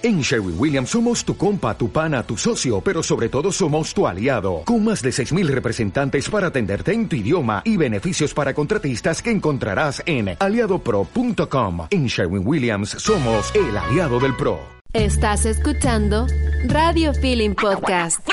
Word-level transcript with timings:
En 0.00 0.20
Sherwin 0.20 0.54
Williams 0.56 0.90
somos 0.90 1.24
tu 1.24 1.36
compa, 1.36 1.76
tu 1.76 1.90
pana, 1.90 2.22
tu 2.22 2.36
socio, 2.36 2.80
pero 2.80 3.02
sobre 3.02 3.28
todo 3.28 3.50
somos 3.50 3.92
tu 3.92 4.06
aliado, 4.06 4.62
con 4.64 4.84
más 4.84 5.02
de 5.02 5.10
6.000 5.10 5.48
representantes 5.48 6.30
para 6.30 6.46
atenderte 6.46 6.92
en 6.92 7.08
tu 7.08 7.16
idioma 7.16 7.62
y 7.64 7.76
beneficios 7.76 8.32
para 8.32 8.54
contratistas 8.54 9.20
que 9.20 9.32
encontrarás 9.32 10.00
en 10.06 10.36
aliadopro.com. 10.38 11.88
En 11.90 12.06
Sherwin 12.06 12.46
Williams 12.46 12.90
somos 12.90 13.52
el 13.56 13.76
aliado 13.76 14.20
del 14.20 14.36
PRO. 14.36 14.60
Estás 14.92 15.44
escuchando 15.46 16.28
Radio 16.66 17.12
Feeling 17.14 17.56
Podcast. 17.56 18.24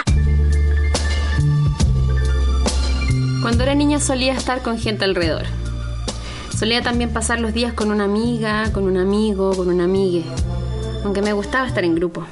Cuando 3.42 3.64
era 3.64 3.74
niña 3.74 4.00
solía 4.00 4.34
estar 4.34 4.62
con 4.62 4.78
gente 4.78 5.04
alrededor. 5.04 5.48
Solía 6.56 6.84
también 6.84 7.12
pasar 7.12 7.42
los 7.42 7.56
días 7.56 7.74
con 7.74 7.90
una 7.90 8.04
amiga, 8.04 8.72
con 8.72 8.84
un 8.84 8.98
amigo, 8.98 9.56
con 9.56 9.70
una 9.70 9.86
amiga 9.86 10.32
aunque 11.06 11.22
me 11.22 11.34
gustaba 11.34 11.68
estar 11.68 11.84
en 11.84 11.96
grupo. 11.96 12.24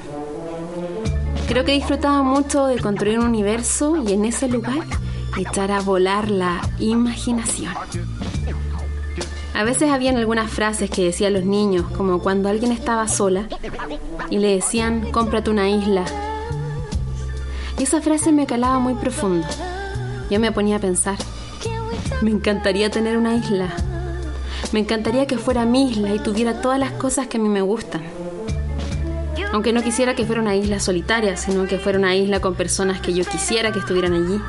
Creo 1.46 1.64
que 1.64 1.72
disfrutaba 1.72 2.22
mucho 2.22 2.66
de 2.66 2.80
construir 2.80 3.20
un 3.20 3.26
universo 3.26 3.96
y 3.96 4.12
en 4.12 4.24
ese 4.24 4.48
lugar 4.48 4.84
echar 5.38 5.70
a 5.70 5.80
volar 5.80 6.30
la 6.30 6.60
imaginación. 6.80 7.72
A 9.54 9.62
veces 9.62 9.90
habían 9.90 10.16
algunas 10.16 10.50
frases 10.50 10.90
que 10.90 11.04
decían 11.04 11.34
los 11.34 11.44
niños, 11.44 11.86
como 11.96 12.18
cuando 12.18 12.48
alguien 12.48 12.72
estaba 12.72 13.06
sola 13.06 13.46
y 14.28 14.38
le 14.38 14.56
decían, 14.56 15.12
cómprate 15.12 15.50
una 15.50 15.70
isla. 15.70 16.04
Y 17.78 17.84
esa 17.84 18.00
frase 18.00 18.32
me 18.32 18.46
calaba 18.46 18.80
muy 18.80 18.94
profundo. 18.94 19.46
Yo 20.30 20.40
me 20.40 20.50
ponía 20.50 20.76
a 20.76 20.80
pensar, 20.80 21.16
me 22.22 22.30
encantaría 22.30 22.90
tener 22.90 23.16
una 23.16 23.36
isla. 23.36 23.68
Me 24.72 24.80
encantaría 24.80 25.26
que 25.26 25.38
fuera 25.38 25.64
mi 25.64 25.90
isla 25.90 26.12
y 26.14 26.18
tuviera 26.18 26.60
todas 26.60 26.80
las 26.80 26.90
cosas 26.92 27.28
que 27.28 27.36
a 27.36 27.40
mí 27.40 27.48
me 27.48 27.60
gustan. 27.60 28.02
Aunque 29.54 29.72
no 29.72 29.84
quisiera 29.84 30.16
que 30.16 30.26
fuera 30.26 30.42
una 30.42 30.56
isla 30.56 30.80
solitaria, 30.80 31.36
sino 31.36 31.68
que 31.68 31.78
fuera 31.78 31.96
una 31.96 32.16
isla 32.16 32.40
con 32.40 32.56
personas 32.56 33.00
que 33.00 33.14
yo 33.14 33.24
quisiera 33.24 33.70
que 33.70 33.78
estuvieran 33.78 34.12
allí. 34.12 34.40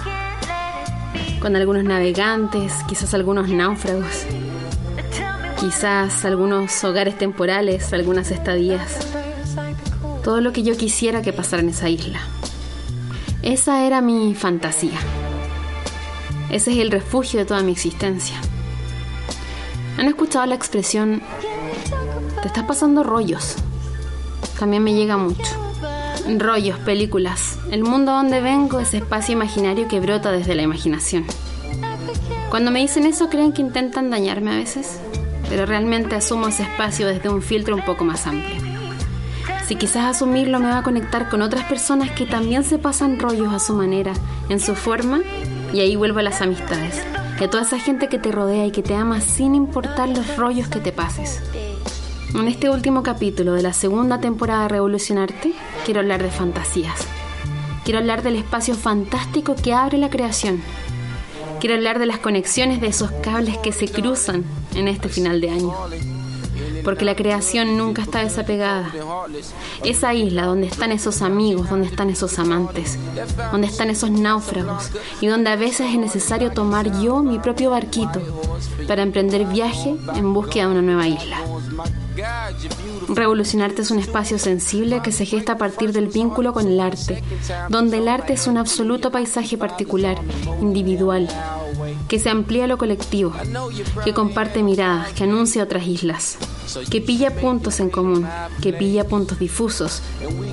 Con 1.40 1.56
algunos 1.56 1.84
navegantes, 1.84 2.74
quizás 2.88 3.14
algunos 3.14 3.48
náufragos, 3.48 4.26
quizás 5.60 6.26
algunos 6.26 6.84
hogares 6.84 7.20
temporales, 7.20 7.94
algunas 7.94 8.32
estadías. 8.32 8.98
Todo 10.24 10.42
lo 10.42 10.52
que 10.52 10.64
yo 10.64 10.76
quisiera 10.76 11.22
que 11.22 11.34
pasara 11.34 11.62
en 11.62 11.70
esa 11.70 11.88
isla. 11.88 12.22
Esa 13.44 13.86
era 13.86 14.02
mi 14.02 14.34
fantasía. 14.34 14.98
Ese 16.50 16.72
es 16.72 16.80
el 16.80 16.90
refugio 16.90 17.42
de 17.42 17.46
toda 17.46 17.62
mi 17.62 17.74
existencia. 17.74 18.38
¿Han 20.00 20.08
escuchado 20.08 20.48
la 20.48 20.56
expresión, 20.56 21.22
te 22.42 22.48
estás 22.48 22.64
pasando 22.64 23.04
rollos? 23.04 23.58
También 24.56 24.84
me 24.84 24.94
llega 24.94 25.18
mucho. 25.18 25.44
Rollos, 26.38 26.80
películas. 26.80 27.60
El 27.72 27.84
mundo 27.84 28.12
donde 28.12 28.42
vengo 28.42 28.80
es 28.80 28.94
espacio 28.94 29.34
imaginario 29.34 29.88
que 29.88 30.00
brota 30.00 30.32
desde 30.32 30.56
la 30.56 30.64
imaginación. 30.64 31.26
Cuando 32.50 32.72
me 32.72 32.80
dicen 32.80 33.06
eso 33.06 33.30
creen 33.30 33.52
que 33.52 33.62
intentan 33.62 34.10
dañarme 34.10 34.52
a 34.52 34.58
veces, 34.58 35.00
pero 35.50 35.66
realmente 35.66 36.16
asumo 36.16 36.48
ese 36.48 36.64
espacio 36.64 37.08
desde 37.08 37.30
un 37.30 37.42
filtro 37.42 37.76
un 37.76 37.84
poco 37.84 38.06
más 38.06 38.26
amplio. 38.28 38.62
Si 39.68 39.76
quizás 39.76 40.06
asumirlo 40.06 40.60
me 40.60 40.68
va 40.68 40.80
a 40.80 40.84
conectar 40.84 41.30
con 41.30 41.42
otras 41.42 41.66
personas 41.66 42.12
que 42.12 42.26
también 42.26 42.64
se 42.64 42.78
pasan 42.78 43.20
rollos 43.20 43.52
a 43.54 43.60
su 43.60 43.74
manera, 43.74 44.14
en 44.50 44.60
su 44.60 44.76
forma, 44.76 45.22
y 45.74 45.80
ahí 45.80 45.96
vuelvo 45.96 46.20
a 46.20 46.24
las 46.24 46.42
amistades, 46.42 47.04
y 47.40 47.44
a 47.44 47.50
toda 47.50 47.64
esa 47.64 47.80
gente 47.80 48.08
que 48.08 48.20
te 48.20 48.32
rodea 48.32 48.66
y 48.66 48.72
que 48.72 48.84
te 48.84 48.96
ama 48.96 49.22
sin 49.22 49.56
importar 49.56 50.10
los 50.10 50.38
rollos 50.38 50.68
que 50.68 50.80
te 50.80 50.92
pases. 50.92 51.42
En 52.38 52.50
este 52.50 52.70
último 52.70 53.02
capítulo 53.02 53.54
de 53.54 53.64
la 53.64 53.72
segunda 53.72 54.20
temporada 54.20 54.64
de 54.64 54.68
Revolucionarte, 54.68 55.54
quiero 55.86 56.02
hablar 56.02 56.22
de 56.22 56.30
fantasías. 56.30 57.08
Quiero 57.86 58.00
hablar 58.00 58.24
del 58.24 58.36
espacio 58.36 58.76
fantástico 58.76 59.56
que 59.56 59.74
abre 59.74 59.98
la 59.98 60.10
creación. 60.10 60.62
Quiero 61.62 61.76
hablar 61.76 61.98
de 61.98 62.06
las 62.06 62.20
conexiones 62.20 62.82
de 62.82 62.88
esos 62.88 63.10
cables 63.24 63.58
que 63.60 63.72
se 63.72 63.88
cruzan 63.88 64.44
en 64.76 64.90
este 64.90 65.08
final 65.08 65.40
de 65.40 65.50
año. 65.50 65.74
Porque 66.84 67.06
la 67.06 67.16
creación 67.16 67.78
nunca 67.78 68.02
está 68.02 68.20
desapegada. 68.20 68.92
Esa 69.86 70.14
isla 70.14 70.46
donde 70.46 70.68
están 70.68 70.92
esos 70.92 71.22
amigos, 71.22 71.70
donde 71.70 71.88
están 71.88 72.10
esos 72.10 72.38
amantes, 72.38 73.00
donde 73.54 73.68
están 73.68 73.90
esos 73.90 74.12
náufragos 74.12 74.92
y 75.22 75.28
donde 75.28 75.52
a 75.52 75.56
veces 75.56 75.88
es 75.90 75.98
necesario 75.98 76.52
tomar 76.52 77.02
yo 77.02 77.24
mi 77.24 77.40
propio 77.40 77.72
barquito 77.72 78.22
para 78.90 79.04
emprender 79.04 79.46
viaje 79.46 79.96
en 80.16 80.34
búsqueda 80.34 80.66
de 80.66 80.72
una 80.72 80.82
nueva 80.82 81.08
isla. 81.08 81.40
Revolucionarte 83.10 83.82
es 83.82 83.92
un 83.92 84.00
espacio 84.00 84.40
sensible 84.40 85.02
que 85.02 85.12
se 85.12 85.26
gesta 85.26 85.54
a 85.54 85.58
partir 85.58 85.92
del 85.92 86.08
vínculo 86.08 86.54
con 86.54 86.68
el 86.68 86.80
arte, 86.80 87.24
donde 87.70 87.98
el 87.98 88.08
arte 88.08 88.34
es 88.34 88.48
un 88.48 88.58
absoluto 88.58 89.12
paisaje 89.12 89.58
particular, 89.58 90.18
individual, 90.62 91.28
que 92.08 92.20
se 92.20 92.30
amplía 92.30 92.68
lo 92.68 92.78
colectivo, 92.78 93.34
que 94.04 94.14
comparte 94.14 94.64
miradas, 94.64 95.12
que 95.14 95.24
anuncia 95.24 95.64
otras 95.64 95.88
islas, 95.88 96.38
que 96.90 97.02
pilla 97.02 97.36
puntos 97.36 97.80
en 97.80 97.90
común, 97.90 98.28
que 98.62 98.74
pilla 98.74 99.08
puntos 99.08 99.40
difusos, 99.40 100.02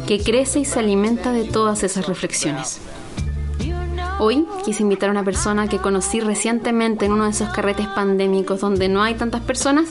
que 0.07 0.21
crece 0.21 0.61
y 0.61 0.65
se 0.65 0.79
alimenta 0.79 1.33
de 1.33 1.45
todas 1.45 1.83
esas 1.83 2.07
reflexiones. 2.07 2.81
Hoy 4.19 4.47
quise 4.65 4.83
invitar 4.83 5.09
a 5.09 5.13
una 5.13 5.25
persona 5.25 5.69
que 5.69 5.79
conocí 5.79 6.21
recientemente 6.21 7.07
en 7.07 7.13
uno 7.13 7.25
de 7.25 7.31
esos 7.31 7.49
carretes 7.49 7.89
pandémicos 7.89 8.61
donde 8.61 8.89
no 8.89 9.03
hay 9.03 9.15
tantas 9.15 9.41
personas, 9.41 9.89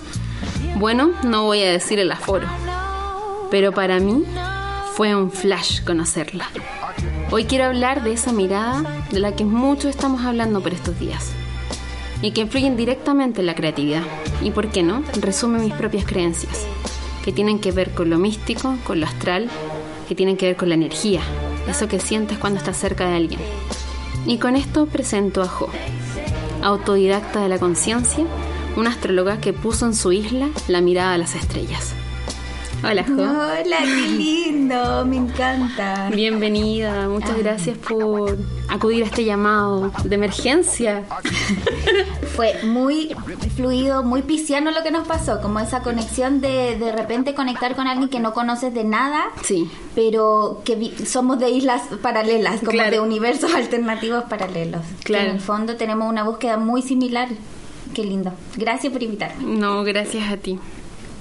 bueno, 0.76 1.12
no 1.24 1.46
voy 1.46 1.62
a 1.62 1.72
decir 1.72 2.00
el 2.00 2.12
aforo, 2.12 2.48
pero 3.50 3.72
para 3.72 4.00
mí 4.00 4.24
fue 4.96 5.16
un 5.16 5.32
flash 5.32 5.84
conocerla. 5.84 6.48
Hoy 7.32 7.46
quiero 7.46 7.66
hablar 7.66 8.04
de 8.04 8.14
esa 8.14 8.34
mirada 8.34 8.84
de 9.12 9.20
la 9.20 9.36
que 9.36 9.46
mucho 9.46 9.90
estamos 9.90 10.22
hablando 10.24 10.62
por 10.62 10.74
estos 10.74 11.00
días 11.00 11.31
y 12.22 12.31
que 12.31 12.42
influyen 12.42 12.78
directamente 12.78 13.42
en 13.42 13.48
la 13.48 13.56
creatividad. 13.56 14.04
Y 14.42 14.52
por 14.52 14.70
qué 14.70 14.84
no, 14.84 15.04
resume 15.20 15.60
mis 15.60 15.74
propias 15.74 16.06
creencias, 16.06 16.66
que 17.24 17.31
tienen 17.31 17.60
que 17.60 17.72
ver 17.72 17.92
con 17.92 18.10
lo 18.10 18.18
místico, 18.18 18.76
con 18.84 19.00
lo 19.00 19.06
astral, 19.06 19.50
que 20.08 20.16
tienen 20.16 20.38
que 20.38 20.48
ver 20.48 20.56
con 20.56 20.70
la 20.70 20.76
energía, 20.76 21.22
eso 21.68 21.88
que 21.88 22.00
sientes 22.00 22.38
cuando 22.38 22.60
estás 22.60 22.78
cerca 22.78 23.08
de 23.08 23.16
alguien. 23.16 23.40
Y 24.26 24.38
con 24.38 24.56
esto 24.56 24.86
presento 24.86 25.42
a 25.42 25.48
Jo, 25.48 25.70
autodidacta 26.62 27.42
de 27.42 27.50
la 27.50 27.60
conciencia 27.60 28.26
una 28.78 28.90
astróloga 28.92 29.40
que 29.40 29.54
puso 29.54 29.86
en 29.86 29.96
su 29.96 30.12
isla 30.12 30.50
la 30.68 30.82
mirada 30.82 31.14
a 31.14 31.18
las 31.18 31.36
estrellas. 31.36 31.94
Hola, 32.84 33.04
Jo. 33.04 33.14
Hola, 33.14 33.78
qué 33.84 34.08
lindo, 34.18 35.06
me 35.06 35.18
encanta. 35.18 36.09
Bienvenida, 36.12 37.08
muchas 37.10 37.38
gracias 37.38 37.78
por 37.78 38.36
acudir 38.70 39.04
a 39.04 39.06
este 39.06 39.24
llamado 39.24 39.92
de 40.04 40.16
emergencia. 40.16 41.04
Fue 42.36 42.64
muy 42.64 43.16
fluido, 43.56 44.02
muy 44.02 44.24
pisciano 44.24 44.72
lo 44.72 44.81
que 44.81 44.90
nos 44.90 45.08
pasó, 45.08 45.42
como 45.42 45.60
esa 45.60 45.84
conexión 45.84 46.42
de 46.42 46.76
de 46.78 46.92
repente 46.92 47.36
conectar 47.36 47.76
con 47.76 47.86
alguien 47.86 48.10
que 48.10 48.20
no 48.20 48.34
conoces 48.34 48.74
de 48.74 48.84
nada, 48.84 49.26
Sí. 49.44 49.70
pero 49.94 50.64
que 50.66 50.92
somos 51.06 51.38
de 51.38 51.52
islas 51.52 51.84
paralelas, 52.02 52.62
como 52.62 52.72
Claro. 52.72 52.90
de 52.92 53.00
universos 53.00 53.54
alternativos 53.56 54.24
paralelos. 54.24 54.81
Que 55.02 55.04
Claro. 55.04 55.26
en 55.30 55.36
el 55.36 55.42
fondo 55.42 55.76
tenemos 55.76 56.10
una 56.10 56.24
búsqueda 56.24 56.58
muy 56.58 56.81
similar. 56.81 57.28
Qué 57.94 58.03
lindo. 58.03 58.34
Gracias 58.56 58.91
por 58.91 59.03
invitarme. 59.03 59.44
No, 59.44 59.84
gracias 59.84 60.31
a 60.31 60.38
ti. 60.38 60.59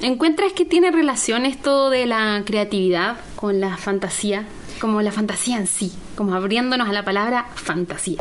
¿Encuentras 0.01 0.53
que 0.53 0.65
tiene 0.65 0.91
relación 0.91 1.45
esto 1.45 1.91
de 1.91 2.07
la 2.07 2.43
creatividad 2.47 3.19
con 3.37 3.61
la 3.61 3.77
fantasía? 3.77 4.47
Como 4.81 5.03
la 5.03 5.13
fantasía 5.13 5.59
en 5.59 5.67
sí, 5.67 5.93
como 6.17 6.35
abriéndonos 6.35 6.89
a 6.89 6.93
la 6.93 7.05
palabra 7.05 7.49
fantasía. 7.55 8.19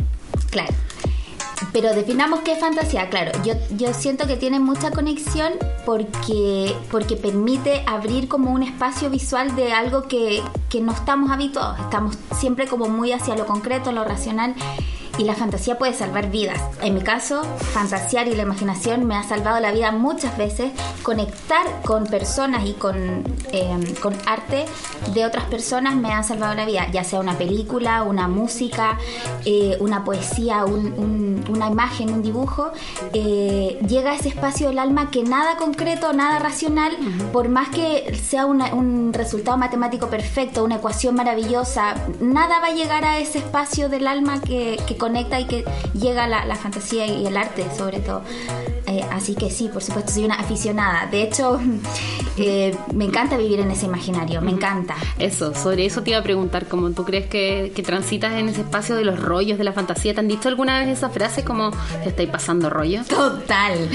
Claro. 0.51 0.73
Pero 1.71 1.93
definamos 1.93 2.41
qué 2.41 2.53
es 2.53 2.59
fantasía. 2.59 3.09
Claro, 3.09 3.31
yo, 3.45 3.53
yo 3.77 3.93
siento 3.93 4.27
que 4.27 4.35
tiene 4.35 4.59
mucha 4.59 4.91
conexión 4.91 5.53
porque, 5.85 6.75
porque 6.91 7.15
permite 7.15 7.83
abrir 7.85 8.27
como 8.27 8.51
un 8.51 8.63
espacio 8.63 9.09
visual 9.09 9.55
de 9.55 9.71
algo 9.71 10.03
que, 10.03 10.41
que 10.69 10.81
no 10.81 10.91
estamos 10.91 11.31
habituados. 11.31 11.79
Estamos 11.79 12.17
siempre 12.37 12.67
como 12.67 12.89
muy 12.89 13.11
hacia 13.11 13.35
lo 13.35 13.45
concreto, 13.45 13.91
lo 13.91 14.03
racional. 14.03 14.55
Y 15.19 15.25
la 15.25 15.35
fantasía 15.35 15.77
puede 15.77 15.93
salvar 15.93 16.31
vidas. 16.31 16.59
En 16.81 16.95
mi 16.95 17.01
caso, 17.01 17.43
fantasear 17.73 18.27
y 18.29 18.35
la 18.35 18.43
imaginación 18.43 19.05
me 19.05 19.15
ha 19.15 19.23
salvado 19.23 19.59
la 19.59 19.71
vida 19.73 19.91
muchas 19.91 20.37
veces. 20.37 20.71
Conectar 21.03 21.65
con 21.85 22.05
personas 22.05 22.65
y 22.65 22.71
con, 22.73 22.95
eh, 23.51 23.95
con 24.01 24.15
arte 24.25 24.65
de 25.13 25.25
otras 25.25 25.43
personas 25.45 25.95
me 25.95 26.13
ha 26.13 26.23
salvado 26.23 26.55
la 26.55 26.65
vida. 26.65 26.87
Ya 26.91 27.03
sea 27.03 27.19
una 27.19 27.37
película, 27.37 28.03
una 28.03 28.29
música, 28.29 28.97
eh, 29.45 29.75
una 29.81 30.05
poesía, 30.05 30.63
un- 30.63 30.93
un- 30.97 31.45
una 31.49 31.67
imagen, 31.67 32.13
un 32.13 32.21
dibujo. 32.23 32.71
eh, 33.13 33.79
llega 33.87 34.11
a 34.11 34.15
ese 34.15 34.29
espacio 34.29 34.67
del 34.69 34.79
alma 34.79 35.09
que 35.11 35.23
nada 35.23 35.57
concreto, 35.57 36.13
nada 36.13 36.39
racional, 36.39 36.95
por 37.33 37.49
más 37.49 37.69
que 37.69 38.15
sea 38.29 38.45
una- 38.45 38.73
un 38.73 39.11
resultado 39.13 39.57
matemático 39.57 40.07
perfecto, 40.07 40.63
una 40.63 40.75
ecuación 40.75 41.15
maravillosa, 41.15 41.95
nada 42.21 42.59
va 42.61 42.67
a 42.67 42.71
llegar 42.73 43.03
a 43.03 43.17
ese 43.19 43.39
espacio 43.39 43.89
del 43.89 44.07
alma 44.07 44.39
que, 44.41 44.77
que 44.87 44.95
conecta 45.09 45.39
y 45.39 45.45
que 45.45 45.65
llega 45.93 46.27
la, 46.27 46.45
la 46.45 46.55
fantasía 46.55 47.07
y 47.07 47.25
el 47.25 47.35
arte, 47.35 47.65
sobre 47.75 47.99
todo. 47.99 48.21
Eh, 48.89 49.05
así 49.11 49.35
que 49.35 49.51
sí, 49.51 49.69
por 49.71 49.83
supuesto, 49.83 50.11
soy 50.11 50.25
una 50.25 50.35
aficionada. 50.35 51.05
De 51.05 51.21
hecho, 51.21 51.59
Eh, 52.41 52.73
me 52.93 53.03
encanta 53.03 53.35
vivir 53.35 53.59
en 53.59 53.69
ese 53.69 53.85
imaginario, 53.85 54.41
me 54.41 54.51
encanta. 54.51 54.95
Eso, 55.17 55.53
sobre 55.53 55.85
eso 55.85 56.03
te 56.03 56.11
iba 56.11 56.19
a 56.19 56.23
preguntar, 56.23 56.67
como 56.67 56.91
tú 56.91 57.03
crees 57.03 57.27
que, 57.27 57.73
que 57.75 57.83
transitas 57.83 58.33
en 58.33 58.47
ese 58.47 58.61
espacio 58.61 58.95
de 58.95 59.03
los 59.03 59.19
rollos 59.19 59.57
de 59.57 59.65
la 59.65 59.73
fantasía, 59.73 60.13
¿te 60.13 60.21
han 60.21 60.29
dicho 60.29 60.47
alguna 60.47 60.79
vez 60.79 60.87
esa 60.87 61.09
frase 61.09 61.43
como 61.43 61.71
te 62.03 62.09
estáis 62.09 62.29
pasando 62.29 62.69
rollo? 62.69 63.03
Total. 63.03 63.89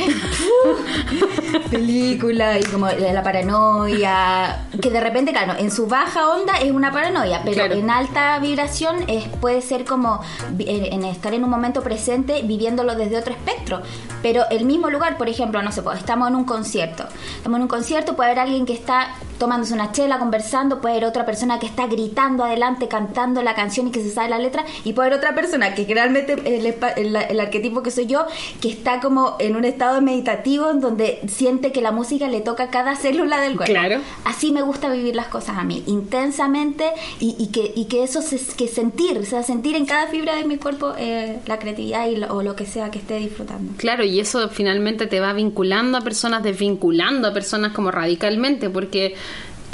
Película 1.70 2.58
y 2.58 2.64
como 2.64 2.86
la 2.88 3.22
paranoia, 3.22 4.66
que 4.80 4.90
de 4.90 5.00
repente, 5.00 5.32
claro, 5.32 5.54
en 5.58 5.70
su 5.70 5.86
baja 5.86 6.28
onda 6.28 6.58
es 6.58 6.70
una 6.70 6.92
paranoia, 6.92 7.40
pero 7.44 7.64
en 7.64 7.88
alta 7.88 8.38
vibración 8.40 9.04
es, 9.08 9.26
puede 9.40 9.62
ser 9.62 9.86
como 9.86 10.20
en, 10.58 11.04
estar 11.04 11.32
en 11.32 11.44
un 11.44 11.50
momento 11.50 11.82
presente 11.82 12.42
viviéndolo 12.42 12.94
desde 12.94 13.16
otro 13.16 13.32
espectro. 13.32 13.80
Pero 14.20 14.44
el 14.50 14.64
mismo 14.64 14.83
lugar, 14.90 15.16
por 15.16 15.28
ejemplo, 15.28 15.62
no 15.62 15.72
sé, 15.72 15.82
pues, 15.82 15.98
estamos 15.98 16.28
en 16.28 16.36
un 16.36 16.44
concierto. 16.44 17.04
Estamos 17.36 17.56
en 17.56 17.62
un 17.62 17.68
concierto, 17.68 18.16
puede 18.16 18.30
haber 18.30 18.40
alguien 18.40 18.66
que 18.66 18.74
está 18.74 19.14
tomándose 19.38 19.74
una 19.74 19.92
chela, 19.92 20.18
conversando, 20.18 20.80
puede 20.80 20.96
haber 20.96 21.08
otra 21.08 21.26
persona 21.26 21.58
que 21.58 21.66
está 21.66 21.86
gritando 21.86 22.44
adelante, 22.44 22.88
cantando 22.88 23.42
la 23.42 23.54
canción 23.54 23.88
y 23.88 23.90
que 23.90 24.02
se 24.02 24.10
sabe 24.10 24.28
la 24.28 24.38
letra, 24.38 24.64
y 24.84 24.92
puede 24.92 25.08
haber 25.08 25.18
otra 25.18 25.34
persona 25.34 25.74
que 25.74 25.86
realmente 25.92 26.32
el, 26.32 26.66
el, 26.66 27.40
arquetipo 27.40 27.82
que 27.82 27.90
soy 27.90 28.06
yo, 28.06 28.26
que 28.60 28.68
está 28.68 29.00
como 29.00 29.36
en 29.38 29.56
un 29.56 29.64
estado 29.64 30.00
meditativo 30.00 30.70
en 30.70 30.80
donde 30.80 31.20
siente 31.28 31.72
que 31.72 31.80
la 31.80 31.92
música 31.92 32.28
le 32.28 32.40
toca 32.40 32.68
cada 32.68 32.96
célula 33.04 33.40
del 33.40 33.56
cuerpo. 33.56 33.72
Claro. 33.72 34.00
Así 34.24 34.52
me 34.52 34.62
gusta 34.62 34.90
vivir 34.90 35.14
las 35.14 35.26
cosas 35.26 35.58
a 35.58 35.64
mí, 35.64 35.82
intensamente 35.86 36.84
y, 37.20 37.48
que, 37.48 37.72
y 37.74 37.86
que 37.86 38.02
eso, 38.02 38.22
se, 38.22 38.38
que 38.56 38.68
sentir, 38.68 39.18
o 39.18 39.24
sea, 39.24 39.42
sentir 39.42 39.76
en 39.76 39.86
cada 39.86 40.06
fibra 40.08 40.36
de 40.36 40.44
mi 40.44 40.56
cuerpo 40.56 40.92
eh, 40.98 41.38
la 41.46 41.58
creatividad 41.58 42.08
y 42.08 42.22
o 42.24 42.42
lo 42.42 42.56
que 42.56 42.66
sea 42.66 42.90
que 42.90 42.98
esté 42.98 43.18
disfrutando. 43.18 43.72
Claro, 43.76 44.04
y 44.04 44.20
eso 44.20 44.48
finalmente 44.48 45.06
te 45.06 45.20
va 45.20 45.32
vinculando 45.32 45.98
a 45.98 46.00
personas, 46.00 46.42
desvinculando 46.42 47.28
a 47.28 47.34
personas 47.34 47.72
como 47.72 47.90
radicalmente, 47.90 48.70
porque 48.70 49.14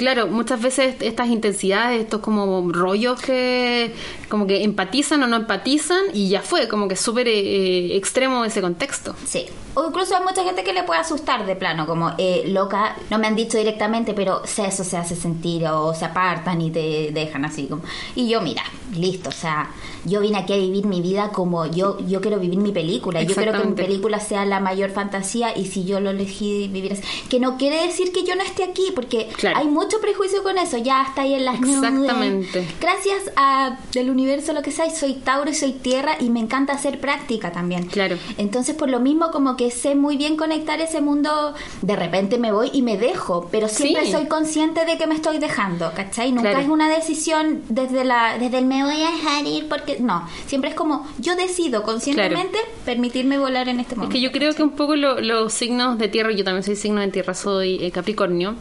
Claro, 0.00 0.28
muchas 0.28 0.62
veces 0.62 0.96
estas 1.00 1.28
intensidades, 1.28 2.00
estos 2.00 2.22
como 2.22 2.72
rollos 2.72 3.20
que 3.20 3.92
como 4.30 4.46
que 4.46 4.64
empatizan 4.64 5.22
o 5.22 5.26
no 5.26 5.36
empatizan 5.36 6.04
y 6.14 6.30
ya 6.30 6.40
fue, 6.40 6.68
como 6.68 6.88
que 6.88 6.96
súper 6.96 7.28
eh, 7.28 7.94
extremo 7.98 8.46
ese 8.46 8.62
contexto. 8.62 9.14
Sí, 9.26 9.44
o 9.74 9.88
incluso 9.88 10.16
hay 10.16 10.22
mucha 10.22 10.42
gente 10.42 10.64
que 10.64 10.72
le 10.72 10.84
puede 10.84 11.00
asustar 11.00 11.44
de 11.44 11.54
plano, 11.54 11.86
como 11.86 12.12
eh, 12.16 12.44
loca, 12.46 12.96
no 13.10 13.18
me 13.18 13.26
han 13.26 13.36
dicho 13.36 13.58
directamente, 13.58 14.14
pero 14.14 14.42
eso 14.44 14.84
se 14.84 14.96
hace 14.96 15.14
sentir 15.14 15.66
o 15.66 15.92
se 15.92 16.06
apartan 16.06 16.62
y 16.62 16.70
te 16.70 17.10
dejan 17.12 17.44
así 17.44 17.66
como... 17.66 17.82
Y 18.14 18.28
yo, 18.28 18.40
mira, 18.40 18.62
listo, 18.94 19.28
o 19.28 19.32
sea, 19.32 19.70
yo 20.04 20.20
vine 20.20 20.38
aquí 20.38 20.54
a 20.54 20.56
vivir 20.56 20.86
mi 20.86 21.00
vida 21.00 21.30
como 21.30 21.66
yo 21.66 21.98
yo 22.06 22.20
quiero 22.20 22.38
vivir 22.38 22.58
mi 22.58 22.72
película, 22.72 23.22
yo 23.22 23.34
quiero 23.34 23.52
que 23.52 23.68
mi 23.68 23.74
película 23.74 24.18
sea 24.20 24.44
la 24.44 24.60
mayor 24.60 24.90
fantasía 24.90 25.56
y 25.56 25.66
si 25.66 25.84
yo 25.84 26.00
lo 26.00 26.10
elegí 26.10 26.68
vivir 26.68 26.94
así, 26.94 27.02
que 27.28 27.38
no 27.38 27.56
quiere 27.56 27.86
decir 27.86 28.12
que 28.12 28.24
yo 28.24 28.34
no 28.34 28.42
esté 28.42 28.64
aquí, 28.64 28.92
porque 28.94 29.28
hay 29.54 29.66
mucho 29.66 29.89
prejuicio 29.98 30.42
con 30.42 30.58
eso, 30.58 30.76
ya 30.76 31.02
está 31.02 31.22
ahí 31.22 31.34
en 31.34 31.44
las 31.44 31.56
Exactamente. 31.60 32.66
Gracias 32.80 33.30
a 33.36 33.78
del 33.92 34.10
universo 34.10 34.52
lo 34.52 34.62
que 34.62 34.70
sea, 34.70 34.88
soy 34.90 35.14
Tauro 35.14 35.50
y 35.50 35.54
soy 35.54 35.72
Tierra 35.72 36.16
y 36.20 36.30
me 36.30 36.40
encanta 36.40 36.72
hacer 36.72 37.00
práctica 37.00 37.52
también. 37.52 37.86
Claro. 37.86 38.16
Entonces, 38.38 38.76
por 38.76 38.90
lo 38.90 39.00
mismo 39.00 39.30
como 39.30 39.56
que 39.56 39.70
sé 39.70 39.94
muy 39.94 40.16
bien 40.16 40.36
conectar 40.36 40.80
ese 40.80 41.00
mundo, 41.00 41.54
de 41.82 41.96
repente 41.96 42.38
me 42.38 42.52
voy 42.52 42.70
y 42.72 42.82
me 42.82 42.96
dejo, 42.96 43.48
pero 43.50 43.68
siempre 43.68 44.10
soy 44.10 44.26
consciente 44.26 44.84
de 44.84 44.98
que 44.98 45.06
me 45.06 45.14
estoy 45.14 45.38
dejando, 45.38 45.92
¿cachai? 45.94 46.32
Nunca 46.32 46.60
es 46.60 46.68
una 46.68 46.88
decisión 46.88 47.62
desde, 47.68 48.04
la, 48.04 48.38
desde 48.38 48.58
el 48.58 48.66
me 48.66 48.84
voy 48.84 49.02
a 49.02 49.10
dejar 49.10 49.46
ir 49.46 49.68
porque... 49.68 49.98
No, 50.00 50.28
siempre 50.46 50.70
es 50.70 50.76
como 50.76 51.06
yo 51.18 51.34
decido 51.36 51.82
conscientemente 51.82 52.58
permitirme 52.84 53.38
volar 53.38 53.68
en 53.68 53.80
este 53.80 53.96
momento. 53.96 54.14
Es 54.14 54.20
que 54.20 54.24
yo 54.24 54.32
creo 54.32 54.54
que 54.54 54.62
un 54.62 54.70
poco 54.70 54.96
los 54.96 55.52
signos 55.52 55.98
de 55.98 56.08
tierra, 56.08 56.32
yo 56.32 56.44
también 56.44 56.62
soy 56.62 56.76
signo 56.76 57.00
de 57.00 57.08
tierra, 57.08 57.34
soy 57.34 57.78
eh, 57.84 57.90
Capricornio, 57.90 58.56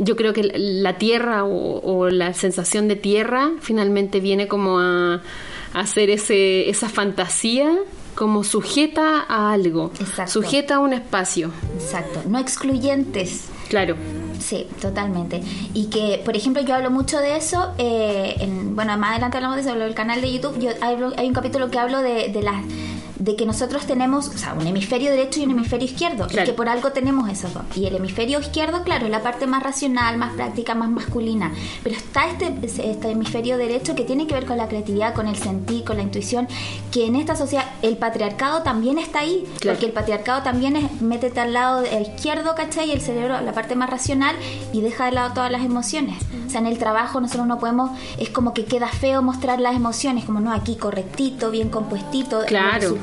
yo 0.00 0.16
creo 0.16 0.32
que 0.32 0.42
la 0.42 0.98
tierra 0.98 1.44
o, 1.44 2.08
la 2.08 2.32
sensación 2.32 2.88
de 2.88 2.96
tierra 2.96 3.50
finalmente 3.60 4.20
viene 4.20 4.48
como 4.48 4.80
a, 4.80 5.22
hacer 5.74 6.10
ese, 6.10 6.68
esa 6.68 6.88
fantasía 6.88 7.70
como 8.14 8.42
sujeta 8.42 9.24
a 9.28 9.52
algo, 9.52 9.92
sujeta 10.26 10.76
a 10.76 10.78
un 10.80 10.94
espacio. 10.94 11.52
Exacto, 11.74 12.22
no 12.26 12.38
excluyentes. 12.38 13.48
Claro. 13.68 13.94
Sí, 14.40 14.66
totalmente. 14.80 15.42
Y 15.74 15.86
que, 15.86 16.20
por 16.24 16.34
ejemplo, 16.34 16.62
yo 16.62 16.74
hablo 16.74 16.90
mucho 16.90 17.18
de 17.18 17.36
eso, 17.36 17.72
eh, 17.78 18.34
en, 18.40 18.74
bueno, 18.74 18.96
más 18.98 19.12
adelante 19.12 19.36
hablamos 19.36 19.56
de 19.56 19.62
eso, 19.62 19.74
el 19.74 19.94
canal 19.94 20.20
de 20.22 20.32
YouTube, 20.32 20.58
yo 20.58 20.70
hay 20.80 21.28
un 21.28 21.34
capítulo 21.34 21.70
que 21.70 21.78
hablo 21.78 22.00
de, 22.00 22.28
de 22.28 22.42
las 22.42 22.64
de 23.20 23.36
que 23.36 23.44
nosotros 23.44 23.86
tenemos, 23.86 24.28
o 24.28 24.38
sea, 24.38 24.54
un 24.54 24.66
hemisferio 24.66 25.10
derecho 25.10 25.40
y 25.40 25.44
un 25.44 25.50
hemisferio 25.50 25.86
izquierdo, 25.86 26.26
y 26.30 26.36
que 26.36 26.54
por 26.54 26.68
algo 26.68 26.90
tenemos 26.92 27.28
esos 27.28 27.52
dos. 27.52 27.64
Y 27.76 27.84
el 27.84 27.94
hemisferio 27.94 28.40
izquierdo, 28.40 28.82
claro, 28.82 29.04
es 29.04 29.10
la 29.10 29.22
parte 29.22 29.46
más 29.46 29.62
racional, 29.62 30.16
más 30.16 30.32
práctica, 30.32 30.74
más 30.74 30.88
masculina, 30.88 31.52
pero 31.82 31.96
está 31.96 32.28
este, 32.28 32.56
este 32.62 33.10
hemisferio 33.10 33.58
derecho 33.58 33.94
que 33.94 34.04
tiene 34.04 34.26
que 34.26 34.34
ver 34.34 34.46
con 34.46 34.56
la 34.56 34.68
creatividad, 34.68 35.12
con 35.14 35.28
el 35.28 35.36
sentir, 35.36 35.84
con 35.84 35.98
la 35.98 36.02
intuición, 36.02 36.48
que 36.90 37.06
en 37.06 37.14
esta 37.14 37.36
sociedad 37.36 37.66
el 37.82 37.98
patriarcado 37.98 38.62
también 38.62 38.98
está 38.98 39.20
ahí, 39.20 39.46
porque 39.62 39.84
el 39.84 39.92
patriarcado 39.92 40.42
también 40.42 40.76
es, 40.76 41.02
métete 41.02 41.40
al 41.40 41.52
lado 41.52 41.84
izquierdo, 41.84 42.54
¿cachai? 42.54 42.88
Y 42.88 42.92
el 42.92 43.02
cerebro, 43.02 43.38
la 43.42 43.52
parte 43.52 43.76
más 43.76 43.90
racional, 43.90 44.34
y 44.72 44.80
deja 44.80 45.04
de 45.04 45.12
lado 45.12 45.34
todas 45.34 45.52
las 45.52 45.62
emociones. 45.62 46.16
O 46.46 46.50
sea, 46.50 46.60
en 46.60 46.66
el 46.66 46.78
trabajo 46.78 47.20
nosotros 47.20 47.46
no 47.46 47.58
podemos, 47.58 47.90
es 48.18 48.30
como 48.30 48.54
que 48.54 48.64
queda 48.64 48.88
feo 48.88 49.20
mostrar 49.20 49.60
las 49.60 49.76
emociones, 49.76 50.24
como 50.24 50.40
no, 50.40 50.52
aquí 50.52 50.76
correctito, 50.76 51.50
bien 51.50 51.68
compuestito, 51.68 52.44
claro. 52.46 52.96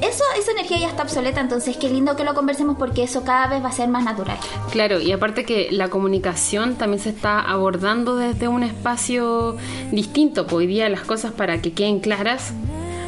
Eso, 0.00 0.22
esa 0.38 0.52
energía 0.52 0.78
ya 0.78 0.88
está 0.88 1.02
obsoleta, 1.02 1.40
entonces 1.40 1.76
qué 1.76 1.88
lindo 1.88 2.14
que 2.14 2.22
lo 2.22 2.34
conversemos 2.34 2.76
porque 2.78 3.02
eso 3.02 3.24
cada 3.24 3.48
vez 3.48 3.62
va 3.62 3.68
a 3.68 3.72
ser 3.72 3.88
más 3.88 4.04
natural. 4.04 4.38
Claro, 4.70 5.00
y 5.00 5.10
aparte 5.10 5.44
que 5.44 5.68
la 5.72 5.88
comunicación 5.88 6.76
también 6.76 7.02
se 7.02 7.08
está 7.10 7.40
abordando 7.40 8.16
desde 8.16 8.46
un 8.46 8.62
espacio 8.62 9.56
distinto. 9.90 10.46
Pues 10.46 10.54
hoy 10.54 10.66
día 10.68 10.88
las 10.88 11.00
cosas 11.00 11.32
para 11.32 11.60
que 11.60 11.72
queden 11.72 11.98
claras 11.98 12.52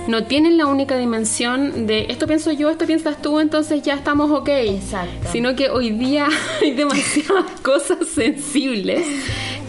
no 0.08 0.24
tienen 0.24 0.56
la 0.56 0.66
única 0.66 0.96
dimensión 0.96 1.86
de 1.86 2.06
esto 2.08 2.26
pienso 2.26 2.50
yo, 2.50 2.70
esto 2.70 2.86
piensas 2.86 3.22
tú, 3.22 3.38
entonces 3.38 3.82
ya 3.82 3.94
estamos 3.94 4.30
ok. 4.30 4.48
Exacto. 4.48 5.28
Sino 5.30 5.54
que 5.54 5.70
hoy 5.70 5.90
día 5.90 6.28
hay 6.60 6.72
demasiadas 6.72 7.44
cosas 7.62 7.98
sensibles 8.12 9.06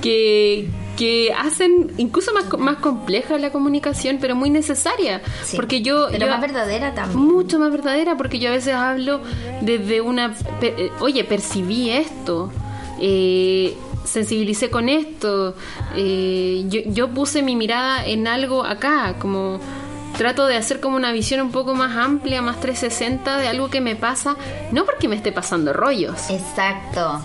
que, 0.01 0.69
que 0.97 1.33
hacen 1.33 1.91
incluso 1.97 2.33
más, 2.33 2.45
más 2.59 2.77
compleja 2.77 3.37
la 3.37 3.51
comunicación, 3.51 4.17
pero 4.19 4.35
muy 4.35 4.49
necesaria. 4.49 5.21
Porque 5.55 5.81
yo. 5.81 6.07
Pero 6.11 6.27
más 6.27 6.41
verdadera 6.41 6.93
también. 6.93 7.19
Mucho 7.19 7.59
más 7.59 7.71
verdadera, 7.71 8.17
porque 8.17 8.39
yo 8.39 8.49
a 8.49 8.53
veces 8.53 8.73
hablo 8.73 9.21
desde 9.61 10.01
una. 10.01 10.33
Eh, 10.61 10.91
oye, 10.99 11.23
percibí 11.23 11.89
esto. 11.89 12.51
Eh, 12.99 13.75
sensibilicé 14.03 14.69
con 14.69 14.89
esto. 14.89 15.55
Eh, 15.95 16.65
yo, 16.67 16.81
yo 16.85 17.09
puse 17.09 17.41
mi 17.41 17.55
mirada 17.55 18.05
en 18.05 18.27
algo 18.27 18.63
acá, 18.63 19.15
como 19.19 19.59
trato 20.17 20.45
de 20.45 20.57
hacer 20.57 20.79
como 20.79 20.97
una 20.97 21.11
visión 21.11 21.41
un 21.41 21.51
poco 21.51 21.73
más 21.73 21.95
amplia, 21.95 22.41
más 22.41 22.59
360 22.59 23.37
de 23.37 23.47
algo 23.47 23.69
que 23.69 23.81
me 23.81 23.95
pasa, 23.95 24.35
no 24.71 24.85
porque 24.85 25.07
me 25.07 25.15
esté 25.15 25.31
pasando 25.31 25.73
rollos. 25.73 26.29
Exacto. 26.29 27.21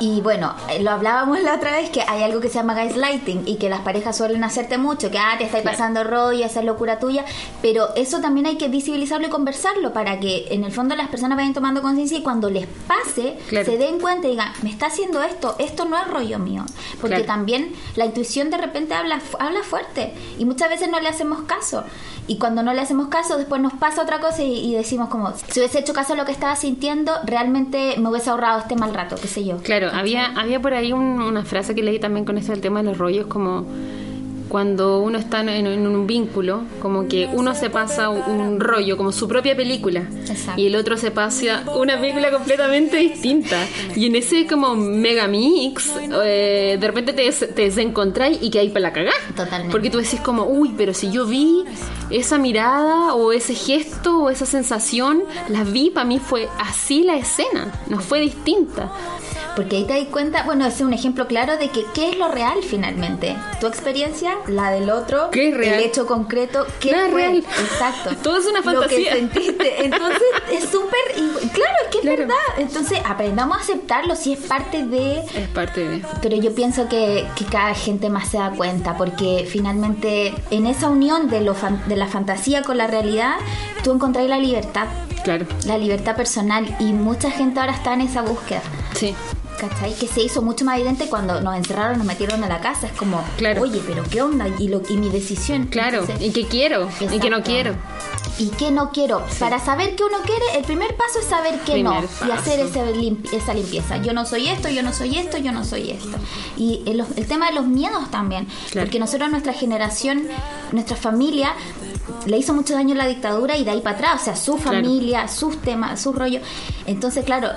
Y 0.00 0.20
bueno, 0.20 0.54
eh, 0.70 0.82
lo 0.82 0.90
hablábamos 0.92 1.40
la 1.40 1.54
otra 1.54 1.72
vez 1.72 1.90
que 1.90 2.02
hay 2.02 2.22
algo 2.22 2.40
que 2.40 2.48
se 2.48 2.54
llama 2.54 2.74
gaslighting 2.74 3.42
y 3.46 3.56
que 3.56 3.68
las 3.68 3.80
parejas 3.80 4.16
suelen 4.16 4.44
hacerte 4.44 4.78
mucho, 4.78 5.10
que 5.10 5.18
ah, 5.18 5.34
te 5.38 5.44
estáis 5.44 5.64
pasando 5.64 6.04
rollo, 6.04 6.44
esa 6.44 6.60
es 6.60 6.66
locura 6.66 6.98
tuya, 6.98 7.24
pero 7.62 7.94
eso 7.96 8.20
también 8.20 8.46
hay 8.46 8.56
que 8.56 8.68
visibilizarlo 8.68 9.26
y 9.26 9.30
conversarlo 9.30 9.92
para 9.92 10.20
que 10.20 10.46
en 10.50 10.64
el 10.64 10.72
fondo 10.72 10.94
las 10.94 11.08
personas 11.08 11.36
vayan 11.36 11.52
tomando 11.52 11.82
conciencia 11.82 12.18
y 12.18 12.22
cuando 12.22 12.48
les 12.48 12.66
pase 12.86 13.38
se 13.48 13.76
den 13.76 13.98
cuenta 13.98 14.28
y 14.28 14.32
digan, 14.32 14.52
me 14.62 14.70
está 14.70 14.86
haciendo 14.86 15.22
esto, 15.22 15.56
esto 15.58 15.84
no 15.84 15.98
es 15.98 16.06
rollo 16.06 16.38
mío, 16.38 16.64
porque 17.00 17.24
también 17.24 17.72
la 17.96 18.06
intuición 18.06 18.50
de 18.50 18.58
repente 18.58 18.94
habla, 18.94 19.20
habla 19.38 19.62
fuerte 19.62 20.14
y 20.38 20.44
muchas 20.44 20.68
veces 20.68 20.88
no 20.88 21.00
le 21.00 21.08
hacemos 21.08 21.42
caso 21.42 21.84
y 22.28 22.38
cuando 22.38 22.62
no 22.62 22.72
le 22.74 22.80
hacemos 22.80 23.08
caso 23.08 23.36
después 23.38 23.60
nos 23.60 23.72
pasa 23.72 24.02
otra 24.02 24.20
cosa 24.20 24.42
y, 24.42 24.74
decimos 24.74 25.08
como, 25.08 25.32
si 25.32 25.58
hubiese 25.58 25.80
hecho 25.80 25.92
caso 25.92 26.12
a 26.12 26.16
lo 26.16 26.24
que 26.24 26.32
estaba 26.32 26.54
sintiendo, 26.54 27.12
realmente 27.24 27.96
me 27.98 28.10
hubiese 28.10 28.30
ahorrado 28.30 28.60
este 28.60 28.76
mal 28.76 28.94
rato, 28.94 29.16
qué 29.20 29.26
sé 29.26 29.44
yo. 29.44 29.56
Claro, 29.58 29.88
había, 29.92 30.26
había 30.38 30.60
por 30.60 30.74
ahí 30.74 30.92
una 30.92 31.44
frase 31.44 31.74
que 31.74 31.82
leí 31.82 31.98
también 31.98 32.24
con 32.24 32.38
eso 32.38 32.52
del 32.52 32.60
tema 32.60 32.82
de 32.82 32.90
los 32.90 32.98
rollos, 32.98 33.26
como 33.26 33.66
cuando 34.48 35.00
uno 35.00 35.18
está 35.18 35.40
en, 35.40 35.66
un 35.86 36.06
vínculo, 36.06 36.62
como 36.80 37.06
que 37.06 37.28
uno 37.32 37.54
se 37.54 37.70
pasa 37.70 38.08
un, 38.08 38.60
rollo, 38.60 38.96
como 38.96 39.12
su 39.12 39.28
propia 39.28 39.56
película, 39.56 40.04
y 40.56 40.66
el 40.66 40.76
otro 40.76 40.96
se 40.96 41.10
pasa 41.10 41.64
una 41.74 42.00
película 42.00 42.30
completamente 42.30 42.96
distinta. 42.96 43.56
Y 43.94 44.06
en 44.06 44.16
ese 44.16 44.46
como 44.46 44.74
mega 44.74 45.26
mix, 45.28 45.92
eh, 46.24 46.76
de 46.80 46.86
repente 46.86 47.12
te, 47.12 47.30
te 47.30 47.62
desencontráis 47.62 48.38
y 48.40 48.50
que 48.50 48.58
hay 48.60 48.68
para 48.68 48.80
la 48.80 48.92
cagar. 48.92 49.14
Totalmente. 49.36 49.70
Porque 49.70 49.90
tú 49.90 49.98
decís 49.98 50.20
como, 50.20 50.44
uy, 50.44 50.74
pero 50.76 50.94
si 50.94 51.10
yo 51.10 51.26
vi 51.26 51.64
esa 52.10 52.38
mirada 52.38 53.14
o 53.14 53.32
ese 53.32 53.54
gesto 53.54 54.18
o 54.18 54.30
esa 54.30 54.46
sensación, 54.46 55.22
la 55.48 55.64
vi, 55.64 55.90
para 55.90 56.06
mí 56.06 56.18
fue 56.18 56.48
así 56.58 57.02
la 57.02 57.16
escena, 57.16 57.72
no 57.88 58.00
fue 58.00 58.20
distinta. 58.20 58.90
Porque 59.58 59.74
ahí 59.74 59.84
te 59.86 59.98
das 59.98 60.06
cuenta, 60.12 60.44
bueno, 60.44 60.64
es 60.66 60.80
un 60.80 60.92
ejemplo 60.92 61.26
claro 61.26 61.56
de 61.56 61.68
que 61.70 61.84
qué 61.92 62.10
es 62.10 62.16
lo 62.16 62.28
real 62.28 62.58
finalmente. 62.62 63.36
¿Tu 63.60 63.66
experiencia 63.66 64.37
la 64.46 64.70
del 64.70 64.90
otro, 64.90 65.30
¿Qué 65.30 65.48
es 65.48 65.56
real? 65.56 65.74
el 65.74 65.84
hecho 65.84 66.06
concreto, 66.06 66.66
¿qué 66.80 66.92
Nada 66.92 67.08
es 67.08 67.14
real. 67.14 67.36
Exacto. 67.38 68.10
Todo 68.22 68.38
es 68.38 68.46
una 68.46 68.60
Lo 68.60 68.64
que 68.64 68.70
fantasía. 68.72 69.12
sentiste. 69.14 69.84
Entonces, 69.84 70.22
es 70.52 70.64
súper. 70.68 70.98
Claro, 71.52 71.74
es 71.84 71.88
que 71.90 71.98
es 71.98 72.02
Claro. 72.02 72.18
verdad. 72.18 72.36
Entonces, 72.58 72.98
aprendamos 73.04 73.58
a 73.58 73.60
aceptarlo 73.60 74.14
si 74.16 74.32
es 74.34 74.40
parte 74.40 74.84
de. 74.86 75.18
Es 75.34 75.48
parte 75.54 75.88
de... 75.88 76.02
Pero 76.22 76.36
yo 76.36 76.54
pienso 76.54 76.88
que, 76.88 77.26
que 77.36 77.44
cada 77.44 77.74
gente 77.74 78.08
más 78.10 78.28
se 78.28 78.38
da 78.38 78.50
cuenta, 78.50 78.96
porque 78.96 79.46
finalmente 79.50 80.34
en 80.50 80.66
esa 80.66 80.88
unión 80.88 81.28
de, 81.28 81.40
lo 81.40 81.54
fan- 81.54 81.82
de 81.88 81.96
la 81.96 82.06
fantasía 82.06 82.62
con 82.62 82.78
la 82.78 82.86
realidad, 82.86 83.36
tú 83.82 83.92
encontrás 83.92 84.26
la 84.28 84.38
libertad, 84.38 84.86
Claro. 85.24 85.46
la 85.66 85.76
libertad 85.78 86.16
personal, 86.16 86.76
y 86.78 86.92
mucha 86.92 87.30
gente 87.30 87.60
ahora 87.60 87.72
está 87.72 87.92
en 87.94 88.02
esa 88.02 88.22
búsqueda. 88.22 88.62
Sí. 88.94 89.14
¿Cachai? 89.58 89.94
Que 89.94 90.06
se 90.06 90.22
hizo 90.22 90.40
mucho 90.42 90.64
más 90.64 90.76
evidente 90.78 91.06
cuando 91.08 91.40
nos 91.40 91.56
encerraron, 91.56 91.98
nos 91.98 92.06
metieron 92.06 92.42
en 92.42 92.48
la 92.48 92.60
casa. 92.60 92.86
Es 92.86 92.92
como, 92.92 93.22
Claro. 93.36 93.62
oye, 93.62 93.82
pero 93.86 94.04
¿qué 94.04 94.22
onda? 94.22 94.46
Y, 94.58 94.68
lo, 94.68 94.82
y 94.88 94.96
mi 94.96 95.08
decisión. 95.10 95.66
Claro. 95.66 96.00
Entonces, 96.00 96.26
Y 96.26 96.30
que 96.32 96.46
quiero. 96.46 96.88
Y 97.00 97.18
que 97.18 97.28
no 97.30 97.42
quiero. 97.42 97.74
¿Y 98.38 98.50
qué 98.50 98.70
no 98.70 98.90
quiero? 98.92 99.24
Para 99.40 99.58
saber 99.58 99.96
qué 99.96 100.04
uno 100.04 100.18
quiere, 100.24 100.44
el 100.58 100.64
primer 100.64 100.94
paso 100.94 101.18
es 101.20 101.26
saber 101.26 101.58
qué 101.66 101.82
no. 101.82 102.00
Y 102.26 102.30
hacer 102.30 102.60
ese 102.60 102.94
limp- 102.94 103.32
esa 103.32 103.52
limpieza. 103.52 103.96
Yo 103.96 104.12
no 104.12 104.24
soy 104.26 104.48
esto, 104.48 104.68
yo 104.68 104.82
no 104.84 104.92
soy 104.92 105.18
esto, 105.18 105.38
yo 105.38 105.50
no 105.50 105.64
soy 105.64 105.90
esto. 105.90 106.16
Y 106.56 106.82
el, 106.86 107.04
el 107.16 107.26
tema 107.26 107.48
de 107.48 107.54
los 107.54 107.66
miedos 107.66 108.08
también. 108.12 108.46
Claro. 108.70 108.86
Porque 108.86 109.00
nosotros, 109.00 109.28
nuestra 109.30 109.52
generación, 109.54 110.28
nuestra 110.70 110.96
familia, 110.96 111.52
le 112.26 112.38
hizo 112.38 112.54
mucho 112.54 112.74
daño 112.74 112.94
la 112.94 113.06
dictadura 113.06 113.56
y 113.56 113.64
de 113.64 113.70
ahí 113.70 113.80
para 113.80 113.96
atrás. 113.96 114.22
O 114.22 114.24
sea, 114.24 114.36
su 114.36 114.56
Claro. 114.56 114.76
familia, 114.78 115.28
sus 115.28 115.58
temas, 115.58 116.00
sus 116.00 116.14
rollos. 116.14 116.42
Entonces, 116.86 117.24
claro, 117.24 117.48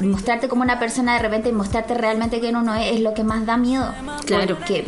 mostrarte 0.00 0.48
como 0.48 0.62
una 0.62 0.78
persona 0.78 1.14
de 1.14 1.20
repente 1.20 1.48
y 1.48 1.52
mostrarte 1.52 1.94
realmente 1.94 2.40
quién 2.40 2.56
uno 2.56 2.74
es, 2.74 2.92
es 2.94 3.00
lo 3.00 3.14
que 3.14 3.24
más 3.24 3.46
da 3.46 3.56
miedo. 3.56 3.92
Claro. 4.26 4.56
Porque, 4.56 4.84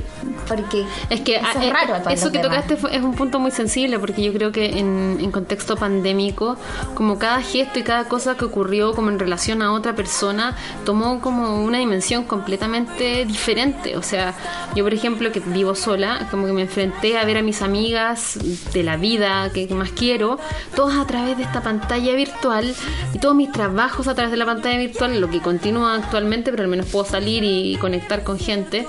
porque 0.47 0.85
Es 1.11 1.21
que 1.21 1.37
eso 1.37 1.45
ah, 1.47 1.53
es 1.61 1.65
eh, 1.65 1.73
raro 1.73 2.11
eso 2.11 2.31
que 2.33 2.39
demás. 2.39 2.57
tocaste 2.65 2.77
fue- 2.77 2.97
es 2.97 3.03
un 3.03 3.15
punto 3.15 3.39
muy 3.39 3.51
sensible 3.51 3.99
porque 3.99 4.23
yo 4.23 4.33
creo 4.33 4.53
que 4.53 4.79
en, 4.79 5.19
en 5.21 5.31
contexto 5.31 5.77
pandémico, 5.77 6.57
como 6.95 7.19
cada 7.19 7.41
gesto 7.43 7.79
y 7.79 7.83
cada 7.83 8.05
cosa 8.05 8.37
que 8.37 8.45
ocurrió 8.45 8.93
como 8.95 9.11
en 9.11 9.19
relación 9.19 9.63
a 9.63 9.73
otra 9.73 9.95
persona, 9.95 10.57
tomó 10.85 11.21
como 11.21 11.63
una 11.65 11.79
dimensión 11.79 12.25
completamente 12.25 13.25
diferente. 13.25 13.97
O 13.97 14.03
sea, 14.03 14.35
yo 14.75 14.85
por 14.85 14.95
ejemplo 14.95 15.33
que 15.33 15.41
vivo 15.41 15.75
sola, 15.75 16.27
como 16.31 16.47
que 16.47 16.53
me 16.53 16.63
enfrenté 16.63 17.19
a 17.19 17.25
ver 17.25 17.39
a 17.39 17.43
mis 17.43 17.63
amigas 17.63 18.39
de 18.73 18.83
la 18.83 18.97
vida 18.97 19.51
que, 19.53 19.67
que 19.69 19.75
más 19.75 19.91
quiero, 19.91 20.39
todas 20.75 20.97
a 20.99 21.07
través 21.07 21.37
de 21.37 21.43
esta 21.43 21.61
pantalla 21.63 22.15
virtual 22.15 22.75
y 23.15 23.19
todos 23.19 23.35
mis 23.35 23.51
trabajos 23.53 24.09
a 24.09 24.15
través 24.15 24.31
de 24.31 24.37
la 24.37 24.47
pantalla 24.47 24.79
virtual, 24.79 25.21
lo 25.21 25.29
que 25.31 25.41
continúa 25.41 25.95
actualmente, 25.95 26.51
pero 26.51 26.63
al 26.63 26.69
menos 26.69 26.87
puedo 26.87 27.05
salir 27.05 27.43
y 27.45 27.77
conectar 27.81 28.23
con 28.23 28.39
gente. 28.39 28.87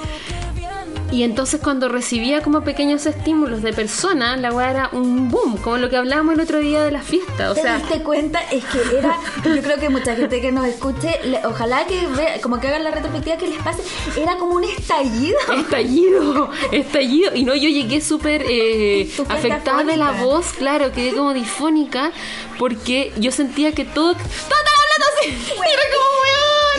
Y 1.10 1.24
entonces 1.24 1.62
cuando 1.64 1.88
recibía 1.88 2.42
como 2.42 2.62
pequeños 2.62 3.06
estímulos 3.06 3.62
de 3.62 3.72
personas, 3.72 4.40
la 4.42 4.52
weá 4.52 4.72
era 4.72 4.90
un 4.92 5.30
boom, 5.32 5.56
como 5.58 5.78
lo 5.78 5.90
que 5.90 5.96
hablábamos 5.96 6.34
el 6.36 6.42
otro 6.42 6.60
día 6.60 6.84
de 6.84 6.92
la 6.92 7.02
fiesta. 7.02 7.50
O 7.52 7.54
¿Te 7.54 7.62
sea, 7.62 7.78
diste 7.78 8.04
cuenta? 8.04 8.42
Es 8.52 8.66
que 8.66 8.80
era, 8.98 9.16
yo 9.46 9.62
creo 9.62 9.80
que 9.80 9.88
mucha 9.90 10.16
gente 10.16 10.42
que 10.42 10.52
nos 10.52 10.66
escuche, 10.68 11.18
le- 11.24 11.46
ojalá 11.46 11.86
que 11.88 12.06
vea, 12.08 12.42
como 12.42 12.60
que 12.60 12.68
hagan 12.68 12.84
la 12.84 12.92
retrospectiva 12.92 13.38
que 13.38 13.48
les 13.48 13.58
pase, 13.64 13.84
era 14.20 14.36
como 14.38 14.56
un 14.56 14.66
estallido. 14.66 15.38
estallido, 15.58 16.50
estallido. 16.74 17.34
Y 17.36 17.44
no, 17.46 17.56
yo 17.56 17.70
llegué 17.70 18.02
súper 18.02 18.44
eh, 18.48 19.10
afectada 19.30 19.84
de 19.86 19.96
la 19.96 20.12
voz, 20.12 20.48
claro, 20.54 20.92
quedé 20.92 21.14
como 21.16 21.34
difónica, 21.34 22.12
porque 22.60 23.14
yo 23.18 23.32
sentía 23.32 23.72
que 23.72 23.86
todo... 23.86 24.12
¡Todo 24.14 24.24
estaba 24.24 24.60
hablando 24.60 25.06
así! 25.22 25.30
Y 25.30 25.52
era 25.54 25.84
como. 25.94 26.08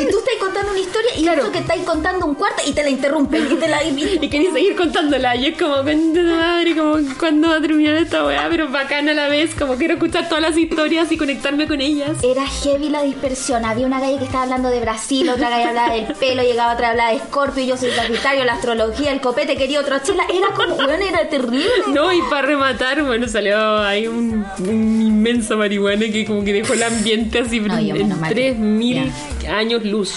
Y 0.00 0.10
tú 0.10 0.18
estás 0.18 0.34
contando 0.40 0.70
una 0.70 0.80
historia 0.80 1.10
y 1.16 1.22
Claro. 1.22 1.52
que 1.52 1.58
estáis 1.58 1.82
contando 1.82 2.26
un 2.26 2.34
cuarto 2.34 2.62
y 2.66 2.72
te 2.72 2.82
la 2.82 2.90
interrumpen 2.90 3.48
y 3.52 3.54
te 3.56 3.68
la 3.68 3.82
y- 3.84 4.18
Y 4.22 4.28
quería 4.28 4.52
seguir 4.52 4.76
contándola. 4.76 5.36
Y 5.36 5.46
es 5.46 5.58
como, 5.58 5.76
"Concha 5.76 6.20
tu 6.22 6.34
madre, 6.36 6.76
como, 6.76 6.96
¿cuándo 7.18 7.48
va 7.48 7.56
a 7.56 7.60
terminar 7.60 7.94
esta 7.96 8.24
weá? 8.24 8.46
Pero 8.50 8.68
bacana 8.68 9.12
a 9.12 9.14
la 9.14 9.28
vez, 9.28 9.54
como 9.54 9.74
quiero 9.76 9.94
escuchar 9.94 10.28
todas 10.28 10.42
las 10.42 10.56
historias 10.56 11.10
y 11.12 11.16
conectarme 11.16 11.66
con 11.66 11.80
ellas. 11.80 12.10
Era 12.22 12.46
heavy 12.46 12.88
la 12.88 13.02
dispersión. 13.02 13.64
Había 13.64 13.86
una 13.86 14.00
galla 14.00 14.18
que 14.18 14.24
estaba 14.24 14.44
hablando 14.44 14.70
de 14.70 14.80
Brasil, 14.80 15.28
otra 15.28 15.50
galla 15.50 15.68
hablaba 15.70 15.94
del 15.94 16.06
pelo, 16.14 16.42
llegaba 16.42 16.74
otra 16.74 16.90
hablaba 16.90 17.12
de 17.12 17.18
Scorpio, 17.18 17.64
yo 17.64 17.76
soy 17.76 17.90
Sagitario, 17.90 18.44
la 18.44 18.54
astrología, 18.54 19.12
el 19.12 19.20
copete 19.20 19.56
quería 19.56 19.80
otra 19.80 20.02
chela. 20.02 20.24
Era 20.32 20.48
como, 20.54 20.74
bueno, 20.76 21.04
era 21.06 21.28
terrible. 21.28 21.68
No, 21.88 22.12
y 22.12 22.20
para 22.30 22.42
rematar, 22.42 23.02
bueno, 23.02 23.26
salió 23.28 23.78
ahí 23.78 24.06
un, 24.06 24.44
un 24.60 25.02
inmenso 25.02 25.56
marihuana 25.56 26.06
que 26.06 26.24
como 26.24 26.44
que 26.44 26.52
dejó 26.52 26.74
el 26.74 26.82
ambiente 26.82 27.40
así 27.40 27.60
No, 27.60 27.76
en 27.78 27.92
menos 27.92 28.18
mal 28.18 28.28
que- 28.34 28.34
3000 28.52 29.12
años 29.48 29.84
luz. 29.88 30.14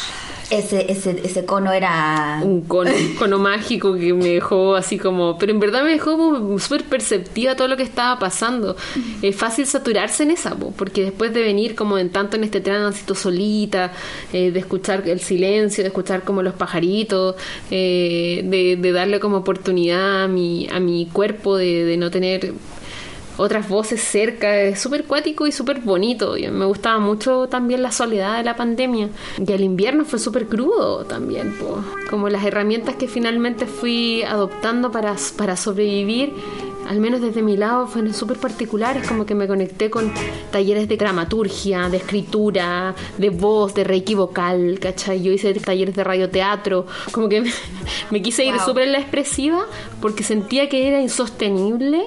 Ese, 0.51 0.91
ese, 0.91 1.21
ese 1.23 1.45
cono 1.45 1.71
era. 1.71 2.41
Un 2.43 2.63
cono, 2.63 2.91
un 2.91 3.15
cono 3.15 3.39
mágico 3.39 3.93
que 3.95 4.13
me 4.13 4.27
dejó 4.27 4.75
así 4.75 4.97
como... 4.97 5.37
Pero 5.37 5.53
en 5.53 5.61
verdad 5.61 5.81
me 5.81 5.91
dejó 5.91 6.59
súper 6.59 6.83
perceptiva 6.83 7.55
todo 7.55 7.69
lo 7.69 7.77
que 7.77 7.83
estaba 7.83 8.19
pasando. 8.19 8.75
Es 9.21 9.33
fácil 9.33 9.65
saturarse 9.65 10.23
en 10.23 10.31
esa, 10.31 10.53
po, 10.55 10.73
porque 10.75 11.03
después 11.03 11.33
de 11.33 11.41
venir 11.41 11.73
como 11.73 11.97
en 11.97 12.09
tanto 12.09 12.35
en 12.35 12.43
este 12.43 12.59
tránsito 12.59 13.15
solita, 13.15 13.93
eh, 14.33 14.51
de 14.51 14.59
escuchar 14.59 15.07
el 15.07 15.21
silencio, 15.21 15.85
de 15.85 15.87
escuchar 15.87 16.23
como 16.23 16.43
los 16.43 16.53
pajaritos, 16.55 17.35
eh, 17.69 18.41
de, 18.43 18.75
de 18.75 18.91
darle 18.91 19.21
como 19.21 19.37
oportunidad 19.37 20.25
a 20.25 20.27
mi, 20.27 20.67
a 20.69 20.81
mi 20.81 21.05
cuerpo 21.05 21.55
de, 21.55 21.85
de 21.85 21.95
no 21.95 22.11
tener 22.11 22.53
otras 23.41 23.67
voces 23.67 24.01
cerca, 24.01 24.55
es 24.61 24.79
súper 24.79 25.05
cuático 25.05 25.47
y 25.47 25.51
súper 25.51 25.79
bonito. 25.81 26.37
Y 26.37 26.47
me 26.47 26.65
gustaba 26.65 26.99
mucho 26.99 27.47
también 27.47 27.81
la 27.81 27.91
soledad 27.91 28.37
de 28.37 28.43
la 28.43 28.55
pandemia. 28.55 29.09
Y 29.45 29.51
el 29.51 29.61
invierno 29.61 30.05
fue 30.05 30.19
súper 30.19 30.47
crudo 30.47 31.05
también, 31.05 31.53
po. 31.57 31.83
como 32.09 32.29
las 32.29 32.45
herramientas 32.45 32.95
que 32.95 33.07
finalmente 33.07 33.65
fui 33.65 34.21
adoptando 34.23 34.91
para, 34.91 35.15
para 35.37 35.57
sobrevivir. 35.57 36.33
Al 36.87 36.99
menos 36.99 37.21
desde 37.21 37.41
mi 37.41 37.55
lado 37.57 37.87
fueron 37.87 38.13
súper 38.13 38.37
particulares, 38.37 39.07
como 39.07 39.25
que 39.25 39.33
me 39.33 39.47
conecté 39.47 39.89
con 39.89 40.11
talleres 40.51 40.89
de 40.89 40.97
dramaturgia, 40.97 41.89
de 41.89 41.97
escritura, 41.97 42.93
de 43.17 43.29
voz, 43.29 43.73
de 43.73 43.83
reiki 43.83 44.13
vocal, 44.15 44.77
¿cachai? 44.79 45.21
Yo 45.21 45.31
hice 45.31 45.53
talleres 45.53 45.95
de 45.95 46.03
radioteatro, 46.03 46.85
como 47.11 47.29
que 47.29 47.41
me, 47.41 47.51
me 48.11 48.21
quise 48.21 48.43
ir 48.43 48.55
Wow. 48.55 48.65
súper 48.65 48.83
en 48.85 48.91
la 48.93 48.99
expresiva 48.99 49.65
porque 50.01 50.23
sentía 50.23 50.67
que 50.69 50.87
era 50.87 50.99
insostenible 51.01 52.03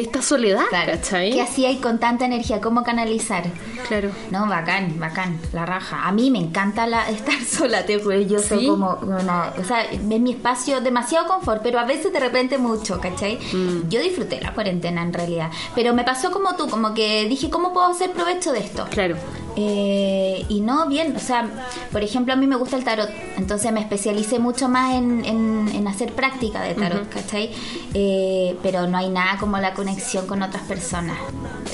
esta 0.00 0.22
soledad, 0.22 0.64
Claro. 0.70 0.92
¿cachai? 0.92 1.32
¿Qué 1.32 1.40
hacía 1.40 1.68
ahí 1.68 1.76
con 1.76 1.98
tanta 2.00 2.24
energía? 2.24 2.60
¿Cómo 2.60 2.82
canalizar? 2.82 3.44
Claro. 3.88 4.10
No, 4.30 4.46
bacán, 4.48 4.98
bacán, 4.98 5.38
la 5.52 5.64
raja. 5.66 6.06
A 6.06 6.12
mí 6.12 6.30
me 6.30 6.38
encanta 6.38 6.86
la, 6.86 7.08
estar 7.10 7.40
sola, 7.44 7.84
te 7.86 7.98
juro. 8.00 8.20
Yo 8.20 8.38
soy 8.40 8.60
¿Sí? 8.60 8.66
como 8.66 8.94
una. 9.02 9.52
O 9.58 9.64
sea, 9.64 9.82
es 9.84 10.00
mi 10.02 10.32
espacio, 10.32 10.80
demasiado 10.80 11.26
confort, 11.26 11.62
pero 11.62 11.78
a 11.78 11.84
veces 11.84 12.12
de 12.12 12.20
repente 12.20 12.58
mucho, 12.58 13.00
¿cachai? 13.00 13.38
Mm. 13.52 13.88
Yo 13.88 14.00
disfruté 14.00 14.40
la 14.40 14.52
cuarentena 14.52 15.02
en 15.02 15.12
realidad. 15.12 15.50
Pero 15.74 15.94
me 15.94 16.02
pasó 16.04 16.30
como 16.30 16.56
tú, 16.56 16.68
como 16.68 16.92
que 16.94 17.26
dije, 17.28 17.48
¿cómo 17.50 17.72
puedo 17.72 17.86
hacer 17.86 18.10
provecho 18.12 18.52
de 18.52 18.60
esto? 18.60 18.86
Claro. 18.90 19.16
Eh, 19.56 20.44
y 20.48 20.60
no, 20.60 20.86
bien, 20.88 21.14
o 21.16 21.20
sea, 21.20 21.46
por 21.92 22.02
ejemplo, 22.02 22.32
a 22.32 22.36
mí 22.36 22.44
me 22.48 22.56
gusta 22.56 22.76
el 22.76 22.82
tarot, 22.82 23.08
entonces 23.36 23.70
me 23.70 23.78
especialicé 23.78 24.40
mucho 24.40 24.68
más 24.68 24.94
en, 24.94 25.24
en- 25.24 25.70
en 25.72 25.86
hacer 25.86 26.12
práctica 26.12 26.60
de 26.62 26.74
tarot, 26.74 27.08
¿cachai? 27.08 27.50
Eh, 27.94 28.56
pero 28.64 28.88
no 28.88 28.98
hay 28.98 29.08
nada 29.10 29.38
como 29.38 29.56
la 29.58 29.72
conexión 29.84 30.26
con 30.26 30.42
otras 30.42 30.62
personas. 30.62 31.16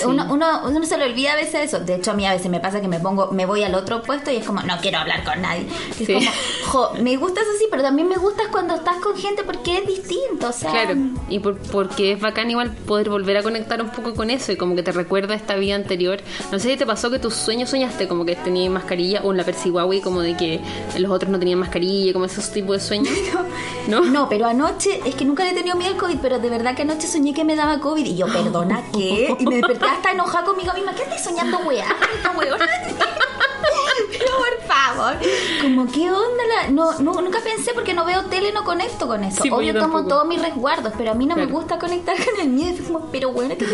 Uno, 0.04 0.26
uno, 0.30 0.62
uno 0.64 0.84
se 0.86 0.96
le 0.98 1.04
olvida 1.04 1.32
a 1.32 1.36
veces 1.36 1.66
eso, 1.66 1.80
de 1.80 1.94
hecho 1.96 2.10
a 2.10 2.14
mí 2.14 2.26
a 2.26 2.32
veces 2.32 2.50
me 2.50 2.58
pasa 2.60 2.80
que 2.80 2.88
me 2.88 2.98
pongo, 2.98 3.30
me 3.32 3.46
voy 3.46 3.62
al 3.62 3.74
otro 3.74 4.02
puesto 4.02 4.30
y 4.30 4.36
es 4.36 4.44
como, 4.46 4.62
no 4.62 4.76
quiero 4.80 4.98
hablar 4.98 5.22
con 5.24 5.40
nadie. 5.42 5.66
Es 5.98 6.06
Sí. 6.06 6.14
como, 6.14 6.26
jo, 6.66 6.94
me 7.02 7.16
gusta 7.16 7.40
eso 7.40 7.50
sí, 7.58 7.66
pero 7.70 7.82
también 7.82 8.08
me 8.08 8.16
gusta 8.16 8.44
cuando 8.50 8.74
estás 8.74 8.96
con 8.96 9.16
gente 9.16 9.44
porque 9.44 9.78
es 9.78 9.86
distinto, 9.86 10.48
o 10.48 10.52
sea... 10.52 10.70
Claro, 10.70 10.96
y 11.28 11.38
por- 11.38 11.58
porque 11.58 12.12
es 12.12 12.20
bacán 12.20 12.50
igual 12.50 12.72
poder 12.72 13.10
volver 13.10 13.36
a 13.36 13.42
conectar 13.42 13.80
un 13.82 13.90
poco 13.90 14.14
con 14.14 14.30
eso 14.30 14.50
y 14.52 14.56
como 14.56 14.74
que 14.74 14.82
te 14.82 14.92
recuerda 14.92 15.34
esta 15.34 15.54
vida 15.56 15.74
anterior. 15.76 16.18
No 16.50 16.58
sé 16.58 16.70
si 16.70 16.76
te 16.76 16.86
pasó 16.86 17.10
que 17.10 17.18
tus 17.18 17.34
sueños 17.34 17.70
soñaste 17.70 18.08
como 18.08 18.24
que 18.24 18.34
tenías 18.36 18.72
mascarilla 18.72 19.20
o 19.22 19.30
en 19.30 19.36
la 19.36 19.44
persigüahui 19.44 20.00
como 20.00 20.20
de 20.20 20.36
que 20.36 20.60
los 20.98 21.10
otros 21.12 21.30
no 21.30 21.38
tenían 21.38 21.58
mascarilla, 21.58 22.12
como 22.12 22.24
esos 22.24 22.50
tipos 22.50 22.76
de 22.76 22.80
sueños. 22.80 23.14
¿No? 23.88 24.00
No, 24.04 24.28
pero 24.28 24.46
anoche, 24.46 25.00
es 25.04 25.14
que 25.14 25.24
nunca 25.24 25.44
le 25.44 25.50
he 25.50 25.54
tenido 25.54 25.76
miedo 25.76 25.92
al 25.92 25.98
COVID, 25.98 26.18
pero 26.22 26.38
de 26.38 26.48
verdad 26.50 26.74
que 26.74 26.82
anoche 26.82 27.06
soñé 27.06 27.34
que 27.34 27.44
me 27.44 27.54
daba 27.56 27.80
COVID. 27.80 27.99
Y 28.06 28.16
yo, 28.16 28.26
perdona, 28.26 28.82
¿qué? 28.92 29.34
Y 29.38 29.46
me 29.46 29.56
desperté 29.56 29.84
hasta 29.86 30.12
enojada 30.12 30.44
conmigo 30.44 30.72
misma. 30.72 30.94
¿Qué 30.94 31.02
estás 31.02 31.22
soñando, 31.22 31.58
weá? 31.58 31.86
Pero 34.10 34.30
por 34.36 34.66
favor. 34.66 35.16
Como, 35.62 35.90
¿qué 35.90 36.10
onda? 36.10 36.42
La... 36.48 36.70
No, 36.70 36.98
no, 37.00 37.20
nunca 37.20 37.40
pensé 37.42 37.72
porque 37.74 37.94
no 37.94 38.04
veo 38.04 38.24
tele, 38.26 38.52
no 38.52 38.64
conecto 38.64 39.06
con 39.06 39.24
eso. 39.24 39.42
Sí, 39.42 39.50
pues 39.50 39.60
Obvio 39.60 39.78
tomo 39.78 40.06
todos 40.06 40.26
mis 40.26 40.40
resguardos, 40.40 40.92
pero 40.96 41.12
a 41.12 41.14
mí 41.14 41.26
no 41.26 41.36
me 41.36 41.46
gusta 41.46 41.78
conectar 41.78 42.16
con 42.16 42.40
el 42.40 42.48
miedo. 42.48 42.74
Es 42.74 42.82
como, 42.82 43.10
pero 43.10 43.32
bueno, 43.32 43.54
¿qué 43.58 43.66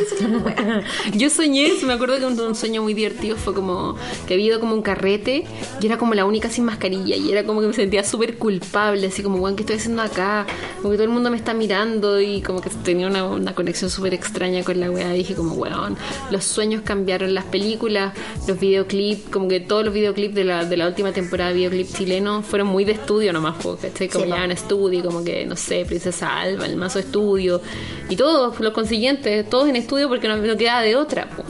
weá? 0.44 0.82
Yo 1.12 1.30
soñé, 1.30 1.72
me 1.82 1.92
acuerdo 1.92 2.18
que 2.18 2.26
un, 2.26 2.38
un 2.38 2.54
sueño 2.54 2.82
muy 2.82 2.94
divertido 2.94 3.36
fue 3.36 3.54
como 3.54 3.96
que 4.26 4.34
había 4.34 4.46
ido 4.46 4.60
como 4.60 4.74
un 4.74 4.82
carrete 4.82 5.44
y 5.80 5.86
era 5.86 5.98
como 5.98 6.14
la 6.14 6.24
única 6.24 6.48
sin 6.48 6.64
mascarilla 6.64 7.16
y 7.16 7.30
era 7.30 7.44
como 7.44 7.60
que 7.60 7.68
me 7.68 7.74
sentía 7.74 8.04
súper 8.04 8.38
culpable, 8.38 9.06
así 9.06 9.22
como, 9.22 9.38
weón, 9.38 9.56
¿qué 9.56 9.62
estoy 9.62 9.76
haciendo 9.76 10.02
acá? 10.02 10.46
Como 10.76 10.90
que 10.90 10.96
todo 10.96 11.04
el 11.04 11.10
mundo 11.10 11.30
me 11.30 11.36
está 11.36 11.54
mirando 11.54 12.20
y 12.20 12.42
como 12.42 12.60
que 12.60 12.70
tenía 12.70 13.06
una, 13.06 13.24
una 13.24 13.54
conexión 13.54 13.90
súper 13.90 14.14
extraña 14.14 14.62
con 14.64 14.80
la 14.80 14.90
weá. 14.90 15.10
Dije 15.12 15.34
como, 15.34 15.54
weón, 15.54 15.96
los 16.30 16.44
sueños 16.44 16.82
cambiaron, 16.82 17.34
las 17.34 17.44
películas, 17.44 18.14
los 18.46 18.58
videoclips, 18.58 19.30
como 19.30 19.48
que 19.48 19.60
todos 19.60 19.84
los 19.84 19.94
videoclips 19.94 20.15
de 20.16 20.44
la, 20.44 20.64
de 20.64 20.76
la 20.76 20.86
última 20.86 21.12
temporada 21.12 21.50
de 21.50 21.56
videoclip 21.56 21.92
chileno 21.94 22.42
fueron 22.42 22.68
muy 22.68 22.84
de 22.84 22.92
estudio 22.92 23.32
nomás, 23.32 23.56
¿cachai? 23.80 24.08
Como 24.08 24.24
Sí, 24.24 24.30
ya 24.30 24.44
en 24.44 24.50
estudio, 24.50 25.04
como 25.04 25.22
que, 25.22 25.44
no 25.46 25.56
sé, 25.56 25.84
Princesa 25.84 26.40
Alba, 26.40 26.66
el 26.66 26.76
mazo 26.76 26.98
estudio, 26.98 27.60
y 28.08 28.16
todos 28.16 28.58
los 28.58 28.72
consiguientes, 28.72 29.48
todos 29.48 29.68
en 29.68 29.76
estudio 29.76 30.08
porque 30.08 30.28
no, 30.28 30.36
no 30.36 30.56
quedaba 30.56 30.82
de 30.82 30.96
otra, 30.96 31.28
po. 31.28 31.44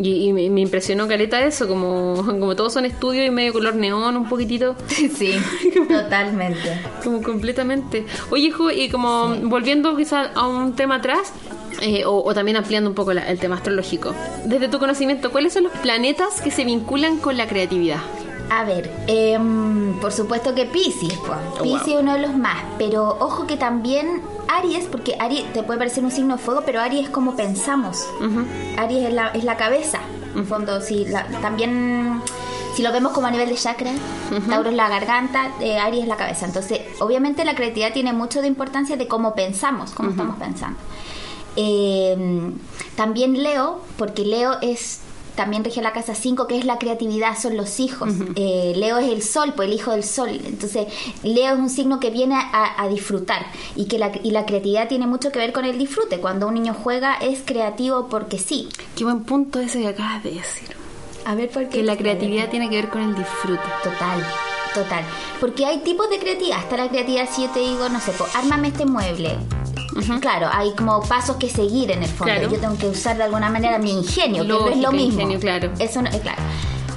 Y, 0.00 0.28
y 0.28 0.32
me, 0.32 0.60
impresionó 0.60 1.06
caleta 1.06 1.44
eso, 1.44 1.68
como, 1.68 2.14
como 2.24 2.56
todos 2.56 2.72
son 2.72 2.84
estudio 2.84 3.24
y 3.24 3.30
medio 3.30 3.52
color 3.52 3.74
neón, 3.74 4.16
un 4.16 4.28
poquitito. 4.28 4.76
Sí, 5.12 5.34
totalmente. 5.88 6.80
Como 7.02 7.22
completamente. 7.22 8.06
Oye, 8.30 8.50
Jo, 8.50 8.70
y 8.70 8.88
como 8.88 9.34
volviendo 9.42 9.96
quizás 9.96 10.30
a 10.34 10.46
un 10.46 10.74
tema 10.74 10.96
atrás, 10.96 11.32
eh, 11.82 12.04
o, 12.06 12.22
o 12.24 12.32
también 12.34 12.56
ampliando 12.56 12.88
un 12.88 12.94
poco 12.94 13.12
la- 13.12 13.28
el 13.28 13.38
tema 13.38 13.56
astrológico. 13.56 14.14
Desde 14.44 14.68
tu 14.68 14.78
conocimiento, 14.78 15.30
¿cuáles 15.30 15.52
son 15.52 15.64
los 15.64 15.72
planetas 15.72 16.40
que 16.40 16.50
se 16.50 16.64
vinculan 16.64 17.18
con 17.18 17.36
la 17.36 17.46
creatividad? 17.46 17.98
A 18.50 18.64
ver, 18.64 18.90
em, 19.06 19.94
por 20.00 20.12
supuesto 20.12 20.54
que 20.54 20.66
Pisces, 20.66 21.14
pues. 21.26 21.38
Oh, 21.58 21.62
Pisces 21.62 21.86
wow. 21.86 21.94
es 21.96 22.00
uno 22.02 22.12
de 22.14 22.18
los 22.20 22.36
más, 22.36 22.58
pero 22.78 23.16
ojo 23.20 23.46
que 23.46 23.56
también 23.56 24.20
Aries, 24.48 24.84
porque 24.86 25.16
Aries 25.18 25.50
te 25.52 25.62
puede 25.62 25.78
parecer 25.78 26.04
un 26.04 26.10
signo 26.10 26.36
de 26.36 26.42
fuego, 26.42 26.62
pero 26.66 26.80
Aries 26.80 27.04
es 27.04 27.10
como 27.10 27.34
pensamos. 27.36 28.06
Aries 28.76 29.08
es 29.08 29.14
la, 29.14 29.28
es 29.28 29.44
la 29.44 29.56
cabeza, 29.56 30.00
en 30.36 30.46
fondo, 30.46 30.80
sí, 30.82 31.06
la- 31.08 31.26
también 31.40 32.20
si 32.74 32.82
lo 32.82 32.90
vemos 32.92 33.12
como 33.12 33.26
a 33.26 33.30
nivel 33.30 33.48
de 33.48 33.54
chakra, 33.54 33.90
Tauro 34.48 34.70
es 34.70 34.76
la 34.76 34.88
garganta, 34.88 35.50
eh, 35.60 35.78
Aries 35.78 36.02
es 36.02 36.08
la 36.08 36.16
cabeza. 36.16 36.44
Entonces, 36.46 36.80
obviamente 37.00 37.44
la 37.44 37.54
creatividad 37.54 37.92
tiene 37.92 38.12
mucho 38.12 38.40
de 38.42 38.48
importancia 38.48 38.96
de 38.96 39.06
cómo 39.08 39.34
pensamos, 39.34 39.92
cómo 39.92 40.10
estamos 40.10 40.36
pensando. 40.36 40.78
Eh, 41.56 42.16
también 42.96 43.42
Leo, 43.42 43.80
porque 43.96 44.24
Leo 44.24 44.58
es 44.62 45.00
también 45.34 45.64
rige 45.64 45.80
la 45.80 45.92
casa 45.92 46.14
5, 46.14 46.46
que 46.46 46.58
es 46.58 46.64
la 46.64 46.78
creatividad, 46.78 47.38
son 47.38 47.56
los 47.56 47.80
hijos. 47.80 48.10
Eh, 48.34 48.72
Leo 48.76 48.98
es 48.98 49.10
el 49.10 49.22
sol, 49.22 49.52
pues 49.54 49.68
el 49.68 49.74
hijo 49.74 49.92
del 49.92 50.04
sol. 50.04 50.28
Entonces, 50.44 50.86
Leo 51.22 51.54
es 51.54 51.58
un 51.58 51.70
signo 51.70 52.00
que 52.00 52.10
viene 52.10 52.34
a, 52.34 52.82
a 52.82 52.88
disfrutar 52.88 53.46
y 53.76 53.86
que 53.86 53.98
la, 53.98 54.12
y 54.22 54.30
la 54.30 54.46
creatividad 54.46 54.88
tiene 54.88 55.06
mucho 55.06 55.30
que 55.32 55.38
ver 55.38 55.52
con 55.52 55.64
el 55.64 55.78
disfrute. 55.78 56.18
Cuando 56.18 56.48
un 56.48 56.54
niño 56.54 56.74
juega 56.74 57.14
es 57.14 57.40
creativo 57.44 58.08
porque 58.08 58.38
sí. 58.38 58.68
Qué 58.96 59.04
buen 59.04 59.24
punto 59.24 59.60
ese 59.60 59.80
que 59.80 59.88
acabas 59.88 60.22
de 60.22 60.32
decir. 60.32 60.76
A 61.24 61.34
ver, 61.34 61.50
¿por 61.50 61.64
qué? 61.64 61.78
Que 61.78 61.82
la 61.82 61.96
creatividad 61.96 62.50
tiene 62.50 62.68
que 62.68 62.76
ver 62.76 62.90
con 62.90 63.02
el 63.02 63.14
disfrute. 63.14 63.62
Total, 63.82 64.26
total. 64.74 65.04
Porque 65.40 65.64
hay 65.66 65.78
tipos 65.78 66.10
de 66.10 66.18
creatividad. 66.18 66.58
Está 66.58 66.76
la 66.76 66.88
creatividad 66.88 67.28
si 67.30 67.42
yo 67.42 67.50
te 67.50 67.60
digo, 67.60 67.88
no 67.88 68.00
sé, 68.00 68.12
pues, 68.12 68.34
ármame 68.34 68.68
este 68.68 68.84
mueble. 68.86 69.36
Claro, 70.20 70.48
hay 70.52 70.72
como 70.74 71.00
pasos 71.02 71.36
que 71.36 71.48
seguir 71.50 71.90
en 71.90 72.02
el 72.02 72.08
fondo. 72.08 72.32
Claro. 72.34 72.50
Yo 72.50 72.58
tengo 72.58 72.76
que 72.78 72.86
usar 72.88 73.16
de 73.16 73.24
alguna 73.24 73.48
manera 73.50 73.78
mi 73.78 73.90
ingenio, 73.92 74.42
que 74.42 74.48
no 74.48 74.68
es 74.68 74.76
lo 74.78 74.92
mismo. 74.92 75.12
ingenio, 75.12 75.38
claro. 75.40 75.70
Eso 75.78 76.00
no, 76.02 76.08
es 76.08 76.20
claro. 76.20 76.40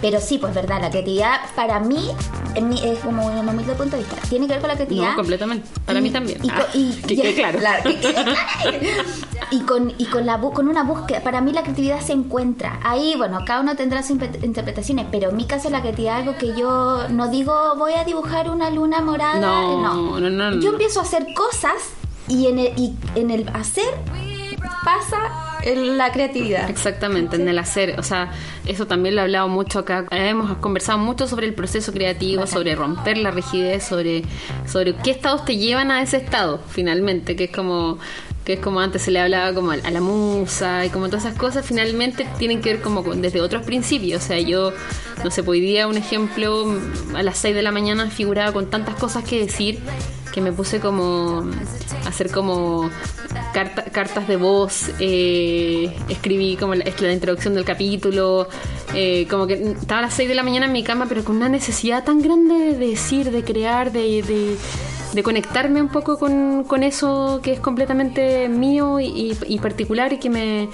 Pero 0.02 0.20
sí, 0.20 0.38
pues 0.38 0.54
verdad, 0.54 0.82
la 0.82 0.90
creatividad 0.92 1.40
para 1.56 1.80
mí, 1.80 2.10
es 2.84 3.00
como 3.00 3.26
un 3.26 3.48
humilde 3.50 3.74
punto 3.74 3.96
de 3.96 4.04
vista, 4.04 4.18
tiene 4.30 4.46
que 4.46 4.54
ver 4.54 4.62
con 4.62 4.68
la 4.70 4.76
creatividad. 4.76 5.10
No, 5.12 5.16
completamente. 5.16 5.68
Para 5.86 6.00
Y- 6.00 6.02
mí 6.04 6.10
también. 6.12 6.40
Y, 6.46 6.50
Ah, 6.50 6.56
con- 6.72 6.82
y- 6.82 6.94
que 7.02 7.34
claro. 7.34 7.60
que 7.84 8.00
claro. 8.00 8.34
y 9.52 9.60
con, 9.62 9.94
y 9.98 10.06
con, 10.06 10.26
la, 10.26 10.40
con 10.40 10.68
una 10.68 10.84
búsqueda, 10.84 11.22
para 11.22 11.42
mí 11.42 11.54
la 11.54 11.64
creatividad 11.64 12.02
se 12.02 12.14
encuentra. 12.14 12.80
Ahí, 12.84 13.16
bueno, 13.18 13.40
cada 13.46 13.62
uno 13.62 13.76
tendrá 13.76 14.04
sus 14.04 14.18
interpretaciones, 14.44 15.08
pero 15.12 15.30
en 15.30 15.38
mi 15.38 15.46
caso 15.46 15.70
la 15.70 15.82
creatividad 15.82 16.20
es 16.22 16.28
algo 16.28 16.38
que 16.38 16.60
yo 16.60 17.08
no 17.10 17.30
digo 17.30 17.76
voy 17.78 17.94
a 17.94 18.04
dibujar 18.04 18.50
una 18.50 18.70
luna 18.70 19.02
morada. 19.02 19.40
No, 19.40 19.82
no, 19.82 20.20
no, 20.20 20.30
no, 20.30 20.52
no. 20.52 20.62
Yo 20.62 20.72
empiezo 20.72 21.00
a 21.00 21.04
hacer 21.04 21.28
cosas 21.34 21.74
y 22.28 22.48
en 22.48 22.60
el, 22.60 22.74
y 22.78 22.94
en 23.16 23.32
el 23.32 23.48
hacer 23.50 23.86
pasa 24.84 25.18
el- 25.64 25.98
la 25.98 26.12
creatividad. 26.12 26.70
Exactamente, 26.70 27.36
en 27.38 27.48
el 27.48 27.58
hacer. 27.58 28.00
O 28.00 28.04
sea, 28.04 28.32
eso 28.66 28.86
también 28.88 29.16
lo 29.16 29.22
he 29.22 29.24
hablado 29.24 29.48
mucho 29.48 29.80
acá. 29.80 30.06
Hemos 30.12 30.58
conversado 30.58 30.98
mucho 31.00 31.28
sobre 31.28 31.48
el 31.48 31.54
proceso 31.54 31.92
creativo, 31.92 32.46
sobre 32.48 32.76
romper 32.76 33.18
la 33.18 33.32
rigidez, 33.32 33.84
sobre, 33.84 34.24
sobre 34.68 34.96
qué 34.96 35.12
estados 35.12 35.46
te 35.46 35.58
llevan 35.58 35.92
a 35.92 36.02
ese 36.02 36.18
estado, 36.18 36.60
finalmente, 36.68 37.36
que 37.36 37.46
es 37.46 37.52
como 37.52 37.98
que 38.46 38.54
es 38.54 38.60
como 38.60 38.80
antes 38.80 39.02
se 39.02 39.10
le 39.10 39.20
hablaba 39.20 39.56
como 39.56 39.72
a 39.72 39.74
a 39.84 39.90
la 39.90 40.02
musa 40.02 40.86
y 40.86 40.90
como 40.90 41.08
todas 41.08 41.26
esas 41.26 41.36
cosas 41.36 41.66
finalmente 41.66 42.28
tienen 42.38 42.62
que 42.62 42.74
ver 42.74 42.82
como 42.84 43.04
con- 43.04 43.20
desde 43.20 43.42
otros 43.42 43.64
principios 43.66 44.24
o 44.24 44.28
sea 44.28 44.40
yo 44.40 44.72
no 45.24 45.32
sé 45.32 45.42
pues 45.42 45.58
hoy 45.58 45.62
día 45.62 45.88
un 45.88 45.98
ejemplo 45.98 46.72
a 47.16 47.24
las 47.24 47.40
6 47.40 47.56
de 47.56 47.64
la 47.64 47.72
mañana 47.72 48.08
figuraba 48.12 48.52
con 48.52 48.70
tantas 48.70 48.94
cosas 48.98 49.24
que 49.24 49.40
decir 49.40 49.80
que 50.36 50.42
me 50.42 50.52
puse 50.52 50.82
como 50.82 51.46
a 52.06 52.10
hacer 52.10 52.30
como 52.30 52.90
carta- 53.54 53.86
cartas 53.86 54.28
de 54.28 54.36
voz, 54.36 54.92
eh, 55.00 55.96
escribí 56.10 56.58
como 56.58 56.76
la, 56.76 56.84
la 57.00 57.14
introducción 57.14 57.54
del 57.56 57.64
capítulo, 57.64 58.50
eh, 58.94 59.26
como 59.30 59.48
que 59.48 59.54
estaba 59.54 60.00
a 60.00 60.02
las 60.04 60.14
6 60.14 60.28
de 60.28 60.36
la 60.36 60.44
mañana 60.44 60.66
en 60.66 60.74
mi 60.74 60.84
cama, 60.84 61.06
pero 61.08 61.24
con 61.24 61.38
una 61.38 61.48
necesidad 61.48 62.04
tan 62.04 62.22
grande 62.22 62.54
de 62.54 62.78
decir, 62.78 63.32
de 63.32 63.44
crear, 63.46 63.94
de, 63.94 64.22
de, 64.24 64.58
de 65.14 65.24
conectarme 65.24 65.82
un 65.82 65.88
poco 65.88 66.20
con, 66.20 66.66
con 66.66 66.84
eso 66.84 67.40
que 67.42 67.54
es 67.54 67.62
completamente 67.62 68.50
mío 68.50 69.00
y, 69.00 69.34
particular 69.62 70.12
y 70.12 70.18
que 70.20 70.30
me, 70.30 70.68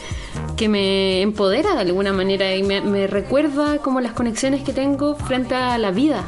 que 0.57 0.67
me 0.69 1.21
empodera 1.21 1.75
de 1.75 1.81
alguna 1.81 2.13
manera 2.13 2.55
y 2.55 2.63
me 2.63 3.05
recuerda 3.05 3.77
como 3.77 4.01
las 4.01 4.13
conexiones 4.13 4.63
que 4.63 4.73
tengo 4.73 5.13
frente 5.15 5.53
a 5.53 5.77
la 5.77 5.91
vida. 5.91 6.23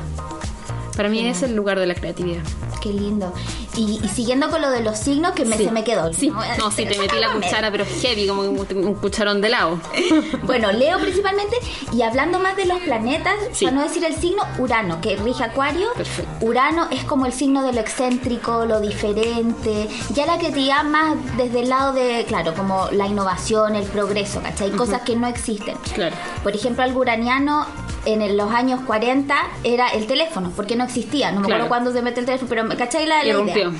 Para 0.95 1.09
mí 1.09 1.25
es 1.27 1.41
el 1.43 1.55
lugar 1.55 1.79
de 1.79 1.87
la 1.87 1.95
creatividad. 1.95 2.43
Qué 2.81 2.89
lindo. 2.93 3.33
Y, 3.75 3.99
y 4.03 4.07
siguiendo 4.09 4.49
con 4.49 4.61
lo 4.61 4.69
de 4.69 4.81
los 4.83 4.99
signos, 4.99 5.31
que 5.31 5.45
me, 5.45 5.57
Sí. 5.57 5.65
se 5.65 5.71
me 5.71 5.83
quedó. 5.83 6.13
Sí, 6.13 6.29
no, 6.29 6.69
sí, 6.69 6.85
te 6.85 6.97
metí 6.99 7.17
la 7.17 7.31
cuchara, 7.33 7.71
pero 7.71 7.85
heavy, 8.01 8.27
como 8.27 8.41
un, 8.43 8.95
cucharón 8.95 9.41
de 9.41 9.47
helado. 9.47 9.79
Bueno, 10.43 10.71
Leo 10.71 10.99
principalmente, 10.99 11.55
y 11.93 12.01
hablando 12.01 12.37
más 12.39 12.55
de 12.55 12.65
los 12.65 12.79
planetas, 12.81 13.33
Sí. 13.53 13.65
para 13.65 13.77
no 13.77 13.83
decir 13.83 14.03
el 14.03 14.15
signo, 14.15 14.43
Urano, 14.59 14.99
que 15.01 15.15
rige 15.15 15.43
Acuario. 15.43 15.87
Perfecto. 15.95 16.45
Urano 16.45 16.87
es 16.91 17.03
como 17.05 17.25
el 17.25 17.33
signo 17.33 17.63
de 17.63 17.73
lo 17.73 17.79
excéntrico, 17.79 18.65
lo 18.65 18.79
diferente, 18.79 19.87
ya 20.13 20.25
la 20.25 20.37
creatividad 20.37 20.83
más 20.83 21.15
desde 21.37 21.61
el 21.61 21.69
lado 21.69 21.93
de, 21.93 22.25
claro, 22.27 22.53
como 22.53 22.89
la 22.91 23.07
innovación, 23.07 23.75
el 23.75 23.85
progreso, 23.85 24.41
¿cachai? 24.41 24.71
Cosas 24.71 25.01
que 25.01 25.15
no 25.15 25.27
existen. 25.27 25.75
Claro. 25.93 26.15
Por 26.43 26.53
ejemplo, 26.55 26.83
algo 26.83 26.99
uraniano 26.99 27.65
en 28.05 28.21
el- 28.21 28.37
los 28.37 28.51
años 28.51 28.81
40 28.85 29.35
era 29.63 29.87
el 29.89 30.07
teléfono, 30.07 30.51
porque 30.55 30.75
no 30.75 30.83
existía, 30.83 31.31
no 31.31 31.39
me 31.41 31.47
Claro. 31.47 31.65
acuerdo 31.65 31.69
cuándo 31.69 31.91
se 31.93 32.01
mete 32.01 32.19
el 32.19 32.25
teléfono, 32.25 32.49
pero 32.49 32.77
¿cachai 32.77 33.05
la, 33.05 33.23
la 33.23 33.41
idea? 33.41 33.71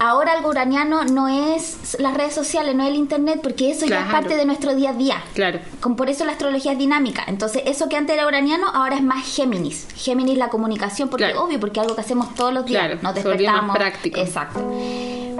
Ahora 0.00 0.30
algo 0.34 0.48
uraniano 0.50 1.04
no 1.06 1.26
es 1.26 1.96
las 1.98 2.14
redes 2.14 2.32
sociales, 2.32 2.72
no 2.76 2.84
es 2.84 2.90
el 2.90 2.94
internet, 2.94 3.40
porque 3.42 3.72
eso 3.72 3.84
ya 3.84 4.02
es 4.06 4.12
parte 4.12 4.36
de 4.36 4.44
nuestro 4.44 4.76
día 4.76 4.90
a 4.90 4.92
día. 4.92 5.16
Claro. 5.34 5.58
Con, 5.80 5.96
por 5.96 6.08
eso 6.08 6.24
la 6.24 6.30
astrología 6.32 6.70
es 6.70 6.78
dinámica. 6.78 7.24
Entonces, 7.26 7.62
eso 7.66 7.88
que 7.88 7.96
antes 7.96 8.14
era 8.14 8.24
uraniano, 8.24 8.68
ahora 8.72 8.94
es 8.94 9.02
más 9.02 9.26
Géminis. 9.26 9.88
Géminis 9.96 10.38
la 10.38 10.50
comunicación, 10.50 11.08
porque 11.08 11.24
Claro. 11.24 11.42
obvio, 11.42 11.58
porque 11.58 11.80
es 11.80 11.82
algo 11.82 11.96
que 11.96 12.02
hacemos 12.02 12.32
todos 12.36 12.54
los 12.54 12.64
días. 12.64 13.02
Nos 13.02 13.12
volvió 13.14 13.24
más 13.24 13.24
despertamos. 13.24 13.76
práctico. 13.76 14.20
Exacto. 14.20 14.60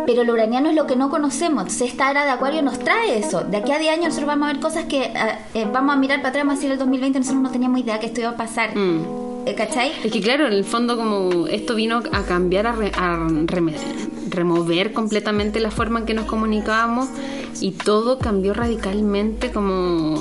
Pero 0.08 0.24
lo 0.24 0.32
uraniano 0.32 0.70
es 0.70 0.74
lo 0.74 0.86
que 0.86 0.96
no 0.96 1.10
conocemos. 1.10 1.82
Esta 1.82 2.10
era 2.10 2.24
de 2.24 2.30
Acuario 2.30 2.62
nos 2.62 2.78
trae 2.78 3.18
eso. 3.18 3.42
De 3.42 3.58
aquí 3.58 3.72
a 3.72 3.78
10 3.78 3.92
años 3.92 4.04
nosotros 4.06 4.26
vamos 4.28 4.48
a 4.48 4.52
ver 4.54 4.60
cosas 4.62 4.84
que 4.86 5.02
eh, 5.02 5.12
eh, 5.52 5.66
vamos 5.70 5.94
a 5.94 5.98
mirar 5.98 6.20
para 6.20 6.30
atrás, 6.30 6.44
vamos 6.46 6.54
a 6.54 6.56
decir 6.56 6.72
el 6.72 6.78
2020, 6.78 7.18
nosotros 7.18 7.42
no 7.42 7.50
teníamos 7.50 7.80
idea 7.80 8.00
que 8.00 8.06
esto 8.06 8.20
iba 8.22 8.30
a 8.30 8.36
pasar. 8.38 8.70
Eh, 8.74 9.54
¿Cachai? 9.54 9.92
Es 10.02 10.10
que 10.10 10.20
claro, 10.22 10.46
en 10.46 10.54
el 10.54 10.64
fondo 10.64 10.96
como 10.96 11.46
esto 11.46 11.74
vino 11.74 12.02
a 12.12 12.22
cambiar, 12.22 12.66
a, 12.66 12.72
re- 12.72 12.92
a 12.96 13.18
remover 14.30 14.94
completamente 14.94 15.60
la 15.60 15.70
forma 15.70 15.98
en 16.00 16.06
que 16.06 16.14
nos 16.14 16.24
comunicábamos 16.24 17.08
y 17.60 17.72
todo 17.72 18.18
cambió 18.18 18.54
radicalmente 18.54 19.50
como, 19.52 20.14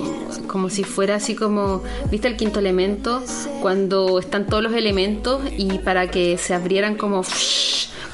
como 0.48 0.70
si 0.70 0.84
fuera 0.84 1.16
así 1.16 1.34
como, 1.34 1.82
¿viste 2.12 2.28
el 2.28 2.36
quinto 2.36 2.60
elemento? 2.60 3.24
Cuando 3.62 4.20
están 4.20 4.48
todos 4.48 4.64
los 4.64 4.74
elementos 4.74 5.42
y 5.58 5.78
para 5.80 6.08
que 6.12 6.38
se 6.38 6.54
abrieran 6.54 6.96
como... 6.96 7.24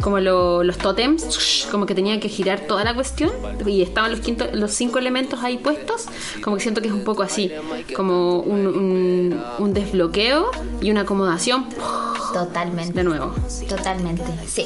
como 0.04 0.20
lo- 0.20 0.64
los 0.64 0.78
tótems, 0.78 1.68
como 1.72 1.86
que 1.86 1.96
tenían 1.96 2.20
que 2.20 2.28
girar 2.28 2.60
toda 2.68 2.84
la 2.84 2.94
cuestión 2.94 3.32
y 3.66 3.82
estaban 3.82 4.12
los, 4.12 4.20
quinto, 4.20 4.46
los 4.54 4.72
cinco 4.72 5.00
elementos 5.00 5.42
ahí 5.44 5.58
puestos, 5.58 6.06
como 6.44 6.58
que 6.58 6.62
siento 6.62 6.82
que 6.82 6.88
es 6.90 6.94
un 6.94 7.04
poco 7.06 7.24
así, 7.24 7.52
como 7.96 8.40
un, 8.40 8.68
un- 8.68 9.42
un 9.60 9.74
desbloqueo 9.74 10.52
y 10.82 10.92
una 10.92 11.02
acomodación 11.02 11.66
Totalmente. 12.34 12.94
de 12.94 13.04
nuevo. 13.04 13.34
Totalmente, 13.70 14.24
sí. 14.48 14.66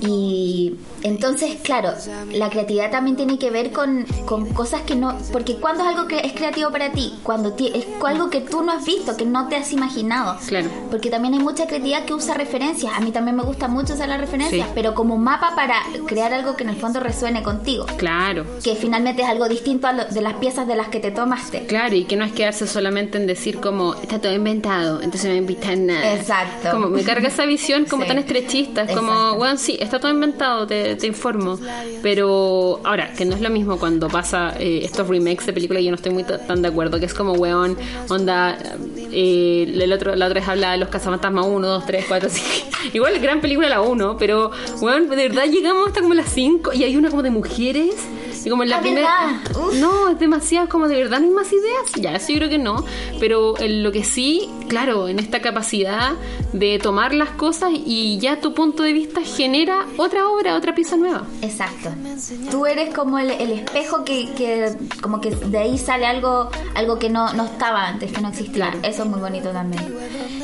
Y 0.00 0.76
entonces, 1.02 1.56
claro, 1.62 1.92
la 2.32 2.50
creatividad 2.50 2.90
también 2.90 3.16
tiene 3.16 3.38
que 3.38 3.50
ver 3.50 3.72
con, 3.72 4.04
con 4.26 4.46
cosas 4.52 4.82
que 4.82 4.94
no... 4.94 5.16
Porque 5.32 5.56
cuando 5.56 5.82
es 5.82 5.88
algo 5.88 6.06
que 6.06 6.18
es 6.20 6.32
creativo 6.32 6.70
para 6.70 6.92
ti, 6.92 7.14
cuando 7.22 7.52
ti- 7.52 7.72
es 7.74 7.84
algo 8.04 8.30
que 8.30 8.40
tú 8.40 8.62
no 8.62 8.72
has 8.72 8.84
visto, 8.84 9.16
que 9.16 9.24
no 9.24 9.48
te 9.48 9.56
has 9.56 9.72
imaginado. 9.72 10.36
Claro. 10.46 10.68
Porque 10.90 11.10
también 11.10 11.34
hay 11.34 11.40
mucha 11.40 11.66
creatividad 11.66 12.04
que 12.04 12.14
usa 12.14 12.34
referencias. 12.34 12.92
A 12.94 13.00
mí 13.00 13.10
también 13.10 13.36
me 13.36 13.42
gusta 13.42 13.66
mucho 13.68 13.94
usar 13.94 14.08
las 14.08 14.20
referencias, 14.20 14.66
Sí. 14.66 14.72
pero 14.74 14.94
como 14.94 15.16
mapa 15.18 15.52
para 15.56 15.76
crear 16.06 16.32
algo 16.32 16.56
que 16.56 16.62
en 16.64 16.70
el 16.70 16.76
fondo 16.76 17.00
resuene 17.00 17.42
contigo. 17.42 17.86
Claro. 17.96 18.44
Que 18.62 18.74
finalmente 18.76 19.22
es 19.22 19.28
algo 19.28 19.48
distinto 19.48 19.86
a 19.88 19.92
lo- 19.92 20.04
de 20.04 20.20
las 20.20 20.34
piezas 20.34 20.66
de 20.68 20.76
las 20.76 20.88
que 20.88 21.00
te 21.00 21.10
tomaste. 21.10 21.66
Claro, 21.66 21.94
y 21.94 22.04
que 22.04 22.16
no 22.16 22.24
es 22.24 22.32
quedarse 22.32 22.66
solamente 22.66 23.18
en 23.18 23.26
decir 23.26 23.60
como 23.60 23.94
está 23.94 24.20
todo 24.20 24.32
inventado, 24.32 24.96
entonces 25.02 25.24
no 25.24 25.32
me 25.32 25.38
invitan 25.38 25.86
nada. 25.86 26.14
Exacto. 26.14 26.70
Como 26.70 26.87
me 26.90 27.02
carga 27.02 27.28
esa 27.28 27.44
visión 27.46 27.84
como 27.84 28.02
Sí. 28.02 28.08
tan 28.08 28.18
estrechista, 28.18 28.82
es 28.82 28.96
como, 28.96 29.34
bueno, 29.36 29.56
sí, 29.56 29.76
está 29.80 29.98
todo 30.00 30.10
inventado, 30.12 30.66
te, 30.66 30.96
te 30.96 31.06
informo. 31.06 31.58
Pero 32.02 32.80
ahora, 32.84 33.12
que 33.12 33.24
no 33.24 33.34
es 33.34 33.40
lo 33.40 33.50
mismo 33.50 33.78
cuando 33.78 34.08
pasa 34.08 34.54
eh, 34.58 34.80
estos 34.84 35.08
remakes 35.08 35.46
de 35.46 35.52
películas, 35.52 35.82
yo 35.82 35.90
no 35.90 35.96
estoy 35.96 36.12
muy 36.12 36.24
tan 36.24 36.62
de 36.62 36.68
acuerdo, 36.68 36.98
que 36.98 37.06
es 37.06 37.14
como, 37.14 37.32
weón, 37.32 37.76
onda, 38.08 38.58
eh, 39.12 39.72
el 39.80 39.92
otro, 39.92 40.14
la 40.16 40.26
otra 40.26 40.40
vez 40.40 40.48
habla 40.48 40.72
de 40.72 40.78
los 40.78 40.88
cazafantasmas 40.88 41.46
1, 41.46 41.66
2, 41.66 41.86
3, 41.86 42.04
4, 42.08 42.28
5. 42.30 42.48
Igual 42.94 43.18
gran 43.20 43.40
película 43.40 43.68
la 43.68 43.80
1, 43.80 44.16
pero, 44.18 44.50
weón, 44.80 45.08
de 45.08 45.16
verdad 45.16 45.44
llegamos 45.46 45.88
hasta 45.88 46.00
como 46.00 46.14
las 46.14 46.28
5 46.32 46.72
y 46.74 46.84
hay 46.84 46.96
una 46.96 47.10
como 47.10 47.22
de 47.22 47.30
mujeres 47.30 47.94
y 48.48 48.50
como 48.50 48.62
en 48.62 48.70
la 48.70 48.78
Ah, 48.78 48.80
primera. 48.80 49.42
No, 49.74 50.08
es 50.10 50.18
demasiado, 50.18 50.68
como 50.68 50.88
de 50.88 50.96
verdad 50.96 51.18
no 51.20 51.26
hay 51.26 51.32
más 51.32 51.52
ideas. 51.52 51.92
Ya, 51.96 52.14
eso 52.14 52.28
yo 52.32 52.38
creo 52.38 52.48
que 52.48 52.58
no. 52.58 52.84
Pero 53.20 53.58
en 53.60 53.82
lo 53.82 53.92
que 53.92 54.04
sí, 54.04 54.48
claro, 54.68 55.08
en 55.08 55.18
esta 55.18 55.40
capacidad 55.40 56.12
de 56.52 56.78
tomar 56.78 57.12
las 57.14 57.30
cosas 57.30 57.70
y 57.74 58.18
ya 58.18 58.40
tu 58.40 58.54
punto 58.54 58.82
de 58.82 58.92
vista 58.92 59.20
genera 59.22 59.86
otra 59.96 60.28
obra, 60.28 60.54
otra 60.56 60.74
pieza 60.74 60.96
nueva. 60.96 61.26
Exacto. 61.42 61.90
Tú 62.50 62.64
eres 62.66 62.94
como 62.94 63.18
el, 63.18 63.30
el 63.30 63.52
espejo 63.52 64.04
que, 64.04 64.30
que 64.36 64.72
como 65.02 65.20
que 65.20 65.30
de 65.30 65.58
ahí 65.58 65.76
sale 65.78 66.06
algo 66.06 66.48
algo 66.74 66.98
que 66.98 67.10
no, 67.10 67.32
no 67.34 67.44
estaba 67.44 67.86
antes, 67.86 68.12
que 68.12 68.20
no 68.20 68.28
existía. 68.28 68.54
Claro. 68.70 68.78
Eso 68.82 69.02
es 69.02 69.08
muy 69.08 69.20
bonito 69.20 69.50
también. 69.50 69.84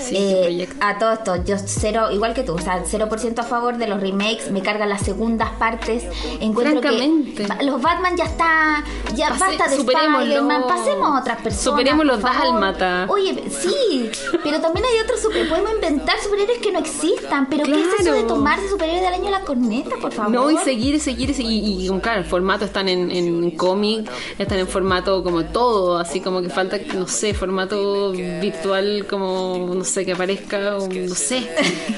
Sí, 0.01 0.15
Eh, 0.17 0.69
a 0.81 0.99
todo 0.99 1.13
esto, 1.13 1.45
yo 1.45 1.57
cero, 1.65 2.09
igual 2.13 2.35
que 2.35 2.43
tú, 2.43 2.53
o 2.55 2.59
sea, 2.61 2.85
0% 2.85 3.39
a 3.39 3.43
favor 3.45 3.79
de 3.79 3.87
los 3.87 4.01
remakes, 4.01 4.51
me 4.51 4.61
cargan 4.63 4.89
las 4.91 5.01
segundas 5.03 5.51
partes. 5.59 6.05
Encuentro 6.41 6.81
Francamente. 6.83 7.47
que 7.47 7.65
los 7.65 7.81
Batman 7.95 8.17
ya 8.17 8.25
está, 8.25 8.85
ya 9.15 9.29
Pase- 9.31 9.41
basta 9.41 9.69
de. 9.69 9.77
Spider-Man, 9.77 10.63
pasemos 10.69 11.07
a 11.17 11.21
otras 11.21 11.37
personas. 11.41 11.63
Superemos 11.63 12.05
los 12.07 12.21
por 12.21 12.31
favor. 12.33 12.45
dálmata. 12.61 13.07
Oye, 13.09 13.45
sí, 13.51 14.11
pero 14.43 14.61
también 14.61 14.85
hay 14.87 15.01
otros 15.05 15.21
super, 15.21 15.49
podemos 15.49 15.73
inventar 15.75 16.17
superhéroes 16.21 16.59
que 16.59 16.73
no 16.73 16.79
existan, 16.81 17.47
pero 17.49 17.65
¿qué 17.65 17.73
es 17.73 17.87
eso 17.87 17.97
Claro. 18.03 18.17
de 18.17 18.23
tomarse 18.25 18.69
superhéroe 18.69 19.01
del 19.03 19.15
año 19.15 19.31
la 19.31 19.41
corneta, 19.41 19.97
por 20.01 20.13
favor? 20.13 20.33
No, 20.33 20.51
y 20.51 20.57
seguir, 20.59 20.99
seguir, 21.01 21.35
seguir. 21.35 21.63
Y, 21.65 21.87
y, 21.89 22.01
claro, 22.01 22.21
el 22.21 22.25
formato 22.27 22.65
están 22.65 22.89
en, 22.89 23.11
en 23.11 23.51
cómic, 23.53 24.11
están 24.39 24.59
en 24.59 24.67
formato 24.69 25.23
como 25.23 25.45
todo, 25.45 25.99
así 25.99 26.21
como 26.21 26.43
que 26.43 26.49
falta, 26.49 26.79
no 26.95 27.07
sé, 27.07 27.35
formato 27.35 28.13
virtual, 28.13 29.07
como, 29.09 29.73
no 29.75 29.85
sé, 29.85 30.05
que 30.05 30.13
aparezca, 30.13 30.77
o 30.79 30.89
no 30.89 31.15
sé. 31.15 31.49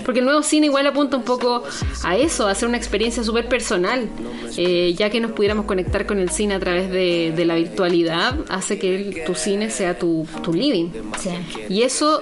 Porque 0.05 0.21
el 0.21 0.27
nuevo 0.27 0.43
cine 0.43 0.67
igual 0.67 0.87
apunta 0.87 1.17
un 1.17 1.23
poco 1.23 1.63
a 2.05 2.17
eso, 2.17 2.47
a 2.47 2.51
hacer 2.51 2.69
una 2.69 2.77
experiencia 2.77 3.23
súper 3.23 3.49
personal. 3.49 4.09
Eh, 4.57 4.95
ya 4.97 5.11
que 5.11 5.21
nos 5.21 5.33
pudiéramos 5.33 5.65
conectar 5.67 5.76
con 6.07 6.19
el 6.19 6.31
cine 6.31 6.55
a 6.55 6.61
través 6.61 6.91
de, 6.91 7.33
de 7.35 7.45
la 7.45 7.55
virtualidad, 7.57 8.35
hace 8.49 8.79
que 8.79 8.95
el- 8.97 9.25
tu 9.25 9.35
cine 9.35 9.71
sea 9.71 9.99
tu, 9.99 10.27
tu 10.43 10.53
living. 10.53 10.91
Sí. 11.19 11.31
Y 11.69 11.83
eso 11.83 12.21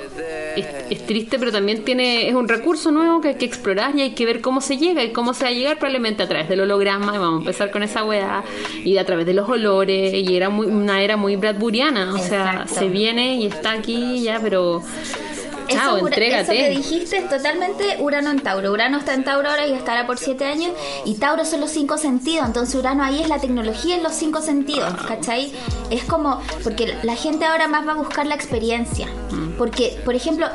es, 0.57 0.67
es 0.91 1.07
triste, 1.07 1.39
pero 1.39 1.51
también 1.53 1.85
tiene 1.85 2.29
es 2.29 2.35
un 2.35 2.49
recurso 2.49 2.91
nuevo 2.91 3.21
que 3.21 3.29
hay 3.29 3.35
que 3.37 3.45
explorar 3.47 3.95
y 3.97 4.03
hay 4.03 4.11
que 4.11 4.25
ver 4.27 4.41
cómo 4.41 4.61
se 4.61 4.77
llega 4.77 5.03
y 5.03 5.13
cómo 5.13 5.35
se 5.35 5.45
va 5.45 5.51
a 5.51 5.53
llegar 5.53 5.79
probablemente 5.79 6.23
a 6.23 6.29
través 6.29 6.49
del 6.49 6.61
holograma. 6.61 7.15
Y 7.15 7.19
vamos 7.19 7.39
a 7.39 7.43
empezar 7.43 7.71
con 7.71 7.83
esa 7.83 8.05
weá 8.05 8.45
y 8.85 8.97
a 8.99 9.05
través 9.05 9.27
de 9.27 9.35
los 9.35 9.49
olores. 9.49 10.15
Y 10.15 10.37
era 10.37 10.49
muy, 10.51 10.67
una 10.67 11.03
era 11.03 11.17
muy 11.17 11.37
Bradburiana. 11.37 12.13
O 12.15 12.19
sea, 12.19 12.53
Exacto. 12.63 12.75
se 12.75 12.89
viene 12.89 13.37
y 13.37 13.47
está 13.47 13.73
aquí 13.73 14.23
ya, 14.23 14.41
pero. 14.41 14.83
Chao, 15.69 15.97
eso, 15.97 16.07
entrégate. 16.07 16.43
Eso 16.43 16.53
que 16.53 16.71
dijiste 16.71 17.17
es 17.19 17.29
totalmente 17.29 17.97
Urano 18.01 18.31
en 18.31 18.41
Tauro. 18.41 18.73
Urano 18.73 18.99
está 18.99 19.15
en 19.15 19.25
Tauro 19.25 19.49
ahora 19.49 19.67
y 19.67 19.73
estará 19.73 20.07
por 20.07 20.19
siete 20.19 20.45
años. 20.45 20.73
Y 21.05 21.15
Tauro 21.15 21.45
son 21.45 21.61
los 21.61 21.71
cinco 21.71 21.99
sentidos. 21.99 22.47
Entonces 22.47 22.75
Urano 22.75 23.03
ahí 23.03 23.23
es 23.23 23.29
la 23.29 23.39
tecnología 23.39 23.97
en 23.97 24.03
los 24.03 24.15
cinco 24.15 24.41
sentidos. 24.41 24.93
¿Cachai? 25.07 25.53
Es 25.91 26.05
como. 26.05 26.41
Porque 26.63 26.97
la 27.03 27.17
gente 27.17 27.45
ahora 27.45 27.69
más 27.69 27.87
va 27.87 27.93
a 27.93 27.97
buscar 27.97 28.27
la 28.27 28.35
experiencia. 28.35 29.07
Mm. 29.31 29.53
Porque, 29.57 30.01
por 30.05 30.15
ejemplo. 30.15 30.47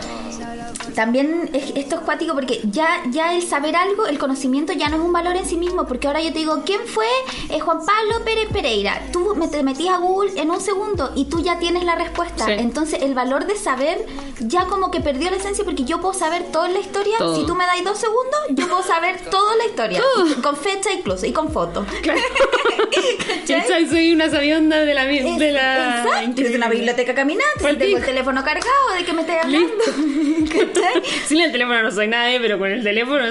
También 0.96 1.50
es- 1.54 1.72
esto 1.76 1.96
es 1.96 2.02
cuático 2.02 2.34
porque 2.34 2.60
ya, 2.64 3.02
ya 3.12 3.34
el 3.36 3.42
saber 3.48 3.76
algo, 3.76 4.08
el 4.08 4.18
conocimiento 4.18 4.74
ya 4.74 4.90
no 4.90 4.98
es 4.98 5.02
un 5.04 5.14
valor 5.14 5.36
en 5.36 5.46
sí 5.46 5.56
mismo, 5.58 5.86
porque 5.88 6.08
ahora 6.08 6.22
yo 6.22 6.32
te 6.34 6.40
digo, 6.40 6.64
¿quién 6.66 6.82
fue 6.86 7.06
Eh, 7.50 7.60
Juan 7.60 7.80
Pablo 7.86 8.24
Pérez 8.26 8.48
Pereira? 8.52 9.02
Tú 9.12 9.36
me 9.36 9.48
te 9.48 9.64
metías 9.64 9.96
a 9.96 9.98
Google 9.98 10.32
en 10.40 10.52
un 10.52 10.62
segundo 10.62 11.12
y 11.16 11.26
tú 11.26 11.42
ya 11.42 11.58
tienes 11.60 11.84
la 11.84 11.96
respuesta. 11.96 12.46
Sí. 12.46 12.52
Entonces 12.58 13.02
el 13.02 13.14
valor 13.14 13.46
de 13.48 13.56
saber 13.56 14.06
ya 14.40 14.66
como 14.66 14.92
que 14.92 15.00
perdió 15.02 15.30
la 15.32 15.38
esencia 15.38 15.64
porque 15.66 15.84
yo 15.84 16.00
puedo 16.00 16.14
saber 16.14 16.44
toda 16.52 16.68
la 16.70 16.80
historia. 16.80 17.18
Todo. 17.18 17.36
Si 17.36 17.46
tú 17.46 17.56
me 17.56 17.66
das 17.66 17.84
dos 17.84 17.98
segundos, 17.98 18.40
yo 18.52 18.68
puedo 18.68 18.84
saber 18.84 19.20
toda 19.32 19.56
la 19.58 19.66
historia. 19.66 20.02
Con 20.44 20.56
fecha 20.56 20.92
incluso 20.94 21.26
y 21.26 21.32
con 21.32 21.52
foto. 21.52 21.86
¿Cachai? 23.48 23.88
Soy 23.90 24.14
una 24.14 24.30
sabionda 24.30 24.80
de 24.80 24.94
la, 24.94 25.10
Es- 25.10 25.38
de 25.40 25.52
la 25.52 26.04
Exacto, 26.04 26.42
es 26.42 26.56
una 26.56 26.70
biblioteca 26.70 27.14
caminante, 27.16 27.76
tengo 27.78 27.98
el 27.98 28.06
teléfono 28.06 28.44
cargado, 28.44 28.70
¿de 28.98 29.06
qué 29.06 29.14
me 29.14 29.22
estoy 29.22 29.36
hablando? 29.38 29.84
Sin 31.28 31.42
el 31.42 31.52
teléfono 31.52 31.82
no 31.84 31.92
soy 31.92 32.08
nadie, 32.08 32.40
pero 32.40 32.58
con 32.58 32.72
el 32.72 32.84
teléfono 32.84 33.24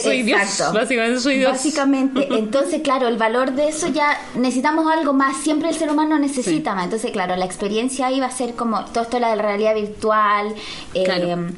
soy 0.00 0.22
Dios. 0.22 0.40
exacto. 0.40 0.74
Básicamente 0.78 1.20
soy 1.20 1.38
Dios. 1.38 1.52
Básicamente, 1.52 2.28
entonces, 2.30 2.80
claro, 2.82 3.08
el 3.08 3.16
valor 3.16 3.52
de 3.52 3.68
eso 3.68 3.88
ya 3.88 4.18
necesitamos 4.34 4.86
algo 4.92 5.12
más. 5.12 5.36
Siempre 5.38 5.68
el 5.68 5.74
ser 5.74 5.90
humano 5.90 6.18
necesita 6.18 6.74
más. 6.74 6.84
Entonces, 6.84 7.10
claro, 7.10 7.36
la 7.36 7.44
experiencia 7.44 8.06
ahí 8.06 8.20
va 8.20 8.26
a 8.26 8.30
ser 8.30 8.54
como 8.54 8.84
todo 8.86 9.04
esto 9.04 9.16
de 9.16 9.20
la 9.22 9.34
realidad 9.34 9.74
virtual. 9.74 10.54
eh, 10.94 11.04
Claro. 11.04 11.48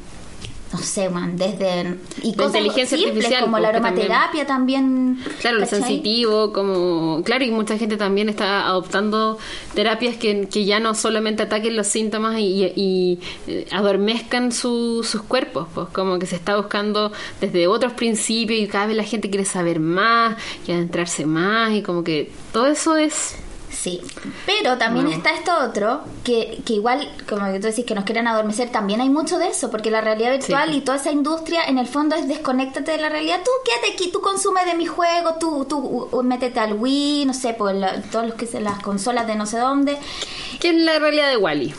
No 0.75 0.81
sé, 0.81 1.09
man, 1.09 1.37
desde. 1.37 1.97
Y 2.23 2.35
La 2.35 2.47
inteligencia 2.47 2.99
artificial, 2.99 3.45
como 3.45 3.59
la 3.61 3.71
también- 3.71 3.85
aromaterapia 4.11 4.45
también. 4.47 5.21
Claro, 5.41 5.65
sensitivo, 5.67 6.53
como... 6.53 7.23
Claro, 7.23 7.45
y 7.45 7.53
mucha 7.53 7.79
gente 7.79 7.97
también 7.97 8.29
está 8.29 8.67
adoptando 8.67 9.39
terapias 9.75 10.17
que, 10.17 10.49
que 10.49 10.65
ya 10.65 10.81
no 10.81 10.95
solamente 10.95 11.45
ataquen 11.45 11.77
los 11.77 11.87
síntomas 11.87 12.41
y, 12.41 12.65
y, 12.75 13.21
eh, 13.47 13.69
adormezcan 13.71 14.51
su- 14.51 15.05
sus 15.09 15.23
cuerpos, 15.23 15.69
pues 15.75 15.89
como 15.91 16.19
que 16.19 16.27
se 16.27 16.35
está 16.35 16.57
buscando 16.57 17.13
desde 17.41 17.69
otros 17.69 17.93
principios 17.93 18.59
y 18.61 18.67
cada 18.67 18.87
vez 18.87 18.97
la 18.97 19.05
gente 19.05 19.31
quiere 19.31 19.45
saber 19.45 19.79
más 19.79 20.37
y 20.67 20.73
adentrarse 20.73 21.25
más 21.25 21.73
y 21.73 21.83
como 21.83 22.03
que 22.03 22.33
todo 22.53 22.67
eso 22.67 22.97
es... 22.97 23.37
Sí, 23.75 24.01
pero 24.47 24.79
también 24.79 25.09
está 25.09 25.33
esto 25.35 25.53
otro, 25.63 26.03
que, 26.23 26.63
que 26.65 26.75
igual, 26.75 27.11
como 27.29 27.53
que 27.53 27.59
tú 27.59 27.67
decís, 27.67 27.85
que 27.85 27.95
nos 27.95 28.05
quieren 28.05 28.27
adormecer, 28.29 28.71
también 28.71 29.01
hay 29.01 29.11
mucho 29.11 29.37
de 29.39 29.49
eso, 29.49 29.71
porque 29.71 29.91
la 29.91 30.01
realidad 30.01 30.31
virtual 30.31 30.71
Sí. 30.71 30.77
y 30.77 30.81
toda 30.83 30.97
esa 30.99 31.11
industria, 31.11 31.65
en 31.67 31.79
el 31.79 31.87
fondo 31.87 32.15
es 32.17 32.29
desconéctate 32.29 32.93
de 32.93 32.99
la 32.99 33.09
realidad, 33.09 33.41
tú 33.45 33.51
quédate 33.65 33.93
aquí, 33.93 34.11
tú 34.13 34.21
consume 34.21 34.65
de 34.65 34.75
mi 34.75 34.87
juego, 34.87 35.35
tú, 35.41 35.67
tú 35.69 36.09
métete 36.23 36.61
al 36.61 36.75
Wii, 36.75 37.27
no 37.27 37.35
sé, 37.35 37.53
por 37.53 37.75
la- 37.75 38.01
todos 38.03 38.27
los 38.27 38.35
que 38.37 38.47
se 38.47 38.61
las 38.61 38.81
consolas 38.83 39.27
de 39.27 39.35
no 39.35 39.45
sé 39.45 39.59
dónde, 39.59 39.99
que 40.61 40.69
es 40.71 40.75
la 40.77 40.99
realidad 40.99 41.29
de 41.29 41.37
Wally? 41.37 41.75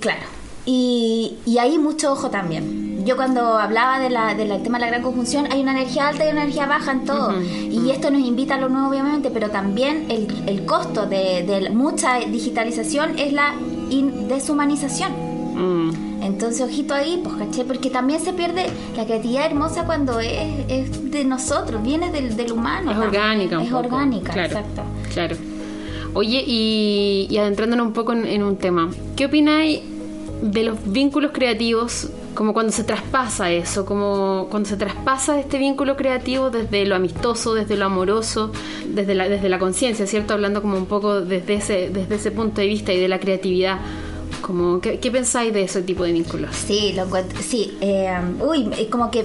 claro, 0.00 0.22
y, 0.66 1.38
y 1.46 1.58
ahí 1.58 1.78
mucho 1.78 2.12
ojo 2.12 2.30
también. 2.30 2.87
Yo 3.04 3.16
cuando 3.16 3.56
hablaba 3.58 4.00
de 4.00 4.10
la, 4.10 4.34
del 4.34 4.48
tema 4.62 4.78
de 4.78 4.84
la 4.84 4.90
gran 4.90 5.02
conjunción, 5.02 5.46
hay 5.52 5.60
una 5.60 5.70
energía 5.72 6.08
alta 6.08 6.26
y 6.28 6.32
una 6.32 6.42
energía 6.42 6.66
baja 6.66 6.92
en 6.92 7.04
todo. 7.04 7.32
Y 7.40 7.90
esto 7.90 8.10
nos 8.10 8.20
invita 8.22 8.56
a 8.56 8.58
lo 8.58 8.68
nuevo, 8.68 8.88
obviamente, 8.88 9.30
pero 9.30 9.50
también 9.50 10.06
el, 10.10 10.26
el 10.46 10.64
costo 10.66 11.06
de, 11.06 11.44
de 11.44 11.70
mucha 11.70 12.18
digitalización 12.18 13.18
es 13.18 13.32
la 13.32 13.54
in- 13.90 14.26
deshumanización. 14.28 15.12
Mm. 15.54 16.22
Entonces, 16.22 16.60
ojito 16.62 16.92
ahí, 16.94 17.20
pues, 17.22 17.36
¿caché? 17.36 17.64
Porque 17.64 17.88
también 17.90 18.20
se 18.20 18.32
pierde 18.32 18.66
la 18.96 19.04
creatividad 19.04 19.46
hermosa 19.46 19.84
cuando 19.84 20.18
es, 20.18 20.64
es 20.68 21.10
de 21.10 21.24
nosotros, 21.24 21.80
viene 21.82 22.10
del, 22.10 22.36
del 22.36 22.50
humano. 22.52 22.90
Es 22.90 22.98
orgánica. 22.98 23.58
un 23.58 23.64
Es 23.64 23.70
poco. 23.70 23.86
orgánica, 23.86 24.32
claro, 24.32 24.48
exacto. 24.48 24.82
Claro. 25.14 25.36
Oye, 26.14 26.42
y, 26.46 27.28
y 27.30 27.36
adentrándonos 27.38 27.86
un 27.86 27.92
poco 27.92 28.12
en, 28.12 28.26
en 28.26 28.42
un 28.42 28.56
tema, 28.56 28.90
¿qué 29.14 29.26
opináis 29.26 29.80
de 30.42 30.64
los 30.64 30.76
vínculos 30.84 31.30
creativos? 31.32 32.08
Como 32.38 32.54
cuando 32.54 32.70
se 32.70 32.84
traspasa 32.84 33.50
eso, 33.50 33.84
como 33.84 34.46
cuando 34.48 34.68
se 34.68 34.76
traspasa 34.76 35.40
este 35.40 35.58
vínculo 35.58 35.96
creativo 35.96 36.50
desde 36.50 36.86
lo 36.86 36.94
amistoso, 36.94 37.52
desde 37.52 37.76
lo 37.76 37.86
amoroso, 37.86 38.52
desde 38.86 39.16
la, 39.16 39.28
desde 39.28 39.48
la 39.48 39.58
conciencia, 39.58 40.06
¿cierto? 40.06 40.34
Hablando 40.34 40.62
como 40.62 40.76
un 40.76 40.86
poco 40.86 41.20
desde 41.20 41.54
ese, 41.54 41.90
desde 41.90 42.14
ese 42.14 42.30
punto 42.30 42.60
de 42.60 42.68
vista 42.68 42.92
y 42.92 43.00
de 43.00 43.08
la 43.08 43.18
creatividad. 43.18 43.80
Como, 44.40 44.80
¿qué, 44.80 45.10
pensáis 45.10 45.52
de 45.52 45.62
ese 45.62 45.82
tipo 45.82 46.04
de 46.04 46.12
vínculos? 46.12 46.54
Sí, 46.54 46.92
lo 46.94 47.06
encuentro. 47.06 47.40
Sí, 47.42 47.76
eh, 47.80 48.16
uy, 48.40 48.70
eh, 48.78 48.88
como 48.88 49.10
que 49.10 49.24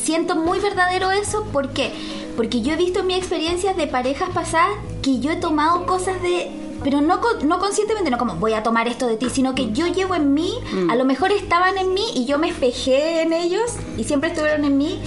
siento 0.00 0.36
muy 0.36 0.60
verdadero 0.60 1.10
eso. 1.10 1.42
¿Por 1.52 1.70
qué? 1.70 1.90
Porque 2.36 2.62
yo 2.62 2.74
he 2.74 2.76
visto 2.76 3.00
en 3.00 3.08
mi 3.08 3.14
experiencia 3.14 3.74
de 3.74 3.88
parejas 3.88 4.30
pasadas 4.32 4.76
que 5.02 5.18
yo 5.18 5.32
he 5.32 5.36
tomado 5.36 5.84
cosas 5.84 6.22
de. 6.22 6.48
Pero 6.82 7.00
no, 7.00 7.20
no 7.44 7.58
conscientemente, 7.58 8.10
no 8.10 8.18
como 8.18 8.36
voy 8.36 8.52
a 8.52 8.62
tomar 8.62 8.88
esto 8.88 9.06
de 9.06 9.16
ti, 9.16 9.28
sino 9.30 9.54
que 9.54 9.72
yo 9.72 9.86
llevo 9.86 10.14
en 10.14 10.34
mí, 10.34 10.52
a 10.88 10.96
lo 10.96 11.04
mejor 11.04 11.32
estaban 11.32 11.78
en 11.78 11.94
mí 11.94 12.04
y 12.14 12.26
yo 12.26 12.38
me 12.38 12.48
espejé 12.48 13.22
en 13.22 13.32
ellos 13.32 13.72
y 13.96 14.04
siempre 14.04 14.30
estuvieron 14.30 14.64
en 14.64 14.76
mí. 14.78 15.00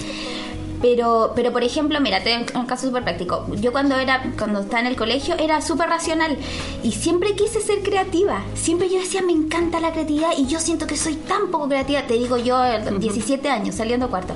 Pero, 0.82 1.32
pero 1.36 1.52
por 1.52 1.62
ejemplo, 1.62 2.00
mira, 2.00 2.22
te 2.22 2.34
un 2.54 2.64
caso 2.64 2.86
súper 2.86 3.04
práctico. 3.04 3.46
Yo 3.56 3.70
cuando 3.70 3.96
era, 3.96 4.32
cuando 4.38 4.60
estaba 4.60 4.80
en 4.80 4.86
el 4.86 4.96
colegio 4.96 5.34
era 5.38 5.60
súper 5.60 5.90
racional 5.90 6.38
y 6.82 6.92
siempre 6.92 7.34
quise 7.34 7.60
ser 7.60 7.82
creativa. 7.82 8.42
Siempre 8.54 8.88
yo 8.88 8.98
decía, 8.98 9.20
me 9.20 9.32
encanta 9.32 9.78
la 9.80 9.92
creatividad 9.92 10.30
y 10.38 10.46
yo 10.46 10.58
siento 10.58 10.86
que 10.86 10.96
soy 10.96 11.16
tan 11.16 11.50
poco 11.50 11.68
creativa. 11.68 12.02
Te 12.06 12.14
digo 12.14 12.38
yo, 12.38 12.58
17 12.98 13.50
años, 13.50 13.74
saliendo 13.74 14.08
cuarto. 14.08 14.34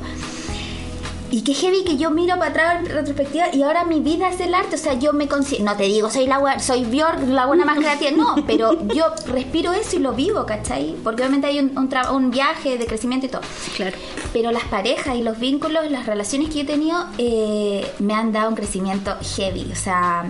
Y 1.30 1.42
qué 1.42 1.54
heavy 1.54 1.84
que 1.84 1.96
yo 1.96 2.10
miro 2.10 2.38
para 2.38 2.50
atrás 2.50 2.76
en 2.80 2.86
retrospectiva 2.86 3.46
y 3.52 3.62
ahora 3.62 3.84
mi 3.84 4.00
vida 4.00 4.28
es 4.28 4.40
el 4.40 4.54
arte. 4.54 4.76
O 4.76 4.78
sea, 4.78 4.94
yo 4.94 5.12
me 5.12 5.26
considero. 5.26 5.64
No 5.64 5.76
te 5.76 5.84
digo, 5.84 6.10
soy 6.10 6.26
la 6.26 6.58
soy 6.60 6.84
Björk, 6.84 7.26
la 7.28 7.46
buena 7.46 7.64
más 7.64 7.78
creativa. 7.78 8.10
No, 8.12 8.36
pero 8.46 8.86
yo 8.94 9.06
respiro 9.26 9.72
eso 9.72 9.96
y 9.96 9.98
lo 10.00 10.12
vivo, 10.12 10.46
¿cachai? 10.46 10.94
Porque 11.02 11.22
obviamente 11.22 11.46
hay 11.48 11.58
un, 11.58 11.76
un, 11.76 11.88
un 12.12 12.30
viaje 12.30 12.78
de 12.78 12.86
crecimiento 12.86 13.26
y 13.26 13.30
todo. 13.30 13.42
Claro. 13.76 13.96
Pero 14.32 14.52
las 14.52 14.64
parejas 14.64 15.16
y 15.16 15.22
los 15.22 15.38
vínculos, 15.38 15.90
las 15.90 16.06
relaciones 16.06 16.48
que 16.48 16.56
yo 16.56 16.60
he 16.60 16.66
tenido, 16.66 17.04
eh, 17.18 17.90
me 17.98 18.14
han 18.14 18.32
dado 18.32 18.50
un 18.50 18.54
crecimiento 18.54 19.16
heavy. 19.36 19.66
O 19.72 19.76
sea, 19.76 20.24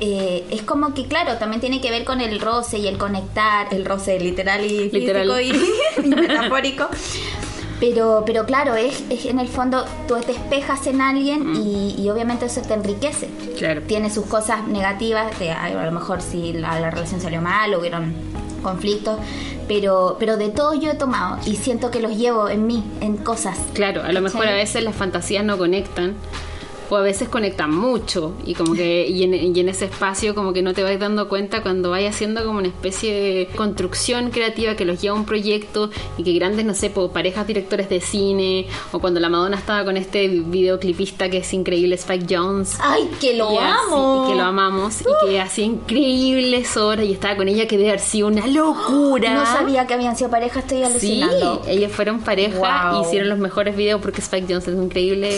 eh, 0.00 0.46
es 0.50 0.62
como 0.62 0.94
que, 0.94 1.06
claro, 1.06 1.36
también 1.36 1.60
tiene 1.60 1.80
que 1.82 1.90
ver 1.90 2.04
con 2.04 2.22
el 2.22 2.40
roce 2.40 2.78
y 2.78 2.86
el 2.86 2.96
conectar, 2.96 3.66
el 3.72 3.84
roce 3.84 4.18
literal 4.18 4.64
y 4.64 4.88
físico 4.88 4.96
Literal. 5.12 5.42
y, 5.42 5.50
y 6.02 6.08
metafórico. 6.08 6.88
Pero, 7.80 8.24
pero 8.26 8.44
claro, 8.44 8.74
es, 8.74 9.02
es 9.08 9.24
en 9.24 9.40
el 9.40 9.48
fondo 9.48 9.84
tú 10.06 10.14
te 10.16 10.32
espejas 10.32 10.86
en 10.86 11.00
alguien 11.00 11.56
y, 11.56 11.96
y 11.98 12.10
obviamente 12.10 12.44
eso 12.44 12.60
te 12.60 12.74
enriquece. 12.74 13.28
Claro. 13.58 13.82
Tiene 13.82 14.10
sus 14.10 14.26
cosas 14.26 14.66
negativas, 14.66 15.38
de, 15.38 15.50
a 15.50 15.84
lo 15.86 15.92
mejor 15.92 16.20
si 16.20 16.52
la, 16.52 16.78
la 16.78 16.90
relación 16.90 17.20
salió 17.20 17.40
mal, 17.40 17.74
hubieron 17.74 18.14
conflictos, 18.62 19.18
pero, 19.66 20.16
pero 20.18 20.36
de 20.36 20.50
todo 20.50 20.74
yo 20.74 20.90
he 20.90 20.94
tomado 20.94 21.38
y 21.46 21.56
siento 21.56 21.90
que 21.90 22.00
los 22.00 22.16
llevo 22.16 22.48
en 22.48 22.66
mí, 22.66 22.84
en 23.00 23.16
cosas. 23.16 23.58
Claro, 23.72 24.02
a 24.02 24.12
lo 24.12 24.20
mejor 24.20 24.46
a 24.46 24.52
veces 24.52 24.84
las 24.84 24.94
fantasías 24.94 25.44
no 25.44 25.56
conectan 25.56 26.14
o 26.90 26.96
a 26.96 27.00
veces 27.02 27.28
conectan 27.28 27.72
mucho 27.74 28.34
y 28.44 28.54
como 28.54 28.74
que 28.74 29.06
y 29.08 29.22
en, 29.22 29.32
y 29.34 29.58
en 29.60 29.68
ese 29.68 29.84
espacio 29.86 30.34
como 30.34 30.52
que 30.52 30.60
no 30.60 30.74
te 30.74 30.82
vas 30.82 30.98
dando 30.98 31.28
cuenta 31.28 31.62
cuando 31.62 31.90
vayas 31.90 32.14
haciendo 32.16 32.44
como 32.44 32.58
una 32.58 32.68
especie 32.68 33.14
de 33.14 33.46
construcción 33.56 34.30
creativa 34.30 34.74
que 34.74 34.84
los 34.84 35.00
lleva 35.00 35.16
a 35.16 35.18
un 35.20 35.24
proyecto 35.24 35.90
y 36.18 36.24
que 36.24 36.32
grandes, 36.34 36.64
no 36.66 36.74
sé, 36.74 36.90
parejas 36.90 37.46
directores 37.46 37.88
de 37.88 38.00
cine 38.00 38.66
o 38.92 38.98
cuando 38.98 39.20
la 39.20 39.28
Madonna 39.28 39.56
estaba 39.56 39.84
con 39.84 39.96
este 39.96 40.28
videoclipista 40.28 41.30
que 41.30 41.38
es 41.38 41.52
increíble, 41.54 41.94
Spike 41.94 42.26
Jones. 42.28 42.76
¡Ay, 42.80 43.08
que 43.20 43.34
lo 43.36 43.52
Y 43.52 43.56
amo! 43.58 44.24
y 44.26 44.32
que 44.32 44.36
lo 44.38 44.44
amamos 44.44 45.00
y 45.00 45.04
que 45.26 45.40
hacía 45.40 45.64
increíbles 45.66 46.76
horas 46.76 47.06
y 47.06 47.12
estaba 47.12 47.36
con 47.36 47.48
ella 47.48 47.66
que 47.66 47.76
debe 47.76 47.90
haber 47.90 48.00
sido 48.00 48.26
una 48.28 48.46
locura. 48.46 49.34
No 49.34 49.46
sabía 49.46 49.86
que 49.86 49.94
habían 49.94 50.16
sido 50.16 50.30
pareja, 50.30 50.60
estoy 50.60 50.78
Sí, 50.78 50.84
alucinando. 51.22 51.62
ellos 51.68 51.92
fueron 51.92 52.20
pareja 52.20 52.90
Wow. 52.90 52.98
y 53.02 53.06
hicieron 53.06 53.28
los 53.28 53.38
mejores 53.38 53.76
videos 53.76 54.00
porque 54.00 54.20
Spike 54.20 54.52
Jonze 54.52 54.70
es 54.72 54.76
un 54.76 54.84
increíble 54.84 55.30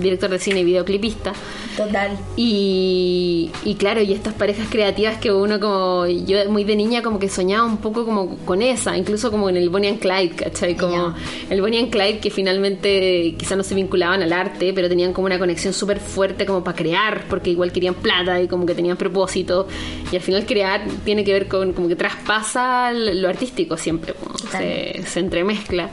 director 0.00 0.30
de 0.30 0.38
cine 0.38 0.60
y 0.60 0.64
videoclipista. 0.70 1.32
Total. 1.76 2.18
Y, 2.36 3.50
y 3.64 3.74
claro, 3.76 4.02
y 4.02 4.12
estas 4.12 4.34
parejas 4.34 4.68
creativas 4.70 5.18
que 5.18 5.32
uno 5.32 5.60
como, 5.60 6.06
yo 6.06 6.50
muy 6.50 6.64
de 6.64 6.76
niña 6.76 7.02
como 7.02 7.18
que 7.18 7.28
soñaba 7.28 7.64
un 7.64 7.78
poco 7.78 8.04
como 8.04 8.36
con 8.38 8.62
esa, 8.62 8.96
incluso 8.96 9.30
como 9.30 9.48
en 9.48 9.56
el 9.56 9.68
Bonnie 9.70 9.90
and 9.90 10.00
Clyde, 10.00 10.34
¿cachai? 10.34 10.76
Como 10.76 11.14
el 11.48 11.60
Bonnie 11.60 11.80
and 11.80 11.90
Clyde 11.90 12.18
que 12.18 12.30
finalmente 12.30 13.34
quizás 13.38 13.56
no 13.56 13.62
se 13.62 13.74
vinculaban 13.74 14.22
al 14.22 14.32
arte, 14.32 14.72
pero 14.72 14.88
tenían 14.88 15.12
como 15.12 15.26
una 15.26 15.38
conexión 15.38 15.72
súper 15.72 16.00
fuerte 16.00 16.46
como 16.46 16.64
para 16.64 16.76
crear, 16.76 17.24
porque 17.28 17.50
igual 17.50 17.72
querían 17.72 17.94
plata 17.94 18.40
y 18.40 18.48
como 18.48 18.66
que 18.66 18.74
tenían 18.74 18.96
propósito. 18.96 19.66
Y 20.12 20.16
al 20.16 20.22
final 20.22 20.46
crear 20.46 20.82
tiene 21.04 21.24
que 21.24 21.32
ver 21.32 21.48
con 21.48 21.72
como 21.72 21.88
que 21.88 21.96
traspasa 21.96 22.92
lo 22.92 23.28
artístico 23.28 23.76
siempre, 23.76 24.14
como 24.14 24.36
se, 24.38 25.18
entremezcla. 25.18 25.90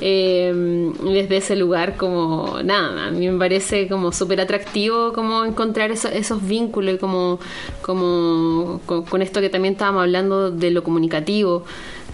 Eh, 0.00 0.92
desde 1.04 1.36
ese 1.36 1.56
lugar 1.56 1.96
como 1.96 2.60
nada, 2.64 3.06
a 3.06 3.10
mí 3.10 3.28
me 3.28 3.38
parece 3.38 3.86
como 3.88 4.12
súper 4.20 4.40
atractivo 4.40 5.12
como 5.12 5.44
encontrar 5.44 5.90
eso- 5.90 6.08
esos 6.08 6.46
vínculos 6.46 6.94
y 6.94 6.98
como, 6.98 7.38
con, 7.82 9.22
esto 9.22 9.40
que 9.40 9.48
también 9.48 9.74
estábamos 9.74 10.02
hablando 10.02 10.50
de 10.50 10.70
lo 10.70 10.84
comunicativo, 10.84 11.64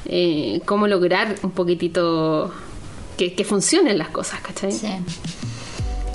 eh, 0.07 0.61
cómo 0.64 0.87
lograr 0.87 1.35
un 1.42 1.51
poquitito 1.51 2.53
que, 3.19 3.35
que 3.35 3.45
funcionen 3.45 3.99
las 3.99 4.09
cosas, 4.09 4.40
¿cachai? 4.40 4.73
Sí. 4.73 4.88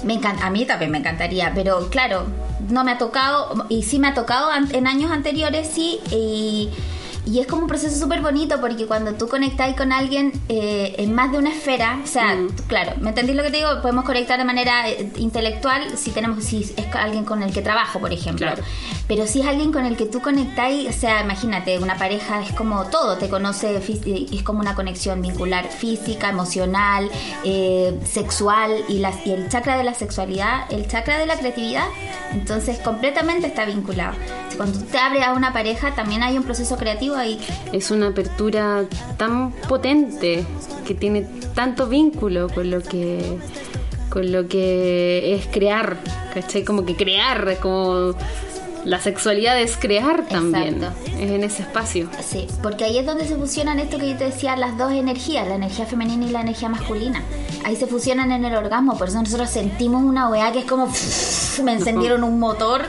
Me 0.05 0.13
encanta, 0.13 0.47
a 0.47 0.49
mí 0.49 0.65
también 0.65 0.91
me 0.91 0.97
encantaría, 0.97 1.51
pero 1.53 1.89
claro, 1.89 2.23
no 2.69 2.83
me 2.83 2.91
ha 2.91 2.97
tocado, 2.97 3.65
y 3.69 3.83
sí 3.83 3.99
me 3.99 4.07
ha 4.07 4.13
tocado 4.13 4.49
en 4.71 4.87
años 4.87 5.11
anteriores, 5.11 5.67
sí, 5.71 5.99
y, 6.11 6.69
y 7.25 7.39
es 7.39 7.47
como 7.47 7.63
un 7.63 7.67
proceso 7.67 7.99
súper 7.99 8.21
bonito 8.21 8.59
porque 8.59 8.87
cuando 8.87 9.13
tú 9.13 9.27
conectas 9.27 9.75
con 9.75 9.91
alguien 9.91 10.31
eh, 10.49 10.95
en 10.97 11.13
más 11.13 11.31
de 11.31 11.37
una 11.37 11.51
esfera, 11.51 11.99
o 12.03 12.07
sea, 12.07 12.35
claro, 12.67 12.93
¿me 12.99 13.09
entendís 13.09 13.35
lo 13.35 13.43
que 13.43 13.51
te 13.51 13.57
digo? 13.57 13.69
Podemos 13.81 14.05
conectar 14.05 14.39
de 14.39 14.45
manera 14.45 14.89
eh, 14.89 15.11
intelectual 15.17 15.97
si 15.97 16.11
tenemos, 16.11 16.43
si 16.43 16.61
es 16.61 16.73
alguien 16.93 17.23
con 17.23 17.43
el 17.43 17.53
que 17.53 17.61
trabajo, 17.61 17.99
por 17.99 18.11
ejemplo. 18.11 18.47
Claro. 18.47 18.63
Pero 19.07 19.27
si 19.27 19.41
es 19.41 19.47
alguien 19.47 19.71
con 19.71 19.85
el 19.85 19.97
que 19.97 20.05
tú 20.05 20.21
conectáis, 20.21 20.89
o 20.89 20.93
sea, 20.93 21.21
imagínate, 21.21 21.77
una 21.77 21.95
pareja 21.97 22.41
es 22.41 22.53
como 22.53 22.85
todo, 22.85 23.17
te 23.17 23.29
conoce, 23.29 23.77
es 23.77 24.43
como 24.43 24.59
una 24.59 24.73
conexión 24.73 25.21
vincular 25.21 25.67
física, 25.67 26.29
emocional, 26.29 27.09
eh, 27.43 27.99
sexual 28.05 28.83
y, 28.87 28.99
las, 28.99 29.25
y 29.27 29.31
el 29.31 29.47
chakra 29.49 29.77
de 29.77 29.83
la 29.83 29.93
sexualidad, 29.93 30.71
el 30.71 30.87
chakra 30.87 31.19
de 31.19 31.25
la 31.27 31.35
creatividad, 31.35 31.85
entonces 32.31 32.79
completamente 32.79 33.47
está 33.47 33.65
vinculado. 33.65 34.15
Cuando 34.57 34.79
te 34.79 34.97
abres 34.97 35.23
a 35.23 35.33
una 35.33 35.53
pareja 35.53 35.93
también 35.93 36.23
hay 36.23 36.37
un 36.37 36.43
proceso 36.43 36.77
creativo 36.77 37.10
Es 37.73 37.91
una 37.91 38.07
apertura 38.07 38.85
tan 39.17 39.51
potente 39.51 40.43
que 40.85 40.93
tiene 40.95 41.27
tanto 41.53 41.87
vínculo 41.87 42.49
con 42.49 42.71
lo 42.71 42.81
que 42.81 43.37
con 44.09 44.31
lo 44.31 44.47
que 44.47 45.33
es 45.35 45.47
crear, 45.47 45.97
¿cachai? 46.33 46.63
Como 46.65 46.85
que 46.85 46.95
crear, 46.95 47.57
como 47.61 48.13
la 48.85 48.99
sexualidad 48.99 49.59
es 49.59 49.77
crear 49.77 50.25
también, 50.27 50.75
Exacto. 50.83 51.11
es 51.19 51.31
en 51.31 51.43
ese 51.43 51.61
espacio. 51.63 52.09
Sí, 52.23 52.47
porque 52.63 52.85
ahí 52.85 52.97
es 52.97 53.05
donde 53.05 53.25
se 53.27 53.35
fusionan 53.35 53.79
esto 53.79 53.97
que 53.97 54.09
yo 54.09 54.17
te 54.17 54.25
decía, 54.25 54.55
las 54.55 54.77
dos 54.77 54.91
energías, 54.91 55.47
la 55.47 55.55
energía 55.55 55.85
femenina 55.85 56.25
y 56.25 56.29
la 56.29 56.41
energía 56.41 56.69
masculina. 56.69 57.23
Ahí 57.63 57.75
se 57.75 57.85
fusionan 57.85 58.31
en 58.31 58.43
el 58.43 58.55
orgasmo, 58.55 58.97
por 58.97 59.09
eso 59.09 59.19
nosotros 59.21 59.49
sentimos 59.49 60.03
una 60.03 60.29
weá 60.29 60.51
que 60.51 60.59
es 60.59 60.65
como 60.65 60.87
me 61.63 61.73
encendieron 61.73 62.23
un 62.23 62.39
motor. 62.39 62.81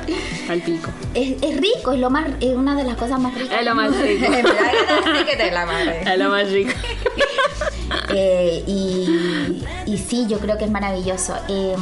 Al 0.49 0.61
pico. 0.63 0.91
Es, 1.15 1.43
es 1.43 1.61
rico, 1.61 1.93
es 1.93 2.01
lo 2.01 2.09
más 2.11 2.27
es 2.41 2.57
una 2.57 2.75
de 2.75 2.85
las 2.85 2.97
cosas 2.97 3.21
más 3.21 3.35
ricas. 3.35 3.59
Es 3.59 3.65
lo 3.67 3.75
más 3.75 3.91
rico. 4.01 4.27
A 6.07 6.17
lo 6.17 6.29
más 6.31 6.51
rico. 6.51 6.73
Eh, 8.15 8.63
y, 8.67 9.63
y 9.87 9.99
sí, 9.99 10.27
yo 10.29 10.39
creo 10.39 10.57
que 10.59 10.65
es 10.65 10.71
maravilloso. 10.71 11.35
Eh, 11.49 11.75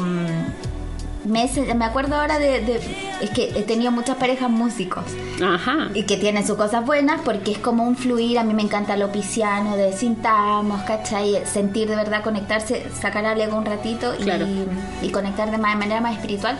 me, 1.31 1.49
me 1.75 1.85
acuerdo 1.85 2.17
ahora 2.17 2.39
de, 2.39 2.61
de- 2.61 2.81
Es 3.21 3.31
que 3.31 3.51
he 3.55 3.63
tenido 3.63 3.91
muchas 3.93 4.17
parejas 4.17 4.51
músicos. 4.51 5.05
Ajá. 5.43 5.89
Y 5.95 6.03
que 6.05 6.17
tienen 6.17 6.47
sus 6.47 6.57
cosas 6.57 6.85
buenas 6.85 7.21
porque 7.25 7.53
es 7.53 7.59
como 7.59 7.85
un 7.85 7.97
fluir. 7.97 8.39
A 8.39 8.45
mí 8.45 8.53
me 8.55 8.63
encanta 8.63 8.97
lo 8.97 9.11
pisciano, 9.13 9.77
de 9.77 9.93
sintamos, 9.97 10.83
¿cachai? 10.83 11.43
Sentir 11.47 11.89
de 11.89 11.97
verdad, 11.97 12.23
conectarse, 12.23 12.87
sacar 13.01 13.25
al 13.27 13.41
ego 13.41 13.57
un 13.57 13.65
ratito 13.67 14.15
y, 14.19 14.23
Claro. 14.25 14.47
y 15.03 15.09
conectar 15.11 15.51
de 15.51 15.59
ma- 15.59 15.75
manera 15.77 16.01
más 16.01 16.15
espiritual. 16.17 16.57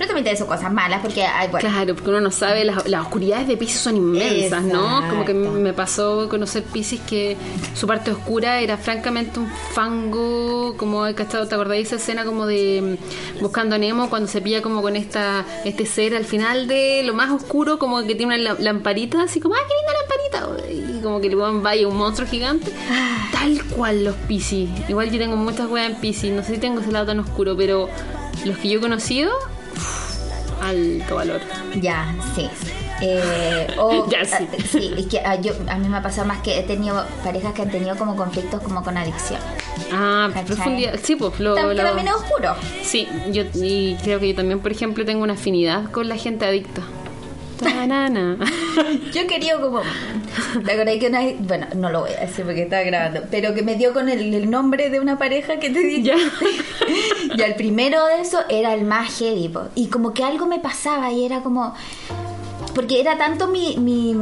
Pero 0.00 0.08
también 0.08 0.24
tiene 0.24 0.38
sus 0.38 0.46
cosas 0.46 0.72
malas 0.72 1.00
porque, 1.02 1.22
ay, 1.24 1.48
bueno, 1.50 1.68
Claro, 1.68 1.94
porque 1.94 2.08
uno 2.08 2.22
no 2.22 2.30
sabe, 2.30 2.64
las, 2.64 2.88
las 2.88 3.02
oscuridades 3.02 3.46
de 3.46 3.58
Pisces 3.58 3.80
son 3.80 3.98
inmensas, 3.98 4.62
¿no? 4.64 5.02
Como 5.10 5.26
que 5.26 5.32
Exacto. 5.32 5.58
me 5.60 5.74
pasó 5.74 6.26
conocer 6.30 6.62
Pisces 6.62 7.00
que 7.06 7.36
su 7.74 7.86
parte 7.86 8.10
oscura 8.10 8.60
era 8.60 8.78
francamente 8.78 9.38
un 9.38 9.48
fango, 9.74 10.74
como 10.78 11.04
¿te 11.14 11.22
acordás 11.22 11.68
de 11.68 11.80
esa 11.80 11.96
escena 11.96 12.24
como 12.24 12.46
de 12.46 12.96
mm, 13.38 13.42
Buscando 13.42 13.74
a 13.74 13.78
Nemo 13.78 14.08
cuando 14.08 14.26
se 14.26 14.40
pilla 14.40 14.62
como 14.62 14.80
con 14.80 14.96
esta 14.96 15.44
este 15.66 15.84
ser 15.84 16.14
al 16.14 16.24
final 16.24 16.66
de 16.66 17.02
lo 17.04 17.12
más 17.12 17.30
oscuro, 17.30 17.78
como 17.78 17.98
que 18.06 18.14
tiene 18.14 18.36
una 18.36 18.54
la- 18.54 18.58
lamparita, 18.58 19.22
así 19.24 19.38
como, 19.38 19.54
¡ah, 19.54 19.58
qué 19.68 19.74
linda 19.76 20.48
lamparita! 20.48 20.96
Y 20.98 21.02
como 21.02 21.20
que 21.20 21.26
el 21.26 21.36
weón 21.36 21.62
va 21.62 21.76
y 21.76 21.80
es 21.80 21.86
un 21.86 21.98
monstruo 21.98 22.26
gigante. 22.26 22.72
Tal 23.32 23.62
cual 23.66 24.04
los 24.04 24.14
Pisces. 24.26 24.70
Igual 24.88 25.10
yo 25.10 25.18
tengo 25.18 25.36
muchas 25.36 25.68
weas 25.68 25.90
en 25.90 25.96
Pisces, 25.96 26.32
no 26.32 26.42
sé 26.42 26.54
si 26.54 26.58
tengo 26.58 26.80
ese 26.80 26.90
lado 26.90 27.04
tan 27.04 27.20
oscuro, 27.20 27.54
pero 27.54 27.88
los 28.46 28.56
que 28.56 28.68
yo 28.70 28.78
he 28.78 28.80
conocido, 28.80 29.30
alto 30.62 31.16
valor. 31.16 31.40
ya, 31.80 32.14
sí. 32.34 32.48
Eh, 33.02 33.66
o, 33.78 34.06
Ya, 34.10 34.24
sí. 34.26 34.34
ah, 34.52 34.56
sí, 34.70 34.94
es 34.98 35.06
que 35.06 35.20
ah, 35.20 35.40
yo, 35.40 35.52
a 35.68 35.78
mí 35.78 35.88
me 35.88 35.96
ha 35.96 36.02
pasado 36.02 36.26
más 36.26 36.42
que 36.42 36.58
he 36.58 36.62
tenido 36.64 37.02
parejas 37.24 37.54
que 37.54 37.62
han 37.62 37.70
tenido 37.70 37.96
como 37.96 38.14
conflictos 38.14 38.60
como 38.62 38.82
con 38.82 38.96
adicción. 38.98 39.40
Ah, 39.90 40.28
¿Cachai? 40.34 40.44
profundidad. 40.44 41.00
Sí, 41.02 41.16
pues 41.16 41.40
lo, 41.40 41.56
Tam- 41.56 41.68
que 41.70 41.74
lo- 41.76 41.82
también 41.84 42.08
es 42.08 42.14
oscuro. 42.14 42.54
Sí, 42.82 43.08
yo 43.32 43.44
y 43.54 43.96
creo 44.02 44.20
que 44.20 44.28
yo 44.28 44.34
también, 44.34 44.60
por 44.60 44.70
ejemplo, 44.70 45.04
tengo 45.06 45.22
una 45.22 45.32
afinidad 45.32 45.90
con 45.90 46.08
la 46.10 46.16
gente 46.16 46.44
adicta. 46.44 46.82
Tanana. 47.60 48.36
Yo 49.12 49.26
quería 49.26 49.60
como... 49.60 49.80
¿Te 50.64 50.72
acordás 50.72 50.96
que 50.96 51.06
una 51.08 51.20
vez- 51.20 51.36
Bueno, 51.40 51.66
no 51.76 51.90
lo 51.90 52.00
voy 52.00 52.10
a 52.12 52.20
decir 52.20 52.44
porque 52.44 52.62
estaba 52.62 52.82
grabando, 52.82 53.22
pero 53.30 53.54
que 53.54 53.62
me 53.62 53.76
dio 53.76 53.92
con 53.92 54.08
el, 54.08 54.32
el 54.34 54.50
nombre 54.50 54.90
de 54.90 55.00
una 55.00 55.18
pareja 55.18 55.58
que 55.58 55.70
te 55.70 55.80
dije. 55.80 56.02
Ya. 56.02 56.16
y 57.36 57.42
el 57.42 57.54
primero 57.54 58.04
de 58.06 58.20
eso 58.22 58.38
era 58.48 58.74
el 58.74 58.84
más 58.84 59.18
heavy, 59.18 59.48
po. 59.48 59.68
Y 59.74 59.88
como 59.88 60.12
que 60.14 60.24
algo 60.24 60.46
me 60.46 60.58
pasaba 60.58 61.12
y 61.12 61.24
era 61.24 61.40
como... 61.42 61.74
Porque 62.74 63.00
era 63.00 63.18
tanto 63.18 63.48
mi, 63.48 63.76
mi 63.78 64.14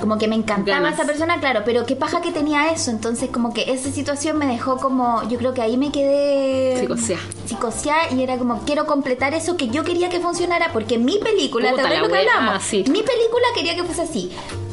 como 0.00 0.18
que 0.18 0.26
me 0.28 0.34
encantaba 0.34 0.78
Ganas. 0.80 0.94
esa 0.94 1.04
persona, 1.06 1.38
claro, 1.40 1.62
pero 1.64 1.86
qué 1.86 1.94
paja 1.96 2.20
que 2.20 2.32
tenía 2.32 2.70
eso, 2.72 2.90
entonces 2.90 3.30
como 3.30 3.52
que 3.54 3.72
esa 3.72 3.90
situación 3.90 4.36
me 4.36 4.46
dejó 4.46 4.78
como, 4.78 5.22
yo 5.28 5.38
creo 5.38 5.54
que 5.54 5.62
ahí 5.62 5.76
me 5.76 5.92
quedé 5.92 6.78
Psicoseá. 6.80 7.18
psicoseá 7.46 8.12
y 8.12 8.22
era 8.22 8.36
como 8.36 8.60
quiero 8.64 8.86
completar 8.86 9.32
eso 9.34 9.56
que 9.56 9.68
yo 9.68 9.84
quería 9.84 10.08
que 10.08 10.18
funcionara 10.20 10.70
porque 10.72 10.98
mi 10.98 11.18
película, 11.18 11.70
Puta 11.70 11.82
¿te 11.82 11.88
acuerdas 11.88 12.02
la 12.02 12.02
lo 12.02 12.06
que 12.08 12.24
wea, 12.24 12.34
hablamos? 12.38 12.62
sí. 12.64 12.78
Mi 12.88 13.02
película 13.02 13.46
quería 13.54 13.76
que 13.76 13.84
fuese 13.84 14.02
así. 14.02 14.32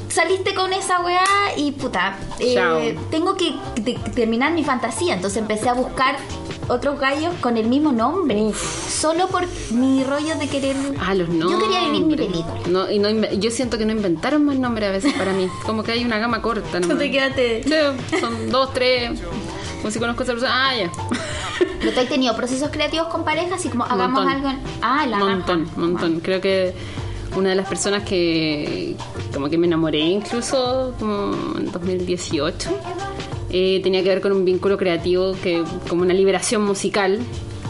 Saliste 0.10 0.54
con 0.54 0.74
esa 0.74 1.00
weá 1.00 1.24
y 1.56 1.72
puta, 1.72 2.18
eh, 2.40 2.98
tengo 3.12 3.38
que 3.38 3.54
terminar 4.14 4.52
mi 4.52 4.64
fantasía. 4.64 5.14
Entonces 5.14 5.38
empecé 5.42 5.70
a 5.70 5.74
buscar 5.74 6.18
otros 6.68 7.00
gallos 7.00 7.34
con 7.42 7.58
el 7.58 7.68
mismo 7.68 7.92
nombre. 7.92 8.52
Solo 8.54 9.28
por 9.28 9.44
mi 9.72 10.04
rollo 10.04 10.36
de 10.38 10.48
querer. 10.48 10.76
Ah, 11.00 11.14
los 11.16 11.30
nombres. 11.30 11.52
Yo 11.52 11.60
quería 11.60 11.86
vivir 11.90 12.06
mi 12.06 12.16
película. 12.16 12.56
No, 12.70 12.90
y 12.92 13.00
no, 13.00 13.10
yo 13.34 13.52
siento 13.52 13.78
que 13.78 13.86
no 13.86 13.92
inventaron 13.92 14.46
más 14.46 14.58
nombres 14.58 14.90
a 14.90 14.92
veces 14.92 15.14
para 15.14 15.34
mí. 15.34 15.48
Como 15.66 15.84
que 15.84 15.92
hay 15.94 16.04
una 16.06 16.18
gama 16.20 16.42
corta. 16.42 16.70
Tú 16.82 16.88
nomás. 16.88 16.98
te 17.00 17.12
quedaste. 17.12 17.64
Sí, 17.64 18.20
son 18.20 18.50
dos, 18.50 18.74
tres. 18.74 19.20
Como 19.82 19.92
si 19.92 20.00
conozco 20.00 20.22
a 20.22 20.24
esa 20.24 20.34
persona. 20.34 20.70
Ah, 20.70 20.76
ya. 20.76 20.92
¿Pero 21.80 21.94
tú 21.94 22.00
has 22.00 22.08
tenido 22.08 22.36
procesos 22.36 22.70
creativos 22.72 23.08
con 23.08 23.24
parejas? 23.26 23.54
Así 23.54 23.70
como 23.70 23.84
hagamos 23.84 24.24
montón. 24.24 24.30
algo. 24.30 24.50
en- 24.50 24.60
Ah, 24.84 25.06
la 25.08 25.18
montón, 25.18 25.68
montón. 25.76 26.20
Creo 26.20 26.40
que 26.40 26.74
una 27.36 27.50
de 27.50 27.56
las 27.56 27.68
personas 27.68 28.04
que 28.04 28.96
como 29.34 29.50
que 29.50 29.58
me 29.58 29.68
enamoré 29.68 30.00
incluso 30.00 30.94
como 31.00 31.34
en 31.58 31.72
2018 31.72 32.70
eh, 33.50 33.80
tenía 33.84 34.04
que 34.04 34.10
ver 34.10 34.22
con 34.22 34.32
un 34.32 34.46
vínculo 34.46 34.78
creativo 34.78 35.34
que 35.42 35.64
como 35.90 36.02
una 36.02 36.14
liberación 36.14 36.64
musical 36.64 37.20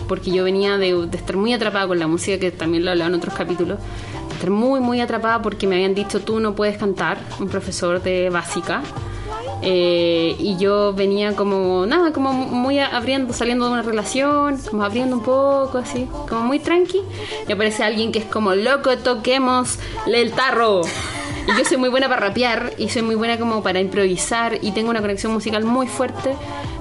porque 0.08 0.32
yo 0.32 0.43
venía 0.43 0.78
de, 0.78 1.08
de 1.08 1.17
estar 1.17 1.38
muy 1.38 1.54
atrapada 1.54 1.88
con 1.88 2.00
la 2.00 2.08
música 2.08 2.39
que 2.39 2.52
también 2.52 2.84
lo 2.84 2.89
he 2.89 2.93
hablado 2.93 3.10
en 3.12 3.15
otros 3.15 3.34
capítulos 3.34 3.80
estar 4.32 4.50
muy 4.50 4.80
muy 4.80 5.00
atrapada 5.02 5.41
porque 5.41 5.67
me 5.67 5.76
habían 5.76 5.93
dicho 5.93 6.21
tú 6.21 6.39
no 6.39 6.56
puedes 6.56 6.78
cantar 6.78 7.19
un 7.39 7.47
profesor 7.47 8.02
de 8.02 8.30
básica 8.30 8.82
eh, 9.62 10.36
y 10.39 10.58
yo 10.58 10.93
venía 10.93 11.36
como, 11.36 11.86
nada, 11.86 12.12
como 12.12 12.34
muy 12.34 12.80
abriendo, 12.80 13.34
saliendo 13.34 13.65
de 13.65 13.71
una 13.71 13.82
relación, 13.82 14.58
como 14.69 14.84
abriendo 14.84 15.17
un 15.17 15.24
poco, 15.24 15.78
así, 15.78 16.08
como 16.28 16.41
muy 16.41 16.60
tranqui. 16.60 17.02
Y 17.47 17.52
aparece 17.52 17.84
alguien 17.84 18.12
que 18.12 18.19
es 18.19 18.26
como, 18.26 18.56
loco, 18.56 18.97
toquemos 18.97 19.80
el 20.08 20.32
tarro. 20.32 20.82
Yo 21.58 21.66
soy 21.66 21.78
muy 21.78 21.90
buena 21.90 22.08
para 22.08 22.28
rapear 22.28 22.74
y 22.78 22.90
soy 22.90 23.02
muy 23.02 23.16
buena 23.16 23.38
como 23.38 23.62
para 23.62 23.80
improvisar 23.80 24.58
y 24.62 24.72
tengo 24.72 24.90
una 24.90 25.02
conexión 25.02 25.32
musical 25.34 25.64
muy 25.66 25.88
fuerte. 25.88 26.34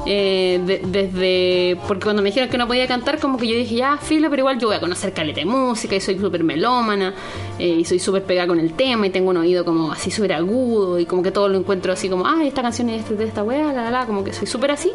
eh, 0.06 0.58
de- 0.64 0.80
desde 0.86 1.76
porque 1.86 2.04
cuando 2.04 2.22
me 2.22 2.30
dijeron 2.30 2.48
que 2.48 2.56
no 2.56 2.66
podía 2.66 2.86
cantar 2.88 3.18
como 3.18 3.36
que 3.36 3.46
yo 3.46 3.54
dije 3.54 3.74
ya 3.74 3.98
filo 3.98 4.30
pero 4.30 4.40
igual 4.40 4.58
yo 4.58 4.68
voy 4.68 4.76
a 4.76 4.80
conocer 4.80 5.12
caleta 5.12 5.40
de 5.40 5.44
música 5.44 5.94
y 5.94 6.00
soy 6.00 6.18
súper 6.18 6.42
melómana 6.42 7.12
eh, 7.58 7.76
y 7.80 7.84
soy 7.84 7.98
súper 7.98 8.22
pegada 8.24 8.48
con 8.48 8.58
el 8.58 8.72
tema 8.72 9.06
y 9.06 9.10
tengo 9.10 9.28
un 9.28 9.36
oído 9.36 9.62
como 9.62 9.92
así 9.92 10.10
súper 10.10 10.32
agudo 10.32 10.98
y 10.98 11.04
como 11.04 11.22
que 11.22 11.30
todo 11.30 11.48
lo 11.50 11.58
encuentro 11.58 11.92
así 11.92 12.08
como 12.08 12.26
ay 12.26 12.48
esta 12.48 12.62
canción 12.62 12.88
es 12.88 13.10
de 13.14 13.24
esta 13.24 13.42
wea 13.42 13.74
la 13.74 13.82
la 13.84 13.90
la 13.90 14.06
como 14.06 14.24
que 14.24 14.32
soy 14.32 14.46
súper 14.46 14.70
así 14.70 14.90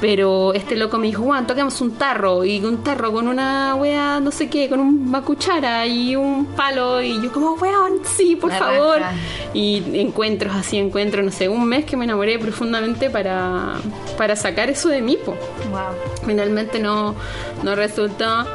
pero 0.00 0.54
este 0.54 0.76
loco 0.76 0.98
me 0.98 1.08
dijo, 1.08 1.22
Juan, 1.24 1.46
toquemos 1.46 1.80
un 1.80 1.92
tarro 1.92 2.44
y 2.44 2.58
un 2.64 2.82
tarro 2.82 3.12
con 3.12 3.28
una 3.28 3.74
wea, 3.74 4.18
no 4.20 4.30
sé 4.30 4.48
qué, 4.48 4.68
con 4.68 4.80
una 4.80 5.22
cuchara 5.22 5.86
y 5.86 6.16
un 6.16 6.46
palo 6.46 7.02
y 7.02 7.20
yo 7.22 7.30
como, 7.32 7.52
weón, 7.54 8.00
sí, 8.04 8.36
por 8.36 8.50
La 8.50 8.58
favor. 8.58 9.00
raja. 9.00 9.14
Y 9.52 9.82
encuentros 10.00 10.54
así, 10.54 10.78
encuentros, 10.78 11.24
no 11.24 11.30
sé, 11.30 11.48
un 11.48 11.66
mes 11.66 11.84
que 11.84 11.96
me 11.96 12.04
enamoré 12.04 12.38
profundamente 12.38 13.10
para, 13.10 13.74
para 14.16 14.36
sacar 14.36 14.70
eso 14.70 14.88
de 14.88 15.02
mí, 15.02 15.18
po. 15.24 15.32
Wow. 15.70 15.80
Finalmente 16.24 16.78
no, 16.78 17.14
no 17.62 17.74
resultó, 17.74 18.46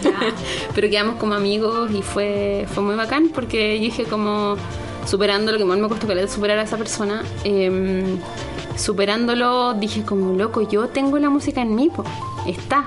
pero 0.74 0.88
quedamos 0.88 1.16
como 1.16 1.34
amigos 1.34 1.90
y 1.92 2.02
fue, 2.02 2.66
fue 2.72 2.82
muy 2.82 2.94
bacán 2.94 3.30
porque 3.34 3.76
yo 3.76 3.82
dije 3.82 4.04
como 4.04 4.56
superando 5.04 5.52
lo 5.52 5.58
que 5.58 5.64
más 5.64 5.78
me 5.78 5.88
costó 5.88 6.06
que 6.06 6.12
era 6.14 6.26
superar 6.26 6.58
a 6.58 6.62
esa 6.62 6.76
persona, 6.76 7.22
em, 7.44 8.18
superándolo 8.76 9.74
dije 9.74 10.02
como 10.04 10.34
loco, 10.36 10.62
yo 10.68 10.88
tengo 10.88 11.18
la 11.18 11.30
música 11.30 11.60
en 11.62 11.74
mí, 11.74 11.88
po. 11.94 12.04
está, 12.46 12.84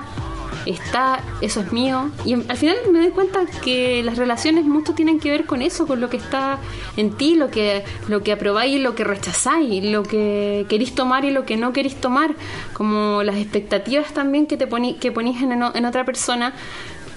está, 0.66 1.20
eso 1.40 1.60
es 1.60 1.72
mío. 1.72 2.10
Y 2.24 2.34
al 2.34 2.56
final 2.56 2.76
me 2.92 3.00
doy 3.00 3.10
cuenta 3.10 3.40
que 3.62 4.02
las 4.02 4.16
relaciones 4.18 4.64
mucho 4.64 4.94
tienen 4.94 5.18
que 5.20 5.30
ver 5.30 5.46
con 5.46 5.62
eso, 5.62 5.86
con 5.86 6.00
lo 6.00 6.08
que 6.10 6.16
está 6.18 6.58
en 6.96 7.12
ti, 7.12 7.34
lo 7.34 7.50
que, 7.50 7.84
lo 8.08 8.22
que 8.22 8.32
aprobáis 8.32 8.76
y 8.76 8.78
lo 8.78 8.94
que 8.94 9.04
rechazáis, 9.04 9.82
lo 9.84 10.02
que 10.02 10.66
queréis 10.68 10.94
tomar 10.94 11.24
y 11.24 11.30
lo 11.30 11.44
que 11.44 11.56
no 11.56 11.72
queréis 11.72 11.96
tomar, 11.96 12.34
como 12.72 13.22
las 13.22 13.36
expectativas 13.36 14.12
también 14.12 14.46
que 14.46 14.56
te 14.56 14.66
poní, 14.66 14.94
que 14.94 15.12
ponís 15.12 15.40
en, 15.42 15.52
en 15.52 15.84
otra 15.84 16.04
persona. 16.04 16.52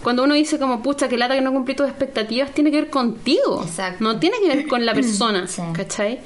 Cuando 0.01 0.23
uno 0.25 0.33
dice 0.33 0.59
como, 0.59 0.83
pucha, 0.83 1.07
que 1.07 1.17
lata 1.17 1.33
que 1.33 1.39
no 1.41 1.53
cumplí 1.53 1.75
tus 1.75 1.87
expectativas, 1.87 2.51
tiene 2.51 2.71
que 2.71 2.77
ver 2.81 2.89
contigo. 2.89 3.61
Exacto. 3.63 4.03
No 4.03 4.19
tiene 4.19 4.35
que 4.41 4.49
ver 4.49 4.67
con 4.67 4.85
la 4.85 4.93
persona, 4.99 5.47
Sí. 5.47 5.61
¿cachai? 5.73 6.19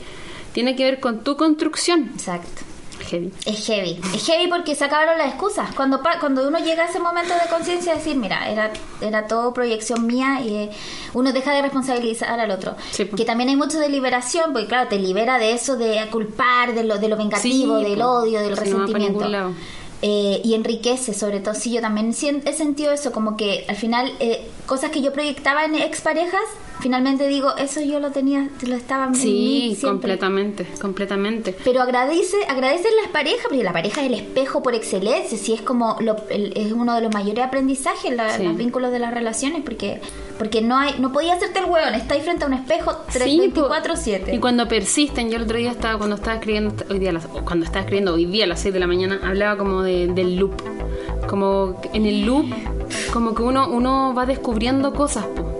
Tiene 0.57 0.75
que 0.75 0.85
ver 0.85 0.99
con 0.99 1.23
tu 1.23 1.37
construcción. 1.37 2.09
Exacto. 2.15 2.63
Heavy. 3.09 3.31
Es 3.45 3.63
heavy. 3.67 4.01
Es 4.15 4.25
heavy 4.25 4.47
porque 4.49 4.73
se 4.73 4.85
acabaron 4.85 5.19
las 5.19 5.27
excusas. 5.27 5.69
Cuando, 5.75 6.01
pa- 6.01 6.19
cuando 6.19 6.47
uno 6.47 6.57
llega 6.57 6.81
a 6.85 6.89
ese 6.89 6.99
momento 6.99 7.31
de 7.35 7.47
conciencia, 7.47 7.93
decir, 7.93 8.15
mira, 8.15 8.49
era, 8.49 8.71
era 8.99 9.27
todo 9.27 9.53
proyección 9.53 10.07
mía 10.07 10.41
y 10.43 10.55
eh, 10.55 10.69
uno 11.13 11.31
deja 11.31 11.53
de 11.53 11.61
responsabilizar 11.61 12.39
al 12.39 12.49
otro. 12.49 12.75
Sí. 12.89 13.05
Que 13.05 13.23
también 13.23 13.49
hay 13.49 13.55
mucho 13.55 13.77
de 13.77 13.87
liberación, 13.89 14.51
porque 14.51 14.65
claro, 14.65 14.89
te 14.89 14.97
libera 14.97 15.37
de 15.37 15.51
eso 15.51 15.77
de 15.77 16.05
culpar, 16.11 16.73
de 16.73 16.83
lo, 16.85 16.97
de 16.97 17.07
lo 17.07 17.17
vengativo, 17.17 17.77
Sí, 17.77 17.83
del 17.85 17.99
po. 17.99 18.05
odio, 18.07 18.39
del 18.39 18.49
no 18.49 18.55
resentimiento. 18.55 19.27
lado. 19.29 19.51
Eh, 20.01 20.41
y 20.43 20.55
enriquece, 20.55 21.13
sobre 21.13 21.39
todo. 21.39 21.53
Sí, 21.53 21.71
yo 21.71 21.81
también 21.81 22.09
he 22.09 22.53
sentido 22.53 22.91
eso, 22.93 23.11
como 23.11 23.37
que 23.37 23.63
al 23.69 23.75
final, 23.75 24.11
eh, 24.19 24.47
cosas 24.67 24.91
que 24.91 25.01
yo 25.01 25.11
proyectaba 25.13 25.65
en 25.65 25.73
exparejas, 25.75 26.41
finalmente 26.81 27.27
digo, 27.27 27.55
eso 27.57 27.81
yo 27.81 27.99
lo 27.99 28.11
tenía, 28.11 28.49
lo 28.67 28.75
estaba 28.75 29.05
en 29.05 29.11
mí 29.13 29.17
Sí, 29.17 29.77
completamente, 29.81 30.67
completamente. 30.79 31.55
Pero 31.63 31.81
agradece, 31.81 32.37
agradecen 32.47 32.91
las 33.01 33.09
parejas, 33.11 33.45
porque 33.49 33.63
la 33.63 33.73
pareja 33.73 34.01
es 34.01 34.07
el 34.07 34.13
espejo 34.13 34.61
por 34.61 34.75
excelencia, 34.75 35.37
si 35.37 35.53
es 35.53 35.61
como 35.61 35.95
lo- 36.01 36.17
el- 36.29 36.53
es 36.55 36.71
uno 36.71 36.93
de 36.93 37.01
los 37.01 37.11
mayores 37.13 37.43
aprendizajes, 37.45 38.13
la- 38.15 38.37
Sí. 38.37 38.43
los 38.43 38.55
vínculos 38.57 38.91
de 38.91 38.99
las 38.99 39.13
relaciones, 39.13 39.63
porque 39.63 39.99
porque 40.37 40.61
no 40.61 40.77
hay 40.77 40.93
no 40.99 41.11
podía 41.11 41.33
hacerte 41.33 41.57
el 41.57 41.65
hueón, 41.65 41.95
estáis 41.95 42.21
frente 42.21 42.43
a 42.43 42.47
un 42.47 42.53
espejo 42.53 42.95
tres- 43.11 43.23
Sí, 43.23 43.51
po. 43.55 43.61
24/7. 43.69 44.35
Y 44.35 44.37
cuando 44.37 44.67
persisten, 44.67 45.31
yo 45.31 45.37
el 45.37 45.43
otro 45.43 45.57
día 45.57 45.71
estaba, 45.71 45.97
cuando 45.97 46.15
estaba 46.15 46.35
escribiendo, 46.35 46.75
hoy 46.91 46.99
día, 46.99 47.09
a 47.09 47.13
las- 47.13 47.25
cuando 47.25 47.65
estaba 47.65 47.79
escribiendo 47.79 48.13
hoy 48.13 48.25
día 48.25 48.43
a 48.43 48.47
las 48.47 48.59
6 48.61 48.71
de 48.71 48.79
la 48.79 48.85
mañana, 48.85 49.19
hablaba 49.23 49.57
como 49.57 49.81
de, 49.81 50.05
del 50.05 50.35
loop. 50.35 50.61
Como 51.27 51.81
en 51.93 52.05
el 52.05 52.21
loop, 52.25 52.45
como 53.13 53.33
que 53.35 53.41
uno, 53.43 53.67
uno 53.69 54.13
va 54.15 54.25
descubriendo 54.25 54.93
cosas, 54.93 55.25
po. 55.25 55.53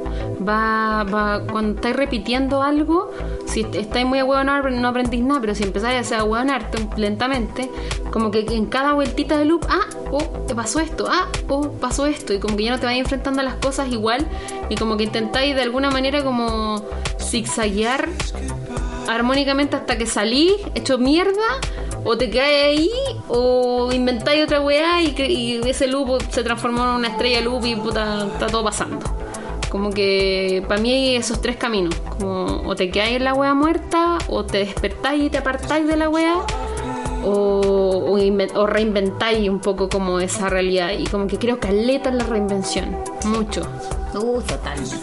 Va, 0.47 1.03
va, 1.03 1.41
cuando 1.51 1.75
estáis 1.75 1.95
repitiendo 1.95 2.61
algo, 2.61 3.11
si 3.45 3.61
est- 3.61 3.75
estáis 3.75 4.05
muy 4.05 4.19
ahueonados 4.19 4.71
no 4.71 4.87
aprendís 4.87 5.21
nada, 5.23 5.41
pero 5.41 5.55
si 5.55 5.63
empezáis 5.63 6.11
a 6.11 6.19
ahueonarte 6.19 6.87
lentamente, 6.95 7.69
como 8.11 8.29
que 8.31 8.45
en 8.51 8.67
cada 8.67 8.93
vueltita 8.93 9.37
de 9.37 9.45
loop, 9.45 9.65
ah, 9.67 9.81
oh, 10.11 10.21
te 10.47 10.53
pasó 10.55 10.79
esto, 10.79 11.07
ah, 11.09 11.27
oh, 11.49 11.71
pasó 11.71 12.05
esto, 12.05 12.33
y 12.33 12.39
como 12.39 12.55
que 12.55 12.63
ya 12.65 12.71
no 12.71 12.79
te 12.79 12.85
vais 12.85 12.99
enfrentando 12.99 13.41
a 13.41 13.43
las 13.43 13.55
cosas 13.55 13.89
igual, 13.91 14.25
y 14.69 14.75
como 14.75 14.95
que 14.95 15.03
intentáis 15.05 15.55
de 15.55 15.63
alguna 15.63 15.89
manera 15.89 16.23
como 16.23 16.81
zigzaguear 17.19 18.07
armónicamente 19.07 19.75
hasta 19.75 19.97
que 19.97 20.05
salís 20.05 20.53
hecho 20.75 20.97
mierda 20.97 21.41
o 22.07 22.17
te 22.17 22.29
caes 22.29 22.79
ahí 22.79 22.89
o 23.27 23.91
inventáis 23.91 24.43
otra 24.45 24.61
weá 24.61 25.01
y, 25.01 25.13
y 25.19 25.69
ese 25.69 25.87
loop 25.87 26.21
se 26.31 26.43
transformó 26.43 26.83
en 26.83 26.89
una 26.91 27.07
estrella 27.09 27.41
loop 27.41 27.65
y 27.65 27.75
puta, 27.75 28.25
está 28.33 28.47
todo 28.47 28.63
pasando. 28.63 28.99
Como 29.69 29.89
que 29.89 30.63
para 30.67 30.79
mí 30.79 30.93
hay 30.93 31.15
esos 31.17 31.41
tres 31.41 31.57
caminos. 31.57 31.93
Como 32.17 32.61
o 32.65 32.75
te 32.75 32.89
quedáis 32.89 33.17
en 33.17 33.25
la 33.25 33.33
weá 33.33 33.53
muerta 33.53 34.17
o 34.29 34.45
te 34.45 34.59
despertáis 34.59 35.25
y 35.25 35.29
te 35.29 35.37
apartáis 35.39 35.85
de 35.85 35.97
la 35.97 36.07
weá 36.07 36.37
o, 37.25 38.05
o, 38.09 38.17
inven- 38.17 38.55
o 38.55 38.65
reinventáis 38.65 39.49
un 39.49 39.59
poco 39.59 39.89
como 39.89 40.21
esa 40.21 40.47
realidad. 40.49 40.91
Y 40.97 41.03
como 41.07 41.27
que 41.27 41.37
creo 41.37 41.59
que 41.59 41.67
aleta 41.67 42.09
la 42.11 42.23
reinvención. 42.23 42.95
Mucho. 43.25 43.61
Uh, 44.13 44.41
totalmente. 44.41 44.95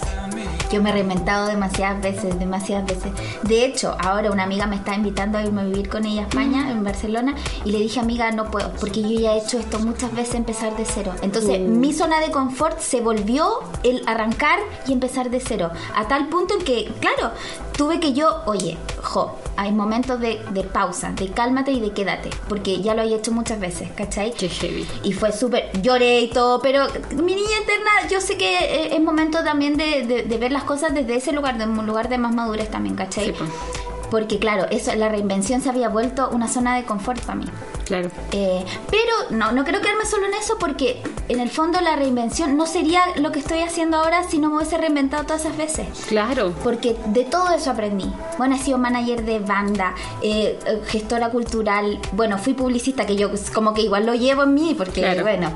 Yo 0.72 0.82
me 0.82 0.90
he 0.90 0.92
reinventado 0.92 1.46
demasiadas 1.46 2.00
veces, 2.00 2.38
demasiadas 2.38 2.86
veces. 2.86 3.12
De 3.42 3.64
hecho, 3.64 3.96
ahora 4.00 4.30
una 4.30 4.44
amiga 4.44 4.66
me 4.66 4.76
está 4.76 4.94
invitando 4.94 5.38
a 5.38 5.42
irme 5.42 5.62
a 5.62 5.64
vivir 5.64 5.88
con 5.88 6.04
ella 6.04 6.22
a 6.22 6.24
España, 6.24 6.70
en 6.70 6.82
Barcelona, 6.84 7.34
y 7.64 7.70
le 7.70 7.78
dije, 7.78 8.00
amiga, 8.00 8.30
no 8.30 8.50
puedo, 8.50 8.72
porque 8.80 9.02
yo 9.02 9.20
ya 9.20 9.34
he 9.34 9.38
hecho 9.38 9.58
esto 9.58 9.78
muchas 9.78 10.14
veces, 10.14 10.34
empezar 10.34 10.76
de 10.76 10.84
cero. 10.84 11.12
Entonces, 11.22 11.60
mi 11.60 11.92
zona 11.92 12.20
de 12.20 12.30
confort 12.30 12.78
se 12.80 13.00
volvió 13.00 13.60
el 13.82 14.02
arrancar 14.06 14.58
y 14.86 14.92
empezar 14.92 15.30
de 15.30 15.40
cero. 15.40 15.70
A 15.94 16.08
tal 16.08 16.28
punto 16.28 16.54
en 16.58 16.64
que, 16.64 16.92
claro, 17.00 17.32
tuve 17.76 18.00
que 18.00 18.12
yo, 18.12 18.42
oye, 18.46 18.76
jo, 19.02 19.36
hay 19.56 19.72
momentos 19.72 20.20
de, 20.20 20.40
de 20.50 20.62
pausa, 20.64 21.12
de 21.12 21.28
cálmate 21.30 21.72
y 21.72 21.80
de 21.80 21.92
quédate, 21.92 22.30
porque 22.48 22.80
ya 22.80 22.94
lo 22.94 23.02
he 23.02 23.14
hecho 23.14 23.32
muchas 23.32 23.60
veces, 23.60 23.90
¿cachai? 23.96 24.32
Qué 24.32 24.48
heavy. 24.48 24.86
Y 25.02 25.12
fue 25.12 25.32
súper, 25.32 25.70
lloré 25.82 26.20
y 26.20 26.28
todo, 26.30 26.60
pero 26.60 26.86
mi 27.16 27.34
niña 27.34 27.58
eterna, 27.62 28.08
yo 28.10 28.20
sé 28.20 28.36
que 28.36 28.54
eh, 28.58 28.94
es 28.96 29.00
momento 29.02 29.42
también 29.44 29.76
de, 29.76 30.06
de- 30.06 30.22
de 30.22 30.38
ver 30.38 30.52
las 30.52 30.64
cosas 30.64 30.94
desde 30.94 31.16
ese 31.16 31.32
lugar, 31.32 31.58
de 31.58 31.64
un 31.64 31.86
lugar 31.86 32.08
de 32.08 32.18
más 32.18 32.34
madurez 32.34 32.70
también, 32.70 32.94
¿cachai? 32.96 33.26
Sí, 33.26 33.32
pues. 33.36 33.50
Porque 34.10 34.38
claro, 34.38 34.66
eso, 34.70 34.94
la 34.94 35.08
reinvención 35.08 35.60
se 35.60 35.70
había 35.70 35.88
vuelto 35.88 36.28
una 36.30 36.46
zona 36.46 36.76
de 36.76 36.84
confort 36.84 37.20
para 37.22 37.34
mí. 37.36 37.46
Claro. 37.84 38.10
Eh, 38.32 38.64
pero 38.90 39.12
no, 39.30 39.52
no 39.52 39.64
quiero 39.64 39.80
quedarme 39.80 40.06
solo 40.06 40.26
en 40.26 40.34
eso 40.34 40.56
porque 40.58 41.02
en 41.28 41.40
el 41.40 41.50
fondo 41.50 41.80
la 41.80 41.96
reinvención 41.96 42.56
no 42.56 42.66
sería 42.66 43.00
lo 43.16 43.30
que 43.32 43.38
estoy 43.40 43.60
haciendo 43.60 43.98
ahora 43.98 44.24
si 44.28 44.38
no 44.38 44.48
me 44.50 44.56
hubiese 44.56 44.78
reinventado 44.78 45.24
todas 45.24 45.42
esas 45.44 45.56
veces. 45.56 45.86
Claro. 46.08 46.52
Porque 46.62 46.96
de 47.06 47.24
todo 47.24 47.50
eso 47.50 47.70
aprendí. 47.70 48.10
Bueno, 48.38 48.56
he 48.56 48.58
sido 48.58 48.78
manager 48.78 49.24
de 49.24 49.38
banda, 49.38 49.94
eh, 50.22 50.58
eh, 50.66 50.82
gestora 50.86 51.30
cultural. 51.30 51.98
Bueno, 52.12 52.38
fui 52.38 52.54
publicista, 52.54 53.06
que 53.06 53.16
yo 53.16 53.30
como 53.54 53.74
que 53.74 53.82
igual 53.82 54.06
lo 54.06 54.14
llevo 54.14 54.44
en 54.44 54.54
mí, 54.54 54.74
porque 54.76 55.00
Claro. 55.02 55.22
bueno. 55.22 55.52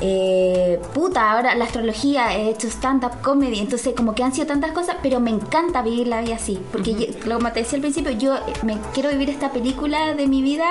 eh, 0.00 0.80
puta, 0.94 1.32
ahora 1.32 1.54
la 1.56 1.64
astrología, 1.64 2.36
he 2.36 2.50
hecho 2.50 2.68
stand-up 2.68 3.20
comedy, 3.22 3.58
entonces 3.58 3.94
como 3.96 4.14
que 4.14 4.22
han 4.22 4.32
sido 4.32 4.46
tantas 4.46 4.70
cosas, 4.70 4.96
pero 5.02 5.18
me 5.18 5.30
encanta 5.30 5.82
vivir 5.82 6.06
la 6.06 6.20
vida 6.20 6.36
así. 6.36 6.58
Porque 6.70 6.94
yo- 6.94 7.06
como 7.34 7.50
te 7.52 7.60
decía 7.60 7.76
al 7.76 7.80
principio, 7.80 8.12
yo 8.12 8.36
me 8.62 8.78
quiero 8.94 9.08
vivir 9.10 9.28
esta 9.30 9.50
película 9.50 10.14
de 10.14 10.26
mi 10.28 10.40
vida 10.42 10.66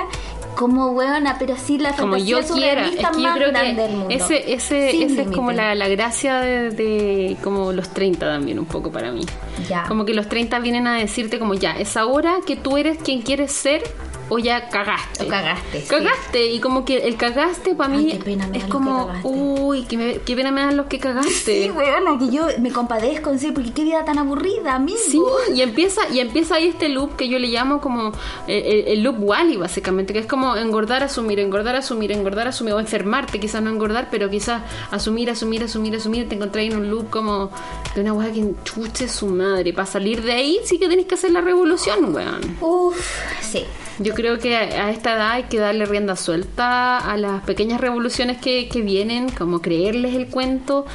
como 0.58 0.92
buena, 0.92 1.36
pero 1.38 1.56
sí 1.56 1.78
la 1.78 1.92
como 1.92 2.14
fantasía 2.14 2.40
yo 2.40 2.54
quiera. 2.54 2.88
Es 2.88 2.96
que 2.96 3.02
yo 3.02 3.20
más 3.20 3.36
creo 3.36 3.50
grande 3.50 3.76
que 3.76 3.82
del 3.82 3.96
mundo. 3.96 4.12
ese, 4.12 4.52
ese, 4.52 4.90
Sin 4.90 5.02
ese 5.02 5.22
es 5.22 5.30
como 5.30 5.52
la, 5.52 5.76
la 5.76 5.86
gracia 5.86 6.40
de, 6.40 6.70
de 6.70 7.36
como 7.44 7.72
los 7.72 7.90
30 7.90 8.26
también, 8.26 8.58
un 8.58 8.64
poco 8.66 8.90
para 8.90 9.12
mí. 9.12 9.24
Ya. 9.68 9.84
Como 9.86 10.04
que 10.04 10.14
los 10.14 10.28
30 10.28 10.58
vienen 10.58 10.88
a 10.88 10.96
decirte 10.96 11.38
como 11.38 11.54
ya, 11.54 11.78
es 11.78 11.96
ahora 11.96 12.38
que 12.44 12.56
tú 12.56 12.76
eres 12.76 12.98
quien 12.98 13.22
quieres 13.22 13.52
ser 13.52 13.84
o 14.28 14.38
ya 14.38 14.68
cagaste. 14.68 15.24
O 15.24 15.28
cagaste, 15.28 15.80
sí. 15.82 15.88
Cagaste. 15.88 16.46
Y 16.46 16.60
como 16.60 16.84
que 16.84 16.98
el 16.98 17.16
cagaste 17.16 17.74
para 17.74 17.94
Ay, 17.94 18.04
mí 18.04 18.12
qué 18.12 18.18
pena 18.18 18.46
me 18.46 18.58
es 18.58 18.64
como, 18.64 19.08
que 19.12 19.18
uy, 19.24 19.84
qué, 19.84 19.96
me- 19.96 20.18
qué 20.20 20.36
pena 20.36 20.50
me 20.50 20.60
dan 20.62 20.76
los 20.76 20.86
que 20.86 20.98
cagaste. 20.98 21.64
Sí, 21.64 21.70
weona, 21.70 22.18
que 22.18 22.30
yo 22.30 22.46
me 22.60 22.70
compadezco 22.70 23.30
en 23.30 23.38
serio, 23.38 23.54
porque 23.54 23.72
qué 23.72 23.84
vida 23.84 24.04
tan 24.04 24.18
aburrida, 24.18 24.74
amigo. 24.74 24.98
Sí, 25.10 25.20
y 25.54 25.62
empieza, 25.62 26.08
y 26.10 26.20
empieza 26.20 26.56
ahí 26.56 26.68
este 26.68 26.88
loop 26.88 27.16
que 27.16 27.28
yo 27.28 27.38
le 27.38 27.48
llamo 27.48 27.80
como 27.80 28.12
eh, 28.46 28.84
el, 28.86 28.98
el 28.98 29.02
loop 29.02 29.16
Wally, 29.20 29.56
básicamente, 29.56 30.12
que 30.12 30.18
es 30.20 30.26
como 30.26 30.56
engordar, 30.56 31.02
asumir, 31.02 31.40
engordar, 31.40 31.76
asumir, 31.76 32.12
engordar, 32.12 32.48
asumir, 32.48 32.74
o 32.74 32.80
enfermarte, 32.80 33.40
quizás 33.40 33.62
no 33.62 33.70
engordar, 33.70 34.08
pero 34.10 34.28
quizás 34.30 34.62
asumir, 34.90 35.30
asumir, 35.30 35.62
asumir, 35.64 35.96
asumir, 35.96 36.24
y 36.24 36.26
te 36.26 36.34
encontrás 36.34 36.64
en 36.64 36.76
un 36.76 36.90
loop 36.90 37.10
como 37.10 37.50
de 37.94 38.00
una 38.02 38.12
weá 38.12 38.32
que 38.32 38.44
chuche 38.64 39.08
su 39.08 39.26
madre. 39.26 39.72
Para 39.72 39.86
salir 39.86 40.22
de 40.22 40.32
ahí 40.32 40.58
sí 40.64 40.78
que 40.78 40.88
tenés 40.88 41.06
que 41.06 41.14
hacer 41.14 41.30
la 41.30 41.40
revolución, 41.40 42.14
weón. 42.14 42.56
Uf, 42.60 42.96
sí. 43.40 43.64
Yo 44.00 44.14
creo 44.18 44.40
que 44.40 44.56
a 44.56 44.90
esta 44.90 45.14
edad 45.14 45.30
hay 45.30 45.44
que 45.44 45.60
darle 45.60 45.86
rienda 45.86 46.16
suelta 46.16 46.98
a 46.98 47.16
las 47.16 47.44
pequeñas 47.44 47.80
revoluciones 47.80 48.38
que, 48.38 48.68
que 48.68 48.82
vienen, 48.82 49.28
como 49.28 49.62
creerles 49.62 50.16
el 50.16 50.26
cuento 50.26 50.86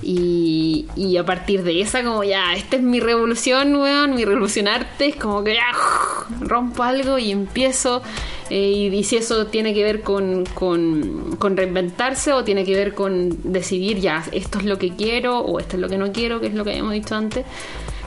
y, 0.00 1.16
a 1.18 1.26
partir 1.26 1.64
de 1.64 1.80
esa 1.80 2.04
como 2.04 2.22
ya, 2.22 2.54
esta 2.54 2.76
es 2.76 2.82
mi 2.82 3.00
revolución, 3.00 3.74
weón, 3.74 4.14
mi 4.14 4.24
revolucionarte, 4.24 5.08
es 5.08 5.16
como 5.16 5.42
que 5.42 5.54
ya 5.54 5.66
rompo 6.38 6.84
algo 6.84 7.18
y 7.18 7.32
empiezo 7.32 8.00
eh, 8.48 8.90
y, 8.92 9.02
si 9.02 9.16
eso 9.16 9.48
tiene 9.48 9.74
que 9.74 9.82
ver 9.82 10.02
con, 10.02 10.46
con, 10.54 11.34
con 11.36 11.56
reinventarse 11.56 12.32
o 12.32 12.44
tiene 12.44 12.64
que 12.64 12.76
ver 12.76 12.94
con 12.94 13.52
decidir 13.52 13.98
ya, 13.98 14.24
esto 14.30 14.58
es 14.60 14.66
lo 14.66 14.78
que 14.78 14.94
quiero 14.94 15.40
o 15.40 15.58
esto 15.58 15.74
es 15.74 15.82
lo 15.82 15.88
que 15.88 15.98
no 15.98 16.12
quiero, 16.12 16.40
que 16.40 16.46
es 16.46 16.54
lo 16.54 16.62
que 16.62 16.70
habíamos 16.70 16.92
dicho 16.92 17.16
antes. 17.16 17.44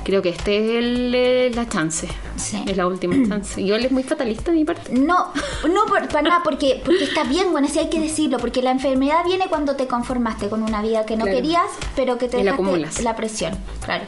Creo 0.04 0.22
que 0.22 0.30
este 0.30 0.58
es 0.58 0.76
el, 0.78 1.56
la 1.56 1.68
chance. 1.70 2.08
Sí. 2.36 2.64
Es 2.68 2.76
la 2.78 2.88
última 2.88 3.16
chance. 3.28 3.64
Yo 3.64 3.76
él 3.76 3.86
es 3.86 3.92
muy 3.92 4.04
fatalista 4.04 4.52
de 4.52 4.58
mi 4.58 4.66
parte. 4.66 4.92
No, 4.94 5.28
no 5.68 5.86
por- 5.88 6.08
para 6.08 6.22
nada, 6.24 6.42
porque, 6.44 6.82
porque 6.84 7.04
está 7.04 7.24
bien, 7.24 7.52
bueno, 7.52 7.68
sí 7.68 7.80
hay 7.80 7.90
que 7.90 8.00
decirlo, 8.00 8.38
porque 8.40 8.62
la 8.62 8.72
enfermedad 8.72 9.24
viene 9.26 9.46
cuando 9.48 9.76
te 9.76 9.88
conformaste 9.88 10.50
con 10.50 10.64
una 10.64 10.82
vida 10.82 11.06
que 11.06 11.16
no 11.18 11.26
Claro. 11.26 11.38
querías, 11.38 11.66
pero 11.96 12.18
que 12.18 12.28
te 12.28 12.40
Y 12.40 12.44
la 12.44 12.52
dejaste 12.52 12.64
acumulas. 12.64 13.02
la 13.04 13.16
presión, 13.16 13.58
claro. 13.86 14.04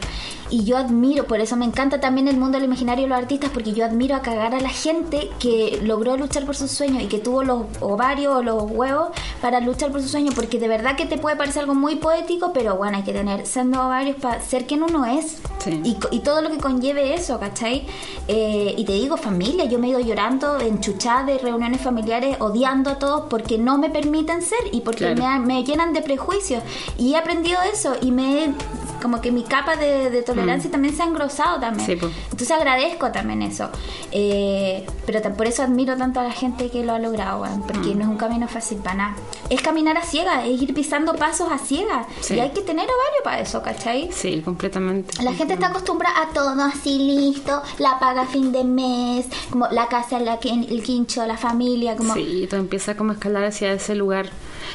Y 0.53 0.65
yo 0.65 0.77
admiro, 0.77 1.23
por 1.25 1.39
eso 1.39 1.55
me 1.55 1.65
encanta 1.65 1.99
también 1.99 2.27
el 2.27 2.37
mundo 2.37 2.59
del 2.59 2.65
imaginario 2.65 3.07
y 3.07 3.09
los 3.09 3.17
artistas, 3.17 3.49
porque 3.51 3.73
yo 3.73 3.83
admiro 3.85 4.15
a 4.15 4.21
cagar 4.21 4.53
a 4.53 4.59
la 4.59 4.69
gente 4.69 5.31
que 5.39 5.79
logró 5.83 6.15
luchar 6.15 6.45
por 6.45 6.55
sus 6.55 6.69
sueños 6.69 7.01
y 7.01 7.07
que 7.07 7.17
tuvo 7.17 7.43
los 7.43 7.63
ovarios 7.79 8.35
o 8.35 8.43
los 8.43 8.61
huevos 8.69 9.07
para 9.41 9.59
luchar 9.61 9.91
por 9.91 10.03
sus 10.03 10.11
sueños, 10.11 10.35
porque 10.35 10.59
de 10.59 10.67
verdad 10.67 10.95
que 10.95 11.07
te 11.07 11.17
puede 11.17 11.35
parecer 11.37 11.61
algo 11.63 11.73
muy 11.73 11.95
poético, 11.95 12.53
pero 12.53 12.75
bueno, 12.75 12.97
hay 12.97 13.03
que 13.03 13.13
tener 13.13 13.47
siendo 13.47 13.81
ovarios 13.83 14.15
para 14.17 14.41
ser 14.41 14.67
quien 14.67 14.83
uno 14.83 15.07
es. 15.07 15.39
Sí. 15.57 15.81
Y, 15.83 15.97
y 16.11 16.19
todo 16.19 16.43
lo 16.43 16.51
que 16.51 16.57
conlleve 16.59 17.15
eso, 17.15 17.39
¿cachai? 17.39 17.87
Eh, 18.27 18.75
y 18.77 18.85
te 18.85 18.93
digo, 18.93 19.17
familia, 19.17 19.65
yo 19.65 19.79
me 19.79 19.87
he 19.87 19.89
ido 19.89 20.01
llorando 20.01 20.59
en 20.59 20.79
chuchadas 20.81 21.25
de 21.25 21.39
reuniones 21.39 21.81
familiares, 21.81 22.37
odiando 22.39 22.91
a 22.91 22.99
todos 22.99 23.23
porque 23.27 23.57
no 23.57 23.79
me 23.79 23.89
permiten 23.89 24.43
ser 24.43 24.59
y 24.71 24.81
porque 24.81 25.11
Claro. 25.15 25.39
me, 25.41 25.55
me 25.55 25.63
llenan 25.63 25.93
de 25.93 26.03
prejuicios. 26.03 26.61
Y 26.99 27.13
he 27.13 27.17
aprendido 27.17 27.57
eso 27.73 27.95
y 28.03 28.11
me 28.11 28.53
como 29.01 29.19
que 29.19 29.31
mi 29.33 29.43
capa 29.43 29.75
de, 29.75 30.09
de 30.09 30.21
tolerancia 30.21 30.42
también 30.69 30.95
se 30.95 31.03
ha 31.03 31.05
engrosado 31.05 31.59
también. 31.59 31.97
Mm. 31.97 32.01
Sí. 32.01 32.07
Entonces 32.31 32.51
agradezco 32.51 33.11
también 33.11 33.41
eso. 33.41 33.69
Eh, 34.11 34.85
pero 35.05 35.21
por 35.35 35.47
eso 35.47 35.63
admiro 35.63 35.95
tanto 35.97 36.19
a 36.19 36.23
la 36.23 36.31
gente 36.31 36.69
que 36.69 36.83
lo 36.83 36.93
ha 36.93 36.99
logrado, 36.99 37.41
weón, 37.41 37.59
Mm. 37.59 37.63
porque 37.63 37.95
no 37.95 38.01
es 38.03 38.07
un 38.07 38.17
camino 38.17 38.47
fácil 38.47 38.77
para 38.79 38.95
nada. 38.95 39.15
Es 39.49 39.61
caminar 39.61 39.97
a 39.97 40.03
ciegas, 40.03 40.45
es 40.45 40.61
ir 40.61 40.73
pisando 40.73 41.13
pasos 41.15 41.51
a 41.51 41.57
ciegas. 41.57 42.07
Sí. 42.21 42.35
Y 42.35 42.39
hay 42.39 42.49
que 42.51 42.61
tener 42.61 42.85
ovario 42.85 43.23
para 43.23 43.39
eso, 43.41 43.61
¿cachai? 43.61 44.09
Sí, 44.11 44.41
completamente. 44.43 45.21
La 45.23 45.33
gente 45.33 45.53
está 45.53 45.67
acostumbrada 45.67 46.21
a 46.23 46.33
todo 46.33 46.53
así 46.63 46.97
listo, 46.99 47.61
la 47.79 47.99
paga 47.99 48.23
a 48.23 48.25
fin 48.27 48.51
de 48.51 48.63
mes, 48.63 49.25
como 49.49 49.67
la 49.69 49.87
casa, 49.87 50.19
la, 50.19 50.35
el 50.43 50.83
quincho, 50.83 51.25
la 51.25 51.37
familia, 51.37 51.95
como 51.95 52.13
Sí, 52.13 52.47
todo 52.49 52.59
empieza 52.59 52.95
como 52.95 53.11
a 53.11 53.13
escalar 53.15 53.43
hacia 53.45 53.71
ese 53.73 53.95
lugar. 53.95 54.29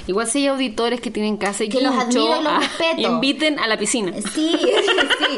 Igual 0.07 0.27
si 0.29 0.39
hay 0.39 0.47
auditores 0.49 1.01
que 1.01 1.11
tienen 1.11 1.37
casa 1.37 1.65
y 1.65 1.69
Que 1.69 1.81
los 1.81 1.95
admiro 1.95 2.41
y 2.41 2.43
los 2.45 2.53
ah, 2.53 2.59
respeto. 2.61 3.01
inviten 3.01 3.59
a 3.59 3.67
la 3.67 3.77
piscina. 3.79 4.13
Sí, 4.35 4.57
sí. 4.59 5.37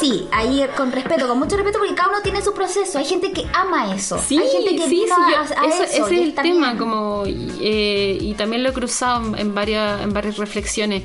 Sí, 0.00 0.28
ahí 0.32 0.64
con 0.76 0.92
respeto, 0.92 1.26
con 1.26 1.38
mucho 1.38 1.56
respeto, 1.56 1.78
porque 1.78 1.94
cada 1.94 2.10
uno 2.10 2.18
tiene 2.22 2.42
su 2.42 2.52
proceso. 2.52 2.98
Hay 2.98 3.04
gente 3.06 3.32
que 3.32 3.46
ama 3.54 3.94
eso. 3.94 4.18
Sí, 4.18 4.38
Hay 4.38 4.48
gente 4.50 4.76
que 4.76 4.88
sí, 4.88 5.04
sí, 5.06 5.10
a, 5.10 5.30
yo- 5.30 5.36
a 5.60 5.66
eso- 5.66 5.82
eso. 5.84 6.06
ese 6.06 6.14
es 6.14 6.20
el 6.28 6.34
tema, 6.34 6.66
bien. 6.68 6.78
como 6.78 7.22
eh, 7.26 8.18
y 8.20 8.34
también 8.34 8.62
lo 8.62 8.70
he 8.70 8.72
cruzado 8.72 9.36
en 9.36 9.54
varias, 9.54 10.02
en 10.02 10.12
varias 10.12 10.36
reflexiones 10.36 11.02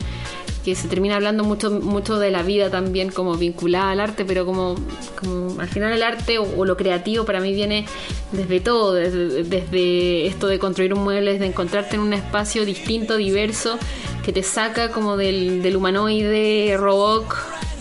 que 0.64 0.76
se 0.76 0.88
termina 0.88 1.16
hablando 1.16 1.44
mucho, 1.44 1.70
mucho 1.72 2.20
de 2.20 2.32
la 2.32 2.42
vida 2.44 2.70
también 2.70 3.10
como 3.12 3.36
vinculada 3.36 3.92
al 3.92 4.00
arte, 4.00 4.24
pero 4.26 4.46
como, 4.46 4.76
como 5.20 5.60
al 5.60 5.68
final 5.68 5.92
el 5.92 6.02
arte 6.04 6.38
o, 6.40 6.44
o 6.58 6.64
lo 6.66 6.78
creativo 6.78 7.26
para 7.26 7.40
mí 7.42 7.54
viene 7.54 7.86
desde 8.32 8.60
todo, 8.62 8.94
desde, 8.94 9.44
desde 9.44 10.26
esto 10.28 10.48
de 10.48 10.60
construir 10.60 10.94
un 10.94 11.04
mueble, 11.04 11.38
de 11.38 11.46
encontrarte 11.46 11.96
en 11.96 12.02
un 12.02 12.14
espacio 12.14 12.64
distinto, 12.66 13.18
diverso, 13.18 13.78
que 14.24 14.32
te 14.32 14.42
saca 14.44 14.90
como 14.92 15.18
del, 15.18 15.62
del 15.62 15.76
humanoide 15.76 16.78
robot. 16.78 17.26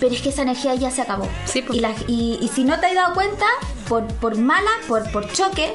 Pero 0.01 0.12
es 0.14 0.20
que 0.20 0.30
esa 0.30 0.43
energía 0.43 0.74
ya 0.74 0.91
se 0.91 1.03
acabó. 1.03 1.28
Sí, 1.45 1.62
pues. 1.62 1.78
y, 1.78 1.80
la- 1.80 1.95
y- 2.09 2.39
y 2.43 2.49
si 2.49 2.64
no 2.64 2.80
te 2.80 2.87
has 2.87 2.95
dado 2.95 3.14
cuenta, 3.14 3.47
por, 3.89 4.05
por 4.14 4.37
mala, 4.37 4.70
por, 4.89 5.09
por 5.12 5.30
choque, 5.33 5.72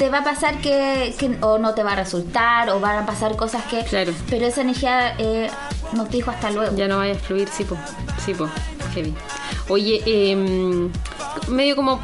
te 0.00 0.08
va 0.08 0.18
a 0.18 0.24
pasar 0.24 0.60
que, 0.60 1.14
que 1.18 1.36
o 1.40 1.58
no 1.58 1.74
te 1.74 1.84
va 1.84 1.92
a 1.92 1.96
resultar, 1.96 2.70
o 2.70 2.80
van 2.80 2.98
a 2.98 3.06
pasar 3.06 3.36
cosas 3.36 3.62
que... 3.66 3.84
Claro. 3.84 4.12
Pero 4.28 4.46
esa 4.46 4.62
energía 4.62 5.14
eh, 5.18 5.48
nos 5.94 6.10
dijo 6.10 6.30
hasta 6.30 6.50
luego. 6.50 6.76
Ya 6.76 6.88
no 6.88 6.98
vaya 6.98 7.14
a 7.14 7.18
fluir, 7.18 7.48
sí, 7.48 7.64
po. 7.64 7.76
Sí, 8.24 8.34
po. 8.34 8.48
Heavy. 8.94 9.14
Oye, 9.68 10.02
eh, 10.06 10.36
medio 11.48 11.76
como 11.76 12.00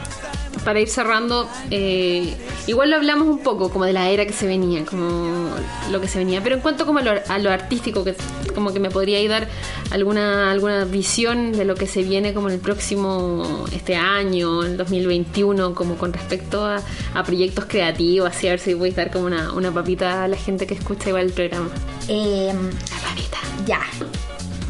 para 0.64 0.80
ir 0.80 0.88
cerrando, 0.88 1.48
eh, 1.70 2.36
igual 2.70 2.90
lo 2.90 2.96
hablamos 2.96 3.28
un 3.28 3.40
poco 3.40 3.70
como 3.70 3.84
de 3.84 3.92
la 3.92 4.08
era 4.10 4.24
que 4.26 4.32
se 4.32 4.46
venía, 4.46 4.84
como 4.84 5.50
lo 5.90 6.00
que 6.00 6.08
se 6.08 6.18
venía, 6.18 6.42
pero 6.42 6.54
en 6.56 6.60
cuanto 6.62 6.86
como 6.86 7.00
a 7.00 7.02
lo, 7.02 7.12
a 7.28 7.38
lo 7.38 7.50
artístico, 7.50 8.04
que 8.04 8.14
como 8.54 8.72
que 8.72 8.80
me 8.80 8.90
podría 8.90 9.26
dar 9.28 9.48
alguna, 9.90 10.50
alguna 10.50 10.84
visión 10.84 11.52
de 11.52 11.64
lo 11.64 11.74
que 11.74 11.86
se 11.86 12.02
viene 12.02 12.32
como 12.32 12.48
en 12.48 12.54
el 12.54 12.60
próximo, 12.60 13.64
este 13.72 13.96
año, 13.96 14.62
el 14.62 14.76
2021, 14.76 15.74
como 15.74 15.96
con 15.96 16.12
respecto 16.12 16.64
a, 16.64 16.80
a 17.14 17.24
proyectos 17.24 17.64
creativos, 17.66 18.30
así 18.30 18.46
a 18.46 18.50
ver 18.50 18.60
si 18.60 18.74
voy 18.74 18.90
a 18.90 18.94
dar 18.94 19.10
como 19.10 19.26
una, 19.26 19.52
una 19.52 19.72
papita 19.72 20.24
a 20.24 20.28
la 20.28 20.36
gente 20.36 20.66
que 20.66 20.74
escucha 20.74 21.08
igual 21.08 21.26
el 21.26 21.32
programa. 21.32 21.68
Eh, 22.08 22.52
La 22.54 23.08
papita. 23.08 23.38
ya. 23.66 23.80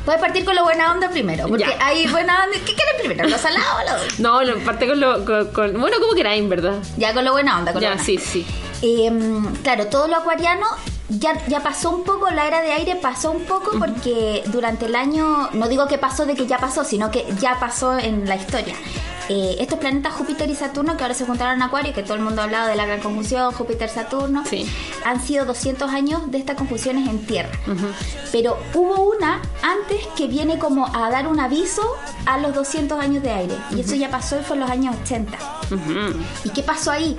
Puedes 0.04 0.20
partir 0.20 0.44
con 0.44 0.54
lo 0.56 0.64
buena 0.64 0.92
onda 0.92 1.08
primero, 1.10 1.46
porque 1.48 1.64
Ya. 1.64 1.86
hay 1.86 2.06
buena 2.06 2.44
onda. 2.44 2.58
¿Qué 2.64 2.74
quieres 2.74 2.94
primero? 2.98 3.28
¿Lo 3.28 3.38
salado 3.38 3.66
o 3.80 3.90
lo 3.92 4.02
dulce? 4.02 4.22
No, 4.22 4.42
lo 4.42 4.58
parte 4.60 4.86
con 4.86 4.98
lo. 5.00 5.24
Con, 5.24 5.46
con- 5.48 5.80
bueno, 5.80 5.98
como 6.00 6.14
queráis, 6.14 6.48
¿verdad? 6.48 6.74
Ya 6.96 7.12
con 7.14 7.24
lo 7.24 7.32
buena 7.32 7.58
onda. 7.58 7.72
Con 7.72 7.80
lo 7.82 7.88
Ya, 7.88 7.94
buena 7.94 8.04
sí, 8.04 8.18
sí. 8.18 8.46
Eh, 8.82 9.10
claro, 9.62 9.86
todo 9.88 10.08
lo 10.08 10.16
acuariano 10.16 10.66
ya, 11.10 11.34
ya 11.48 11.60
pasó 11.60 11.90
un 11.90 12.04
poco, 12.04 12.30
la 12.30 12.46
era 12.46 12.62
de 12.62 12.72
aire 12.72 12.96
pasó 12.96 13.30
un 13.30 13.44
poco 13.44 13.72
porque 13.78 14.42
durante 14.46 14.86
el 14.86 14.94
año, 14.96 15.50
no 15.52 15.68
digo 15.68 15.86
que 15.86 15.98
pasó 15.98 16.24
de 16.24 16.34
que 16.34 16.46
ya 16.46 16.56
pasó, 16.58 16.82
sino 16.84 17.10
que 17.10 17.26
ya 17.38 17.58
pasó 17.60 17.98
en 17.98 18.26
la 18.26 18.36
historia. 18.36 18.74
Eh, 19.32 19.58
estos 19.60 19.78
planetas 19.78 20.12
Júpiter 20.14 20.50
y 20.50 20.56
Saturno 20.56 20.96
que 20.96 21.04
ahora 21.04 21.14
se 21.14 21.24
juntaron 21.24 21.54
en 21.54 21.62
Acuario, 21.62 21.94
que 21.94 22.02
todo 22.02 22.14
el 22.14 22.20
mundo 22.20 22.40
ha 22.40 22.44
hablado 22.46 22.66
de 22.66 22.74
la 22.74 22.84
gran 22.84 22.98
conjunción 22.98 23.52
Júpiter-Saturno, 23.52 24.44
Sí. 24.44 24.66
han 25.04 25.20
sido 25.22 25.44
200 25.44 25.88
años 25.92 26.28
de 26.32 26.38
estas 26.38 26.56
conjunciones 26.56 27.08
en 27.08 27.24
Tierra. 27.24 27.50
Pero 28.32 28.58
hubo 28.74 29.08
una 29.16 29.40
antes 29.62 30.04
que 30.16 30.26
viene 30.26 30.58
como 30.58 30.84
a 30.92 31.10
dar 31.10 31.28
un 31.28 31.38
aviso 31.38 31.80
a 32.26 32.38
los 32.38 32.52
200 32.56 32.98
años 32.98 33.22
de 33.22 33.30
aire. 33.30 33.54
Y 33.70 33.80
eso 33.82 33.94
ya 33.94 34.10
pasó 34.10 34.36
y 34.40 34.42
fue 34.42 34.56
en 34.56 34.60
los 34.62 34.70
años 34.70 34.96
80. 35.04 35.38
Ujú. 35.70 36.18
¿Y 36.44 36.50
qué 36.50 36.64
pasó 36.64 36.90
ahí? 36.90 37.16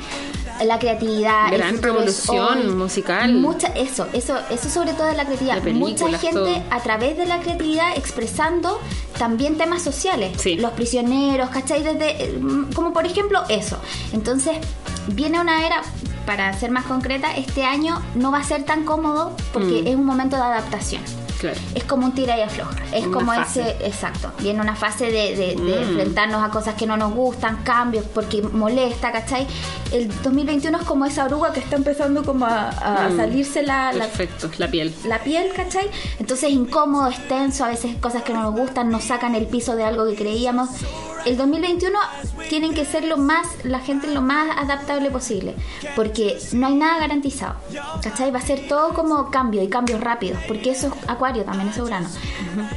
La 0.64 0.78
creatividad, 0.80 1.52
Gran 1.52 1.82
revolución 1.82 2.58
hoy. 2.60 2.68
musical. 2.68 3.34
Mucha, 3.34 3.68
eso, 3.70 4.08
eso, 4.14 4.38
eso 4.50 4.70
sobre 4.70 4.94
todo 4.94 5.08
de 5.08 5.16
la 5.16 5.26
creatividad. 5.26 5.64
Mucha 5.74 6.08
gente 6.18 6.32
todo. 6.32 6.64
a 6.70 6.80
través 6.82 7.18
de 7.18 7.26
la 7.26 7.40
creatividad 7.40 7.98
expresando 7.98 8.80
también 9.18 9.58
temas 9.58 9.82
sociales. 9.82 10.34
Sí. 10.38 10.56
Los 10.56 10.72
prisioneros, 10.74 11.50
¿cachai? 11.50 11.84
Desde, 11.84 12.26
eh, 12.26 12.40
como 12.76 12.94
por 12.94 13.06
ejemplo 13.06 13.44
eso. 13.50 13.78
Entonces, 14.14 14.58
viene 15.08 15.40
una 15.42 15.66
era, 15.66 15.82
para 16.26 16.52
ser 16.54 16.72
más 16.72 16.86
concreta, 16.86 17.36
este 17.36 17.64
año 17.66 18.02
no 18.16 18.32
va 18.32 18.40
a 18.40 18.44
ser 18.44 18.64
tan 18.64 18.84
cómodo 18.86 19.36
porque 19.54 19.82
Mm. 19.84 19.88
es 19.88 19.96
un 19.96 20.06
momento 20.06 20.36
de 20.36 20.44
adaptación. 20.44 21.02
Claro. 21.40 21.60
Es 21.74 21.84
como 21.86 22.06
un 22.06 22.12
tira 22.12 22.38
y 22.38 22.42
afloja. 22.42 22.76
Es 22.94 23.04
Una 23.08 23.18
como 23.18 23.34
fase. 23.34 23.62
ese, 23.62 23.88
exacto. 23.88 24.32
Viene 24.42 24.62
una 24.62 24.76
fase 24.76 25.06
de, 25.06 25.36
de- 25.36 25.56
de 25.56 25.80
Mm. 25.80 25.90
enfrentarnos 25.90 26.44
a 26.44 26.50
cosas 26.52 26.76
que 26.76 26.86
no 26.86 26.98
nos 26.98 27.14
gustan, 27.16 27.64
cambios, 27.64 28.06
porque 28.14 28.44
molesta, 28.44 29.12
¿cachai? 29.12 29.48
El 29.92 30.08
2021 30.22 30.78
es 30.78 30.86
como 30.86 31.06
esa 31.06 31.26
oruga 31.26 31.52
que 31.52 31.60
está 31.60 31.78
empezando 31.78 32.24
como 32.24 32.46
a, 32.46 32.70
a 32.70 33.10
Mm. 33.10 33.18
salirse 33.18 33.64
la, 33.64 33.92
la, 33.92 34.06
Perfecto, 34.06 34.52
la 34.60 34.68
piel. 34.70 34.94
la 35.06 35.18
piel, 35.24 35.52
¿cachai? 35.56 35.90
Entonces 36.20 36.50
es 36.50 36.56
incómodo, 36.56 37.08
es 37.08 37.28
tenso, 37.28 37.66
a 37.66 37.70
veces 37.70 37.96
cosas 38.00 38.22
que 38.22 38.34
no 38.34 38.44
nos 38.44 38.54
gustan, 38.54 38.92
nos 38.92 39.06
sacan 39.06 39.34
el 39.34 39.48
piso 39.48 39.76
de 39.76 39.84
algo 39.84 40.06
que 40.08 40.16
creíamos. 40.16 40.70
el 41.26 41.38
2021 41.38 42.00
tienen 42.50 42.74
que 42.74 42.86
ser 42.86 43.06
lo 43.06 43.18
más, 43.18 43.48
la 43.64 43.80
gente 43.80 44.08
lo 44.08 44.22
más 44.22 44.58
adaptable 44.58 45.10
posible, 45.10 45.56
porque 45.96 46.38
no 46.54 46.68
hay 46.68 46.76
nada 46.76 47.00
garantizado. 47.00 47.56
¿Cachai? 48.02 48.32
Va 48.32 48.40
a 48.40 48.42
ser 48.42 48.68
todo 48.68 48.94
como 48.94 49.30
cambio 49.30 49.62
y 49.62 49.68
cambios 49.68 50.02
rápidos, 50.02 50.40
porque 50.48 50.72
eso 50.72 50.88
es 50.88 51.10
Acuario, 51.10 51.44
también 51.44 51.70
es 51.70 51.78
Urano. 51.78 52.08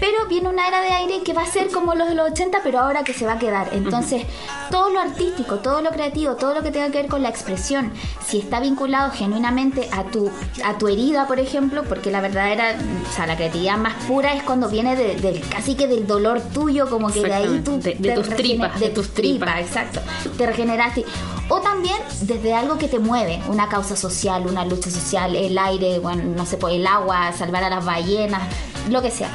Pero 0.01 0.27
viene 0.29 0.49
una 0.49 0.69
era 0.69 0.81
de 0.81 0.89
aire 0.89 1.23
que 1.23 1.33
va 1.33 1.43
a 1.43 1.47
ser 1.47 1.71
como 1.71 1.95
los 1.95 2.09
de 2.09 2.15
los 2.15 2.31
80, 2.31 2.61
pero 2.63 2.81
ahora 2.81 3.05
que 3.05 3.15
se 3.15 3.27
va 3.27 3.35
a 3.35 3.39
quedar. 3.39 3.69
Entonces, 3.73 4.25
todo 4.71 4.91
lo 4.91 5.01
artístico, 5.01 5.57
todo 5.57 5.81
lo 5.81 5.91
creativo, 5.91 6.37
todo 6.37 6.55
lo 6.55 6.63
que 6.63 6.71
tenga 6.71 6.91
que 6.91 7.03
ver 7.03 7.09
con 7.09 7.23
la 7.23 7.29
expresión, 7.29 7.93
si 8.27 8.39
está 8.39 8.61
vinculado 8.61 9.11
genuinamente 9.11 9.89
a 9.93 10.05
tu, 10.05 10.31
a 10.65 10.79
tu 10.79 10.89
herida, 10.89 11.27
por 11.27 11.39
ejemplo, 11.39 11.85
porque 11.85 12.11
la 12.11 12.21
verdadera, 12.21 12.77
o 13.09 13.13
sea, 13.15 13.27
la 13.27 13.37
creatividad 13.37 13.77
más 13.77 13.95
pura 14.05 14.35
es 14.35 14.43
cuando 14.43 14.69
viene 14.69 14.97
del 14.97 15.41
casi 15.49 15.75
que 15.75 15.87
del 15.87 16.07
dolor 16.07 16.41
tuyo, 16.53 16.89
como 16.89 17.13
que 17.13 17.23
de 17.23 17.33
ahí 17.33 17.63
tú 17.65 17.79
de, 17.81 17.95
tus 18.15 18.29
tripas, 18.31 18.81
de, 18.81 18.89
tus 18.91 19.13
tripas, 19.13 19.64
exacto, 19.65 20.01
te 20.37 20.47
regeneraste. 20.47 21.05
O 21.49 21.61
también 21.61 21.99
desde 22.23 22.55
algo 22.55 22.79
que 22.79 22.89
te 22.89 22.99
mueve, 22.99 23.43
una 23.49 23.69
causa 23.69 23.97
social, 23.97 24.47
una 24.47 24.65
lucha 24.65 24.91
social, 24.91 25.37
el 25.37 25.59
aire, 25.59 25.99
bueno, 25.99 26.23
no 26.25 26.47
sé, 26.47 26.57
pues, 26.57 26.75
el 26.75 26.87
agua, 26.87 27.33
salvar 27.33 27.65
a 27.65 27.71
las 27.71 27.85
ballenas, 27.85 28.43
lo 28.89 29.03
que 29.03 29.11
sea. 29.11 29.31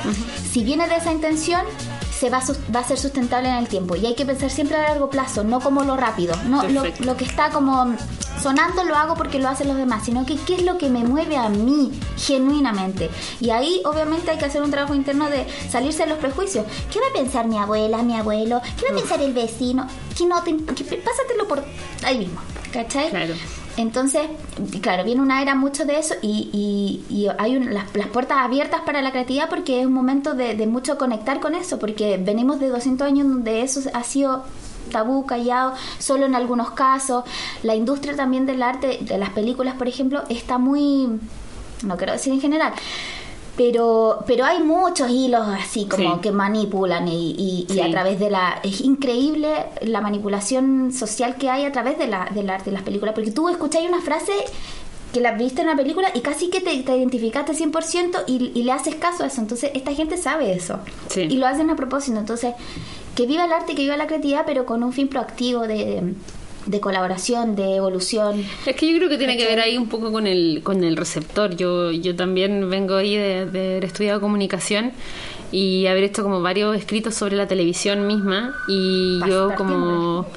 Si 0.51 0.63
viene 0.63 0.87
de 0.87 0.95
esa 0.95 1.11
intención, 1.11 1.61
se 2.19 2.29
va 2.29 2.39
a, 2.39 2.73
va 2.75 2.81
a 2.81 2.83
ser 2.83 2.97
sustentable 2.97 3.47
en 3.47 3.55
el 3.55 3.67
tiempo. 3.67 3.95
Y 3.95 4.05
hay 4.05 4.15
que 4.15 4.25
pensar 4.25 4.49
siempre 4.49 4.75
a 4.75 4.81
largo 4.81 5.09
plazo, 5.09 5.43
no 5.43 5.61
como 5.61 5.83
lo 5.83 5.95
rápido. 5.95 6.35
No 6.47 6.63
lo, 6.63 6.83
lo, 6.99 7.15
que 7.15 7.23
está 7.23 7.49
como 7.49 7.95
sonando 8.41 8.83
lo 8.83 8.95
hago 8.95 9.15
porque 9.15 9.39
lo 9.39 9.47
hacen 9.47 9.69
los 9.69 9.77
demás, 9.77 10.03
sino 10.05 10.25
que 10.25 10.35
qué 10.35 10.55
es 10.55 10.63
lo 10.63 10.77
que 10.77 10.89
me 10.89 11.05
mueve 11.05 11.37
a 11.37 11.47
mí 11.47 11.91
genuinamente. 12.17 13.09
Y 13.39 13.51
ahí 13.51 13.81
obviamente 13.85 14.31
hay 14.31 14.37
que 14.37 14.45
hacer 14.45 14.61
un 14.61 14.71
trabajo 14.71 14.93
interno 14.93 15.29
de 15.29 15.47
salirse 15.69 16.03
de 16.03 16.09
los 16.09 16.17
prejuicios. 16.17 16.65
¿Qué 16.91 16.99
va 16.99 17.07
a 17.07 17.13
pensar 17.13 17.47
mi 17.47 17.57
abuela, 17.57 18.03
mi 18.03 18.17
abuelo? 18.17 18.61
¿Qué 18.77 18.85
va 18.85 18.97
a 18.97 18.99
pensar 18.99 19.21
el 19.21 19.33
vecino? 19.33 19.87
Que 20.17 20.25
no 20.25 20.43
te, 20.43 20.53
pásatelo 20.53 21.47
por 21.47 21.63
ahí 22.03 22.17
mismo. 22.17 22.41
¿Cachai? 22.73 23.09
Claro. 23.09 23.33
Entonces, 23.79 24.23
claro, 24.81 25.05
viene 25.05 25.21
una 25.21 25.41
era 25.41 25.55
mucho 25.55 25.85
de 25.85 25.99
eso 25.99 26.13
y, 26.21 27.29
hay 27.37 27.59
las, 27.59 27.85
puertas 28.11 28.39
abiertas 28.39 28.81
para 28.81 29.01
la 29.01 29.11
creatividad 29.11 29.47
porque 29.47 29.79
es 29.79 29.85
un 29.85 29.93
momento 29.93 30.33
de, 30.33 30.67
mucho 30.67 30.97
conectar 30.97 31.39
con 31.39 31.55
eso, 31.55 31.79
porque 31.79 32.17
venimos 32.17 32.59
de 32.59 32.67
200 32.67 33.07
años 33.07 33.29
donde 33.29 33.61
eso 33.61 33.89
ha 33.93 34.03
sido 34.03 34.43
tabú, 34.91 35.25
callado, 35.25 35.75
solo 35.97 36.25
en 36.25 36.35
algunos 36.35 36.71
casos. 36.71 37.23
La 37.63 37.73
industria 37.73 38.17
también 38.17 38.45
del 38.45 38.63
arte, 38.63 38.99
de 38.99 39.17
las 39.17 39.29
películas, 39.29 39.75
por 39.75 39.87
ejemplo, 39.87 40.23
está 40.27 40.57
muy, 40.57 41.17
no 41.83 41.95
quiero 41.95 42.11
decir 42.11 42.33
en 42.33 42.41
general, 42.41 42.73
pero 43.59 44.23
pero 44.25 44.45
hay 44.45 44.63
muchos 44.63 45.09
hilos 45.09 45.45
así 45.45 45.85
como 45.85 46.21
que 46.21 46.31
manipulan 46.31 47.09
y, 47.09 47.65
y, 47.67 47.79
a 47.81 47.91
través 47.91 48.17
de 48.17 48.29
la 48.29 48.61
es 48.63 48.79
increíble 48.79 49.65
la 49.81 49.99
manipulación 49.99 50.93
social 50.93 51.35
que 51.35 51.49
hay 51.49 51.65
a 51.65 51.71
través 51.73 51.97
de 51.97 52.07
la 52.07 52.29
del 52.33 52.49
arte 52.49 52.69
de 52.69 52.71
las 52.71 52.83
películas 52.83 53.13
porque 53.13 53.31
tú 53.31 53.49
escuchas 53.49 53.81
una 53.85 53.99
frase 53.99 54.31
que 55.11 55.19
la 55.19 55.33
viste 55.33 55.59
en 55.59 55.67
una 55.67 55.75
película 55.75 56.09
y 56.13 56.21
casi 56.21 56.49
que 56.49 56.61
te, 56.61 56.71
identificaste 56.71 57.51
100% 57.51 58.23
y, 58.27 58.53
y 58.55 58.63
le 58.63 58.71
haces 58.71 58.95
caso 58.95 59.23
a 59.23 59.25
eso. 59.27 59.41
Entonces, 59.41 59.71
esta 59.73 59.91
gente 59.95 60.17
sabe 60.17 60.53
eso. 60.53 60.81
Y 61.15 61.37
lo 61.37 61.47
hacen 61.47 61.71
a 61.71 61.75
propósito. 61.75 62.19
Entonces, 62.19 62.53
que 63.15 63.25
viva 63.25 63.45
el 63.45 63.51
arte, 63.51 63.73
que 63.73 63.81
viva 63.81 63.97
la 63.97 64.05
creatividad, 64.05 64.43
pero 64.45 64.67
con 64.67 64.83
un 64.83 64.93
fin 64.93 65.07
proactivo 65.07 65.61
de 65.65 66.13
de 66.69 66.79
colaboración, 66.79 67.55
de 67.55 67.75
evolución. 67.75 68.45
Es 68.65 68.75
que 68.75 68.91
yo 68.91 68.97
creo 68.97 69.09
que 69.09 69.17
tiene 69.17 69.37
que 69.37 69.45
ver 69.45 69.59
ahí 69.59 69.75
un 69.77 69.89
poco 69.89 70.11
con 70.11 70.27
el, 70.27 70.61
con 70.63 70.83
el 70.83 70.97
receptor. 70.97 71.55
Yo, 71.55 71.91
yo 71.91 72.15
también 72.15 72.69
vengo 72.69 72.95
ahí 72.95 73.15
de, 73.15 73.39
haber 73.39 73.85
estudiado 73.85 74.21
comunicación 74.21 74.91
y 75.51 75.87
haber 75.87 76.03
hecho 76.03 76.21
como 76.21 76.41
varios 76.41 76.77
escritos 76.77 77.15
sobre 77.15 77.35
la 77.35 77.47
televisión 77.47 78.05
misma 78.05 78.53
y 78.67 79.19
yo 79.27 79.55
como 79.55 80.27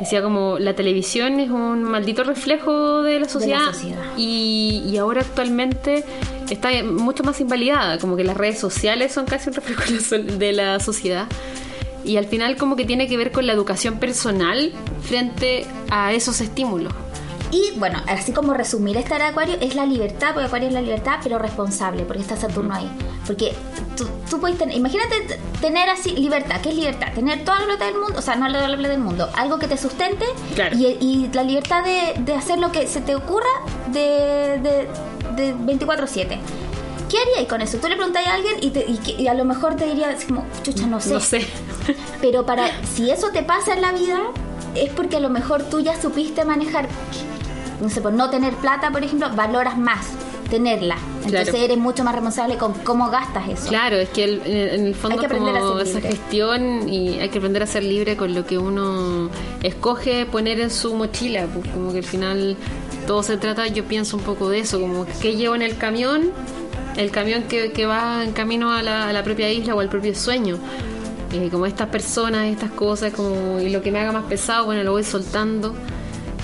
decía 0.00 0.22
como 0.22 0.58
la 0.58 0.74
televisión 0.74 1.38
es 1.38 1.50
un 1.50 1.84
maldito 1.84 2.24
reflejo 2.24 3.02
de 3.02 3.20
la 3.20 3.28
sociedad, 3.28 3.72
Y, 4.16 4.82
y, 4.84 4.96
ahora 4.96 5.20
actualmente 5.20 6.04
está 6.50 6.68
mucho 6.82 7.22
más 7.22 7.40
invalidada, 7.40 7.98
como 7.98 8.16
que 8.16 8.24
las 8.24 8.36
redes 8.36 8.58
sociales 8.58 9.12
son 9.12 9.24
casi 9.24 9.50
un 9.50 9.54
reflejo 9.54 10.16
de 10.18 10.52
la 10.52 10.80
sociedad 10.80 11.28
y 12.06 12.16
al 12.16 12.26
final 12.26 12.56
como 12.56 12.76
que 12.76 12.84
tiene 12.84 13.08
que 13.08 13.16
ver 13.16 13.32
con 13.32 13.46
la 13.46 13.52
educación 13.52 13.98
personal 13.98 14.72
frente 15.02 15.66
a 15.90 16.12
esos 16.12 16.40
estímulos. 16.40 16.92
Y 17.50 17.78
bueno, 17.78 18.02
así 18.08 18.32
como 18.32 18.54
resumir 18.54 18.96
esta 18.96 19.16
era 19.16 19.28
Acuario, 19.28 19.56
es 19.60 19.74
la 19.74 19.86
libertad, 19.86 20.30
porque 20.32 20.46
Acuario 20.46 20.68
es 20.68 20.74
la 20.74 20.82
libertad, 20.82 21.20
pero 21.22 21.38
responsable, 21.38 22.02
porque 22.02 22.22
está 22.22 22.36
Saturno 22.36 22.74
ahí. 22.74 22.90
Porque 23.26 23.52
tú, 23.96 24.06
tú 24.28 24.40
puedes 24.40 24.58
tener, 24.58 24.76
imagínate 24.76 25.38
tener 25.60 25.88
así 25.88 26.10
libertad, 26.10 26.60
¿qué 26.60 26.70
es 26.70 26.74
libertad? 26.74 27.12
Tener 27.14 27.44
toda 27.44 27.60
la 27.60 27.66
plata 27.66 27.86
del 27.86 27.94
mundo, 27.94 28.18
o 28.18 28.22
sea, 28.22 28.36
no 28.36 28.48
la 28.48 28.66
plata 28.66 28.88
del 28.88 29.00
mundo, 29.00 29.30
algo 29.36 29.58
que 29.58 29.68
te 29.68 29.76
sustente 29.76 30.24
y, 30.72 30.86
y, 31.00 31.30
la 31.32 31.44
libertad 31.44 31.84
de, 31.84 32.20
de, 32.20 32.34
hacer 32.34 32.58
lo 32.58 32.72
que 32.72 32.86
se 32.86 33.00
te 33.00 33.14
ocurra 33.14 33.46
de, 33.92 34.60
de, 34.60 34.88
de 35.36 35.54
24-7. 35.54 36.38
¿Qué 37.16 37.22
haríais 37.22 37.48
con 37.48 37.62
eso? 37.62 37.78
Tú 37.78 37.88
le 37.88 37.96
preguntáis 37.96 38.28
a 38.28 38.34
alguien 38.34 38.56
y, 38.60 39.22
y, 39.22 39.26
a 39.26 39.32
lo 39.32 39.46
mejor 39.46 39.74
te 39.76 39.86
diría 39.86 40.14
como, 40.26 40.44
chucha, 40.62 40.86
no 40.86 41.00
sé. 41.00 41.14
No 41.14 41.20
sé. 41.20 41.46
Pero 42.20 42.44
para, 42.44 42.68
si 42.84 43.10
eso 43.10 43.30
te 43.30 43.42
pasa 43.42 43.72
en 43.72 43.80
la 43.80 43.92
vida, 43.92 44.20
es 44.74 44.90
porque 44.90 45.16
a 45.16 45.20
lo 45.20 45.30
mejor 45.30 45.62
tú 45.62 45.80
ya 45.80 45.98
supiste 45.98 46.44
manejar, 46.44 46.88
no 47.80 47.88
sé, 47.88 48.02
por 48.02 48.12
no 48.12 48.28
tener 48.28 48.52
plata, 48.56 48.90
por 48.90 49.02
ejemplo, 49.02 49.30
valoras 49.34 49.78
más 49.78 50.08
tenerla. 50.50 50.98
Entonces 51.24 51.54
eres 51.54 51.78
mucho 51.78 52.04
más 52.04 52.14
responsable 52.14 52.58
con 52.58 52.74
cómo 52.74 53.08
gastas 53.08 53.48
eso. 53.48 53.68
Claro, 53.68 53.96
es 53.96 54.10
que 54.10 54.24
en 54.24 54.86
el 54.86 54.94
fondo 54.94 55.14
hay 55.14 55.20
que 55.20 55.26
aprender 55.26 55.54
como 55.58 55.78
a 55.78 55.82
esa 55.82 56.02
gestión 56.02 56.86
y 56.86 57.18
hay 57.18 57.30
que 57.30 57.38
aprender 57.38 57.62
a 57.62 57.66
ser 57.66 57.82
libre 57.82 58.16
con 58.18 58.34
lo 58.34 58.44
que 58.44 58.58
uno 58.58 59.30
escoge 59.62 60.26
poner 60.26 60.60
en 60.60 60.70
su 60.70 60.94
mochila, 60.94 61.46
pues 61.46 61.66
como 61.72 61.92
que 61.92 61.98
al 61.98 62.04
final 62.04 62.56
todo 63.06 63.22
se 63.22 63.38
trata, 63.38 63.66
yo 63.68 63.84
pienso 63.84 64.18
un 64.18 64.22
poco 64.22 64.50
de 64.50 64.60
eso, 64.60 64.80
como 64.80 65.06
que 65.20 65.34
llevo 65.34 65.54
en 65.54 65.62
el 65.62 65.76
camión, 65.78 66.30
el 66.96 67.10
camión 67.10 67.44
que, 67.44 67.72
que 67.72 67.86
va 67.86 68.24
en 68.24 68.32
camino 68.32 68.72
a 68.72 68.82
la, 68.82 69.22
propia 69.22 69.52
isla 69.52 69.74
o 69.74 69.80
al 69.80 69.88
propio 69.88 70.14
sueño 70.14 70.58
eh, 71.32 71.48
como 71.50 71.66
estas 71.66 71.88
personas, 71.88 72.46
estas 72.46 72.70
cosas, 72.70 73.12
como 73.12 73.60
y 73.60 73.70
lo 73.70 73.82
que 73.82 73.90
me 73.90 73.98
haga 73.98 74.12
más 74.12 74.24
pesado, 74.24 74.66
bueno, 74.66 74.82
lo 74.82 74.92
voy 74.92 75.04
soltando. 75.04 75.74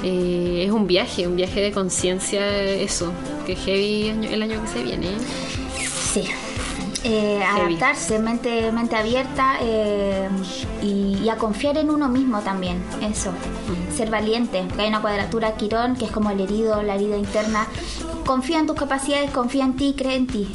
Eh, 0.03 0.65
es 0.67 0.73
un 0.73 0.87
viaje, 0.87 1.27
un 1.29 1.37
viaje 1.37 1.61
de 1.61 1.71
conciencia, 1.71 2.63
eso, 2.63 3.13
que 3.47 3.55
heavy 3.55 4.09
el 4.31 4.43
año 4.43 4.61
que 4.61 4.69
se 4.69 4.83
viene. 4.83 5.09
Sí. 6.13 6.25
Eh, 7.05 7.43
adaptarse, 7.43 8.19
mente, 8.21 8.71
mente 8.71 8.95
abierta 8.95 9.59
y, 10.83 11.29
a 11.29 11.37
confiar 11.37 11.79
en 11.79 11.89
uno 11.89 12.09
mismo 12.09 12.41
también, 12.41 12.83
eso, 13.01 13.33
ser 13.97 14.11
valiente, 14.11 14.65
hay 14.77 14.89
una 14.89 15.01
cuadratura 15.01 15.57
Quirón 15.57 15.97
que 15.97 16.05
es 16.05 16.11
como 16.11 16.31
el 16.31 16.41
herido, 16.41 16.83
la 16.83 16.97
herida 16.97 17.17
interna, 17.17 17.67
confía 18.27 18.59
en 18.59 18.67
tus 18.67 18.77
capacidades, 18.77 19.31
confía 19.31 19.65
en 19.65 19.77
ti, 19.77 19.95
cree 19.97 20.17
en 20.17 20.27
ti, 20.27 20.47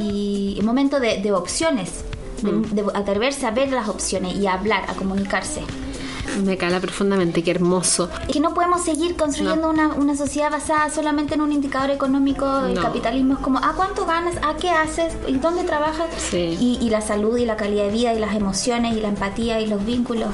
y 0.00 0.56
un 0.58 0.64
momento 0.64 0.98
de 0.98 1.32
opciones, 1.32 2.04
de, 2.42 2.84
atreverse 2.94 3.46
a 3.46 3.50
ver 3.50 3.70
las 3.70 3.88
opciones 3.88 4.36
y 4.36 4.46
a 4.46 4.54
hablar, 4.54 4.84
a 4.88 4.94
comunicarse. 4.94 5.62
Me 6.44 6.56
cala 6.56 6.80
profundamente, 6.80 7.42
qué 7.42 7.50
hermoso. 7.50 8.08
Es 8.26 8.34
que 8.34 8.40
no 8.40 8.54
podemos 8.54 8.84
seguir 8.84 9.16
construyendo 9.16 9.68
una, 9.68 9.88
una, 9.88 10.16
sociedad 10.16 10.50
basada 10.50 10.90
solamente 10.90 11.34
en 11.34 11.40
un 11.40 11.52
indicador 11.52 11.90
económico. 11.90 12.66
El 12.66 12.78
capitalismo 12.80 13.34
es 13.34 13.40
como, 13.40 13.58
¿a 13.58 13.72
cuánto 13.74 14.06
ganas? 14.06 14.34
¿A 14.42 14.56
qué 14.56 14.70
haces? 14.70 15.14
¿Y 15.26 15.34
dónde 15.34 15.64
trabajas? 15.64 16.08
Y, 16.32 16.78
y, 16.80 16.90
la 16.90 17.00
salud 17.00 17.36
y 17.36 17.44
la 17.44 17.56
calidad 17.56 17.84
de 17.84 17.90
vida 17.90 18.14
y 18.14 18.18
las 18.18 18.34
emociones 18.34 18.96
y 18.96 19.00
la 19.00 19.08
empatía 19.08 19.60
y 19.60 19.66
los 19.66 19.84
vínculos. 19.84 20.28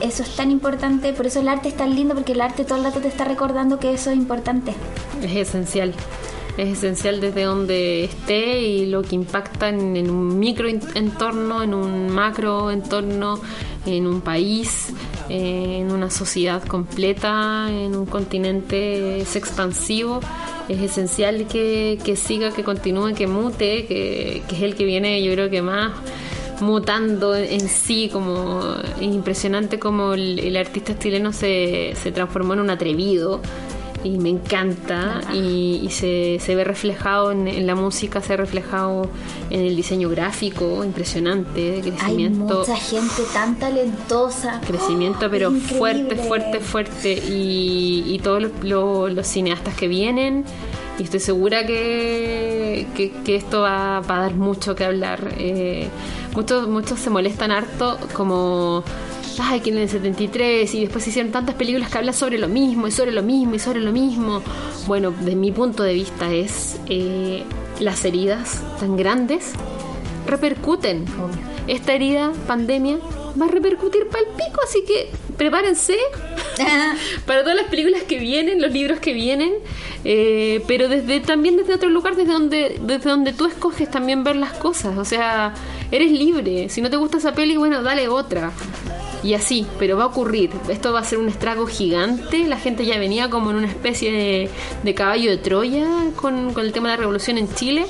Eso 0.00 0.22
es 0.22 0.36
tan 0.36 0.50
importante. 0.50 1.12
Por 1.12 1.26
eso 1.26 1.40
el 1.40 1.48
arte 1.48 1.68
es 1.68 1.76
tan 1.76 1.94
lindo 1.94 2.14
porque 2.14 2.32
el 2.32 2.40
arte 2.40 2.64
todo 2.64 2.78
el 2.78 2.84
rato 2.84 3.00
te 3.00 3.08
está 3.08 3.24
recordando 3.24 3.78
que 3.78 3.92
eso 3.92 4.10
es 4.10 4.16
importante. 4.16 4.74
Es 5.22 5.34
esencial 5.34 5.94
es 6.56 6.78
esencial 6.78 7.20
desde 7.20 7.44
donde 7.44 8.04
esté 8.04 8.60
y 8.60 8.86
lo 8.86 9.02
que 9.02 9.16
impacta 9.16 9.68
en, 9.68 10.08
un 10.08 10.38
micro 10.38 10.68
entorno, 10.68 11.62
en 11.62 11.74
un 11.74 12.10
macro 12.10 12.70
entorno, 12.70 13.40
en 13.86 14.06
un 14.06 14.20
país, 14.20 14.92
en 15.28 15.90
una 15.90 16.10
sociedad 16.10 16.62
completa, 16.62 17.68
en 17.70 17.96
un 17.96 18.06
continente 18.06 19.20
es 19.20 19.36
expansivo. 19.36 20.20
Es 20.68 20.80
esencial 20.80 21.46
que, 21.46 22.16
siga, 22.16 22.50
que 22.50 22.64
continúe, 22.64 23.14
que 23.14 23.26
mute, 23.26 23.84
que, 23.86 24.42
es 24.50 24.62
el 24.62 24.76
que 24.76 24.84
viene, 24.84 25.22
yo 25.22 25.32
creo 25.32 25.50
que 25.50 25.60
más 25.60 25.92
mutando 26.60 27.34
en 27.34 27.68
sí, 27.68 28.08
como 28.10 28.62
impresionante 29.00 29.78
como 29.80 30.14
el, 30.14 30.56
artista 30.56 30.96
chileno 30.98 31.32
se, 31.32 31.94
se 32.00 32.12
transformó 32.12 32.54
en 32.54 32.60
un 32.60 32.70
atrevido, 32.70 33.42
y 34.04 34.18
me 34.18 34.28
encanta 34.28 35.22
y, 35.32 35.88
se, 35.90 36.38
se, 36.38 36.54
ve 36.54 36.62
reflejado 36.62 37.32
en, 37.32 37.66
la 37.66 37.74
música, 37.74 38.20
se 38.20 38.28
ve 38.28 38.36
reflejado 38.36 39.08
en 39.50 39.60
el 39.60 39.74
diseño 39.74 40.10
gráfico, 40.10 40.84
impresionante, 40.84 41.80
crecimiento. 41.80 42.52
Hay 42.52 42.58
mucha 42.58 42.76
gente 42.76 43.22
tan 43.32 43.58
talentosa. 43.58 44.60
Crecimiento, 44.66 45.30
pero 45.30 45.50
fuerte, 45.50 46.16
fuerte, 46.16 46.60
fuerte. 46.60 47.12
Y, 47.14 48.04
y 48.06 48.18
todos 48.18 48.50
los, 48.62 49.26
cineastas 49.26 49.74
que 49.74 49.88
vienen 49.88 50.44
y 50.98 51.04
estoy 51.04 51.18
segura 51.18 51.66
que, 51.66 52.86
que, 53.24 53.34
esto 53.34 53.62
va, 53.62 53.98
a 53.98 54.02
dar 54.02 54.34
mucho 54.34 54.74
que 54.74 54.84
hablar. 54.84 55.34
Eh, 55.38 55.88
muchos, 56.34 56.68
muchos 56.68 57.00
se 57.00 57.08
molestan 57.08 57.50
harto 57.50 57.98
como 58.12 58.84
ay, 59.40 59.60
que 59.60 59.70
en 59.70 59.78
el 59.78 59.88
73 59.88 60.74
y 60.74 60.80
después 60.80 61.06
hicieron 61.06 61.32
tantas 61.32 61.54
películas 61.54 61.90
que 61.90 61.98
hablan 61.98 62.14
sobre 62.14 62.38
lo 62.38 62.48
mismo 62.48 62.86
y 62.86 62.90
sobre 62.90 63.12
lo 63.12 63.22
mismo 63.22 63.54
y 63.54 63.58
sobre 63.58 63.80
lo 63.80 63.92
mismo. 63.92 64.42
Bueno, 64.86 65.10
de 65.10 65.34
mi 65.34 65.52
punto 65.52 65.82
de 65.82 65.94
vista 65.94 66.32
es 66.32 66.78
eh, 66.88 67.42
las 67.80 68.04
heridas 68.04 68.62
tan 68.78 68.96
grandes 68.96 69.52
repercuten. 70.26 71.04
Esta 71.66 71.94
herida, 71.94 72.32
pandemia, 72.46 72.98
va 73.40 73.46
a 73.46 73.48
repercutir 73.48 74.06
para 74.08 74.20
el 74.20 74.30
pico, 74.30 74.60
así 74.62 74.84
que 74.86 75.10
prepárense 75.36 75.96
para 77.26 77.42
todas 77.42 77.56
las 77.56 77.66
películas 77.66 78.02
que 78.02 78.18
vienen, 78.18 78.60
los 78.60 78.72
libros 78.72 79.00
que 79.00 79.12
vienen, 79.12 79.54
eh, 80.04 80.62
pero 80.66 80.88
desde 80.88 81.20
también 81.20 81.56
desde 81.56 81.74
otro 81.74 81.88
lugar, 81.88 82.16
desde 82.16 82.32
donde, 82.32 82.78
desde 82.82 83.10
donde 83.10 83.32
tú 83.32 83.46
escoges 83.46 83.90
también 83.90 84.24
ver 84.24 84.36
las 84.36 84.52
cosas, 84.52 84.96
o 84.98 85.04
sea, 85.04 85.54
eres 85.90 86.12
libre, 86.12 86.68
si 86.68 86.80
no 86.80 86.90
te 86.90 86.96
gusta 86.96 87.18
esa 87.18 87.32
peli, 87.32 87.56
bueno, 87.56 87.82
dale 87.82 88.08
otra. 88.08 88.52
Y 89.24 89.32
así, 89.32 89.66
pero 89.78 89.96
va 89.96 90.04
a 90.04 90.06
ocurrir. 90.08 90.50
Esto 90.68 90.92
va 90.92 91.00
a 91.00 91.04
ser 91.04 91.18
un 91.18 91.28
estrago 91.28 91.66
gigante. 91.66 92.46
La 92.46 92.58
gente 92.58 92.84
ya 92.84 92.98
venía 92.98 93.30
como 93.30 93.50
en 93.50 93.56
una 93.56 93.68
especie 93.68 94.50
de, 94.84 94.94
caballo 94.94 95.30
de 95.30 95.38
Troya 95.38 95.88
con, 96.14 96.52
con 96.52 96.66
el 96.66 96.72
tema 96.72 96.90
de 96.90 96.96
la 96.96 97.00
revolución 97.00 97.38
en 97.38 97.52
Chile 97.54 97.86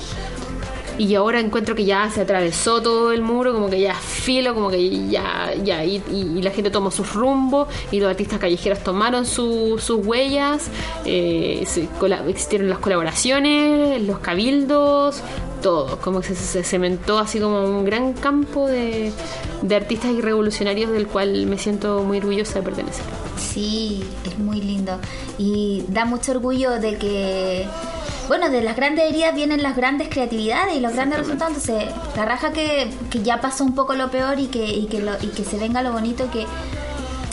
y 0.98 1.14
ahora 1.14 1.40
encuentro 1.40 1.74
que 1.74 1.84
ya 1.84 2.08
se 2.10 2.20
atravesó 2.20 2.80
todo 2.80 3.12
el 3.12 3.22
muro, 3.22 3.52
como 3.52 3.68
que 3.68 3.80
ya 3.80 3.94
filo, 3.94 4.54
como 4.54 4.70
que 4.70 5.08
ya, 5.08 5.52
ya, 5.62 5.84
y, 5.84 6.00
la 6.40 6.50
gente 6.50 6.70
tomó 6.70 6.90
su 6.90 7.04
rumbo 7.04 7.66
y 7.90 8.00
los 8.00 8.10
artistas 8.10 8.38
callejeros 8.38 8.80
tomaron 8.80 9.26
sus 9.26 9.90
huellas, 9.90 10.68
eh, 11.04 11.66
existieron 12.28 12.68
las 12.68 12.78
colaboraciones, 12.78 14.02
los 14.02 14.18
cabildos, 14.18 15.22
todo, 15.62 15.98
como 16.00 16.20
que 16.20 16.34
se, 16.34 16.62
cementó 16.62 17.18
así 17.18 17.40
como 17.40 17.64
un 17.64 17.84
gran 17.84 18.12
campo 18.12 18.66
de, 18.66 19.12
de 19.62 19.76
artistas 19.76 20.10
y 20.12 20.20
revolucionarios 20.20 20.90
del 20.90 21.06
cual 21.06 21.46
me 21.46 21.58
siento 21.58 22.02
muy 22.04 22.18
orgullosa 22.18 22.58
de 22.58 22.62
pertenecer. 22.62 23.04
Sí, 23.38 24.04
es 24.24 24.38
muy 24.38 24.60
lindo 24.60 24.98
y 25.38 25.84
da 25.88 26.04
mucho 26.04 26.32
orgullo 26.32 26.78
de 26.78 26.98
que 26.98 27.66
bueno, 28.28 28.50
de 28.50 28.62
las 28.62 28.76
grandes 28.76 29.10
heridas 29.10 29.34
vienen 29.34 29.62
las 29.62 29.76
grandes 29.76 30.08
creatividades 30.08 30.76
y 30.76 30.80
los 30.80 30.92
grandes 30.92 31.18
resultados. 31.18 31.56
Entonces, 31.56 31.92
la 32.16 32.24
raja 32.24 32.52
que, 32.52 32.90
ya 33.22 33.40
pasó 33.40 33.64
un 33.64 33.74
poco 33.74 33.94
lo 33.94 34.10
peor 34.10 34.38
y 34.38 34.46
que, 34.46 34.64
y 34.64 34.86
que, 34.86 35.00
lo, 35.00 35.12
y 35.20 35.28
que 35.28 35.44
se 35.44 35.58
venga 35.58 35.82
lo 35.82 35.92
bonito, 35.92 36.30
que, 36.30 36.46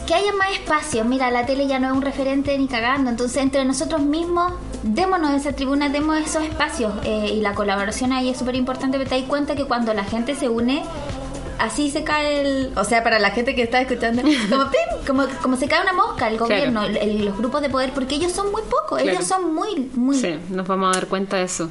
que 0.06 0.14
haya 0.14 0.34
más 0.34 0.52
espacio. 0.52 1.06
Mira, 1.06 1.32
la 1.32 1.46
tele 1.46 1.68
ya 1.68 1.80
no 1.80 1.88
es 1.88 1.94
un 1.94 2.02
referente 2.02 2.58
ni 2.58 2.68
cagando. 2.68 3.10
Entonces, 3.10 3.42
entre 3.42 3.64
nosotros 3.66 4.02
mismos, 4.02 4.54
démonos 4.84 5.32
esa 5.32 5.54
tribuna, 5.54 5.89
demos 5.89 6.18
esos 6.18 6.44
espacios. 6.44 6.94
Eh, 7.04 7.34
y 7.36 7.42
la 7.42 7.54
colaboración 7.54 8.12
ahí 8.12 8.30
es 8.30 8.38
súper 8.38 8.56
importante, 8.56 8.98
pero 8.98 9.10
te 9.10 9.20
das 9.20 9.30
cuenta 9.30 9.56
que 9.56 9.66
cuando 9.66 9.94
la 9.94 10.04
gente 10.04 10.36
se 10.36 10.50
une, 10.50 10.84
así 11.62 11.91
se 11.91 12.03
cae 12.03 12.41
el. 12.41 12.74
O 12.76 12.84
sea, 12.84 13.03
para 13.03 13.20
la 13.20 13.32
gente 13.32 13.55
que 13.55 13.64
está 13.64 13.82
escuchando, 13.82 14.24
como, 15.07 15.24
como, 15.41 15.55
se 15.55 15.68
cae 15.68 15.82
una 15.82 15.93
mosca 15.93 16.28
el 16.28 16.38
gobierno, 16.38 16.82
los 16.88 17.38
grupos 17.38 17.62
de 17.62 17.70
poder, 17.70 17.91
porque 17.93 18.16
ellos 18.16 18.32
son 18.32 18.51
muy 18.51 18.62
pocos, 18.64 19.01
ellos 19.01 19.26
son 19.26 19.53
muy, 19.53 19.89
muy. 19.95 20.18
Sí, 20.18 20.38
nos 20.49 20.68
vamos 20.68 20.95
a 20.95 20.99
dar 20.99 21.07
cuenta 21.07 21.38
de 21.38 21.43
eso. 21.43 21.70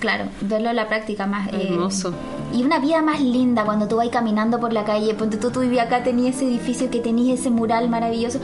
Claro, 0.00 0.26
verlo 0.42 0.70
en 0.70 0.76
la 0.76 0.88
práctica 0.88 1.26
más. 1.26 1.48
Eh, 1.52 1.68
Hermoso. 1.70 2.12
y 2.52 2.62
una 2.62 2.78
vida 2.78 3.00
más 3.00 3.20
linda 3.20 3.64
cuando 3.64 3.88
tú 3.88 3.96
vas 3.96 4.08
caminando 4.08 4.60
por 4.60 4.72
la 4.72 4.84
calle. 4.84 5.14
Ponte 5.14 5.38
tú, 5.38 5.50
tú 5.50 5.60
vivías 5.60 5.86
acá, 5.86 6.02
tenías 6.02 6.36
ese 6.36 6.46
edificio 6.46 6.90
que 6.90 7.00
tenías 7.00 7.40
ese 7.40 7.50
mural 7.50 7.88
maravilloso. 7.88 8.40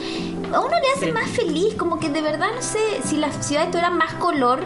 A 0.52 0.60
uno 0.60 0.70
le 0.70 0.92
hace 0.96 1.12
más 1.12 1.28
feliz, 1.30 1.74
como 1.74 1.98
que 1.98 2.08
de 2.08 2.22
verdad, 2.22 2.48
no 2.54 2.62
sé, 2.62 2.78
si 3.04 3.16
las 3.16 3.46
ciudades 3.46 3.70
tuvieran 3.70 3.98
más 3.98 4.14
color, 4.14 4.60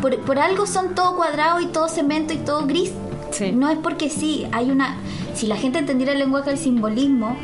por, 0.00 0.16
por 0.20 0.38
algo 0.38 0.66
son 0.66 0.94
todo 0.94 1.16
cuadrado 1.16 1.60
y 1.60 1.66
todo 1.66 1.88
cemento 1.88 2.32
y 2.32 2.38
todo 2.38 2.66
gris. 2.66 2.92
Sí. 3.32 3.52
No 3.52 3.68
es 3.68 3.78
porque 3.78 4.08
sí, 4.08 4.46
hay 4.52 4.70
una 4.70 4.96
si 5.38 5.46
la 5.46 5.56
gente 5.56 5.78
entendiera 5.78 6.12
el 6.12 6.18
lenguaje 6.18 6.50
del 6.50 6.58
simbolismo, 6.58 7.36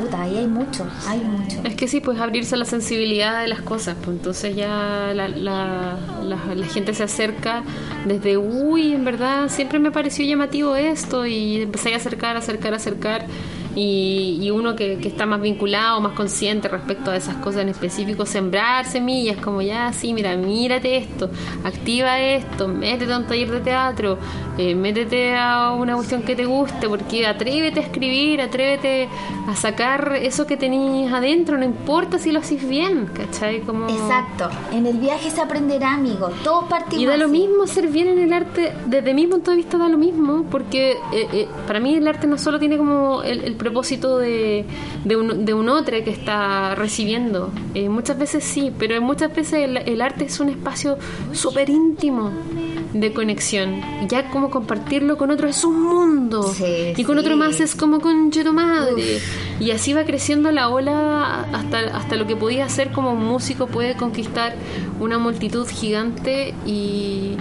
puta, 0.00 0.22
ahí 0.22 0.38
hay 0.38 0.46
mucho, 0.46 0.86
hay 1.06 1.20
mucho. 1.20 1.60
Es 1.62 1.74
que 1.74 1.86
sí, 1.86 2.00
pues 2.00 2.18
abrirse 2.18 2.54
a 2.54 2.58
la 2.58 2.64
sensibilidad 2.64 3.42
de 3.42 3.48
las 3.48 3.60
cosas, 3.60 3.96
pues 4.02 4.16
entonces 4.16 4.56
ya 4.56 5.12
la, 5.14 5.28
la, 5.28 5.98
la, 6.22 6.66
gente 6.68 6.94
se 6.94 7.02
acerca 7.02 7.64
desde, 8.06 8.38
uy, 8.38 8.94
en 8.94 9.04
verdad 9.04 9.50
siempre 9.50 9.78
me 9.78 9.90
pareció 9.90 10.24
llamativo 10.24 10.74
esto 10.74 11.26
y 11.26 11.60
empecé 11.60 11.92
a 11.92 11.98
acercar, 11.98 12.38
acercar, 12.38 12.72
acercar 12.72 13.26
y, 13.74 14.50
uno 14.50 14.76
que, 14.76 14.98
está 15.02 15.26
más 15.26 15.40
vinculado, 15.40 16.00
más 16.00 16.12
consciente 16.12 16.68
respecto 16.68 17.10
a 17.10 17.16
esas 17.16 17.36
cosas 17.36 17.62
en 17.62 17.70
específico, 17.70 18.26
sembrar 18.26 18.84
semillas, 18.84 19.38
como 19.38 19.62
ya, 19.62 19.92
sí, 19.92 20.12
mira, 20.12 20.36
mírate 20.36 20.96
esto, 20.96 21.30
activa 21.64 22.20
esto, 22.20 22.68
métete 22.68 23.12
a 23.12 23.18
un 23.18 23.26
taller 23.26 23.50
de 23.50 23.60
teatro, 23.60 24.18
eh, 24.58 24.74
métete 24.74 25.34
a 25.34 25.72
una 25.72 25.94
cuestión 25.94 26.22
que 26.22 26.36
te 26.36 26.44
guste, 26.44 26.88
porque 26.88 27.26
atrévete 27.26 27.80
a 27.80 27.82
escribir, 27.82 28.40
atrévete 28.40 29.08
a 29.48 29.56
sacar 29.56 30.18
eso 30.20 30.46
que 30.46 30.56
tenías 30.56 31.12
adentro, 31.12 31.56
no 31.56 31.64
importa 31.64 32.18
si 32.18 32.30
lo 32.30 32.40
haces 32.40 32.68
bien, 32.68 33.06
¿cachai? 33.14 33.60
Como... 33.60 33.88
Exacto, 33.88 34.50
en 34.72 34.86
el 34.86 34.98
viaje 34.98 35.30
se 35.30 35.40
aprenderá, 35.40 35.94
amigo, 35.94 36.30
todos 36.44 36.64
partimos. 36.64 37.02
Y 37.02 37.06
da 37.06 37.16
lo 37.16 37.28
mismo 37.28 37.66
ser 37.66 37.88
bien 37.88 38.08
en 38.08 38.18
el 38.18 38.32
arte, 38.32 38.72
desde 38.86 39.14
mi 39.14 39.26
punto 39.26 39.50
de 39.50 39.56
vista 39.56 39.78
da 39.78 39.88
lo 39.88 39.98
mismo, 39.98 40.44
porque 40.50 40.92
eh, 41.12 41.28
eh, 41.32 41.48
para 41.66 41.80
mí 41.80 41.94
el 41.94 42.06
arte 42.06 42.26
no 42.26 42.36
solo 42.36 42.58
tiene 42.58 42.76
como 42.76 43.22
el, 43.22 43.40
el 43.44 43.54
propósito 43.62 44.18
de, 44.18 44.64
de, 45.04 45.16
un, 45.16 45.44
de 45.44 45.54
un 45.54 45.68
otro 45.68 46.02
que 46.04 46.10
está 46.10 46.74
recibiendo. 46.74 47.50
Eh, 47.74 47.88
muchas 47.88 48.18
veces 48.18 48.44
sí, 48.44 48.72
pero 48.78 49.00
muchas 49.00 49.34
veces 49.34 49.68
el, 49.86 50.00
arte 50.00 50.24
es 50.24 50.40
un 50.40 50.48
espacio 50.48 50.98
súper 51.32 51.70
íntimo 51.70 52.30
de 52.92 53.12
conexión. 53.12 53.80
Ya 54.08 54.30
como 54.30 54.50
compartirlo 54.50 55.16
con 55.16 55.30
otro 55.30 55.48
es 55.48 55.64
un 55.64 55.82
mundo. 55.82 56.52
y 56.96 57.04
con 57.04 57.18
otro 57.18 57.36
más 57.36 57.60
es 57.60 57.74
como 57.74 58.00
con 58.00 58.30
tu 58.30 58.52
madre. 58.52 59.20
Y 59.60 59.70
así 59.70 59.92
va 59.92 60.04
creciendo 60.04 60.50
la 60.50 60.68
ola 60.68 61.46
hasta, 61.52 61.78
hasta 61.96 62.16
lo 62.16 62.26
que 62.26 62.36
podía 62.36 62.64
hacer 62.64 62.90
como 62.90 63.14
músico 63.14 63.66
puede 63.66 63.96
conquistar 63.96 64.54
una 65.00 65.18
multitud 65.18 65.66
gigante 65.68 66.54
y 66.66 67.36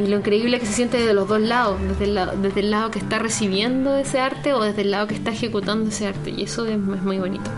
y 0.00 0.06
lo 0.06 0.18
increíble 0.18 0.58
que 0.58 0.66
se 0.66 0.72
siente 0.72 0.98
de 0.98 1.14
los 1.14 1.28
dos 1.28 1.40
lados, 1.40 1.80
desde 1.80 2.04
el 2.04 2.14
lado, 2.14 2.32
desde 2.36 2.60
el 2.60 2.70
lado 2.70 2.90
que 2.90 2.98
está 2.98 3.18
recibiendo 3.18 3.96
ese 3.96 4.18
arte 4.18 4.52
o 4.52 4.62
desde 4.62 4.82
el 4.82 4.90
lado 4.90 5.06
que 5.06 5.14
está 5.14 5.30
ejecutando 5.30 5.88
ese 5.88 6.06
arte. 6.06 6.30
Y 6.36 6.44
eso 6.44 6.66
es, 6.66 6.78
muy 6.78 7.18
bonito. 7.18 7.50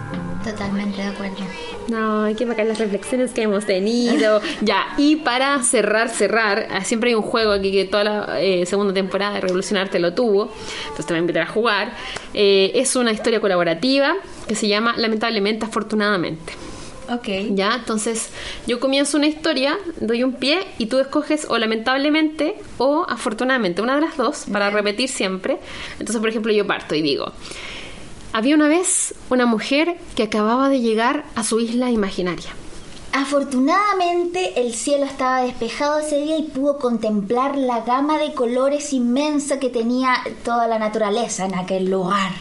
Totalmente 0.45 1.01
de 1.01 1.09
acuerdo. 1.09 1.37
No, 1.89 2.25
hay 2.25 2.35
que 2.35 2.47
marcar 2.47 2.67
las 2.67 2.79
reflexiones 2.79 3.33
que 3.33 3.43
hemos 3.43 3.65
tenido. 3.65 4.41
ya, 4.61 4.87
y 4.97 5.17
para 5.17 5.63
cerrar, 5.63 6.09
cerrar, 6.09 6.67
ah, 6.71 6.85
siempre 6.85 7.11
hay 7.11 7.15
un 7.15 7.23
juego 7.23 7.53
aquí 7.53 7.71
que 7.71 7.85
toda 7.85 8.05
la 8.05 8.41
eh, 8.41 8.67
segunda 8.67 8.93
temporada 8.93 9.35
de 9.35 9.41
Revolucionarte 9.41 9.99
lo 9.99 10.15
tuvo. 10.15 10.51
Entonces 10.83 11.07
te 11.07 11.13
voy 11.13 11.19
a 11.19 11.21
invitar 11.21 11.43
a 11.43 11.47
jugar. 11.47 11.93
Eh, 12.35 12.73
es 12.75 12.97
una 12.97 13.13
historia 13.13 13.41
colaborativa 13.41 14.15
que 14.49 14.55
se 14.55 14.67
llama 14.69 14.95
Lamentablemente, 14.97 15.67
Afortunadamente. 15.67 16.53
Ok. 17.15 17.29
Ya, 17.51 17.75
entonces 17.75 18.31
yo 18.67 18.81
comienzo 18.81 19.19
una 19.19 19.27
historia, 19.27 19.79
doy 20.01 20.23
un 20.23 20.35
pie 20.35 20.61
y 20.79 20.87
tú 20.87 20.99
escoges 20.99 21.47
o 21.49 21.59
lamentablemente 21.59 22.57
o 22.79 23.05
afortunadamente, 23.09 23.83
una 23.83 23.97
de 23.97 24.03
las 24.03 24.17
dos, 24.17 24.45
para 24.51 24.71
repetir 24.71 25.09
siempre. 25.09 25.59
Entonces, 25.99 26.21
por 26.21 26.29
ejemplo, 26.29 26.53
yo 26.53 26.67
parto 26.67 26.95
y 26.95 27.03
digo, 27.03 27.33
había 28.33 28.55
una 28.55 28.69
vez 28.69 29.15
una 29.29 29.47
mujer 29.47 29.97
que 30.17 30.23
acababa 30.23 30.69
de 30.69 30.81
llegar 30.81 31.25
a 31.35 31.45
su 31.45 31.61
isla 31.61 31.91
imaginaria. 31.91 32.51
Afortunadamente 33.13 34.59
el 34.59 34.73
cielo 34.73 35.05
estaba 35.05 35.43
despejado 35.43 35.99
ese 35.99 36.17
día 36.17 36.39
y 36.39 36.45
pudo 36.45 36.79
contemplar 36.79 37.59
la 37.59 37.83
gama 37.83 38.17
de 38.17 38.33
colores 38.33 38.95
inmensa 38.95 39.59
que 39.59 39.69
tenía 39.69 40.17
toda 40.45 40.67
la 40.67 40.79
naturaleza 40.79 41.45
en 41.45 41.55
aquel 41.55 41.91
lugar. 41.91 42.33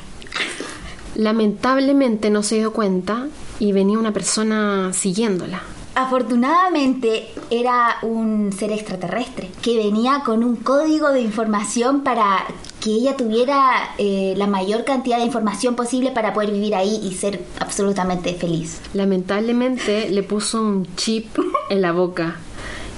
Lamentablemente 1.15 2.30
no 2.30 2.41
se 2.41 2.55
dio 2.55 2.72
cuenta 2.72 3.28
y 3.62 3.74
venía 3.74 3.99
una 3.99 4.12
persona 4.12 4.91
siguiéndola. 4.91 5.62
Afortunadamente 5.93 7.28
era 7.51 7.97
un 8.01 8.51
ser 8.51 8.72
extraterrestre 8.72 9.51
que 9.62 9.78
venía 9.78 10.24
con 10.26 10.43
un 10.43 10.55
código 10.55 11.12
de 11.12 11.22
información 11.22 12.01
para 12.01 12.43
que 12.80 12.89
ella 12.89 13.16
tuviera 13.16 13.93
eh, 13.99 14.34
la 14.36 14.47
mayor 14.47 14.84
cantidad 14.84 15.18
de 15.18 15.26
información 15.26 15.76
posible 15.76 16.09
para 16.09 16.34
poder 16.34 16.49
vivir 16.49 16.74
ahí 16.74 17.01
y 17.03 17.14
ser 17.14 17.45
absolutamente 17.59 18.34
feliz. 18.34 18.82
Lamentablemente 18.95 20.09
le 20.09 20.24
puso 20.24 20.59
un 20.59 20.88
chip 20.95 21.38
en 21.70 21.84
la 21.84 21.91
boca 21.91 22.38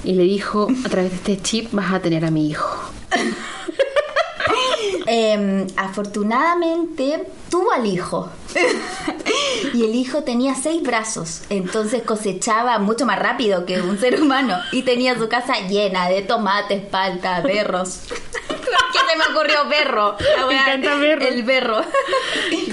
y 0.02 0.14
le 0.14 0.22
dijo, 0.22 0.68
a 0.86 0.88
través 0.88 1.10
de 1.10 1.16
este 1.16 1.42
chip 1.42 1.72
vas 1.72 1.92
a 1.92 2.00
tener 2.00 2.24
a 2.24 2.30
mi 2.30 2.48
hijo. 2.48 2.70
Em, 5.06 5.66
afortunadamente 5.76 7.26
tuvo 7.50 7.72
al 7.72 7.84
hijo. 7.84 8.30
y 9.74 9.84
el 9.84 9.94
hijo 9.94 10.22
tenía 10.22 10.54
seis 10.54 10.82
brazos, 10.82 11.42
entonces 11.48 12.02
cosechaba 12.02 12.78
mucho 12.78 13.06
más 13.06 13.18
rápido 13.18 13.66
que 13.66 13.80
un 13.80 13.98
ser 13.98 14.20
humano 14.20 14.56
y 14.72 14.82
tenía 14.82 15.18
su 15.18 15.28
casa 15.28 15.54
llena 15.68 16.08
de 16.08 16.22
tomates, 16.22 16.82
palta, 16.82 17.40
berros. 17.40 18.00
¿Qué 18.94 18.98
se 19.10 19.18
me 19.18 19.34
ocurrió 19.34 19.68
berro. 19.68 20.16
La 20.36 20.46
Me 20.46 20.54
encanta 20.54 20.94
berro. 20.96 21.26
El 21.26 21.42
berro. 21.42 21.80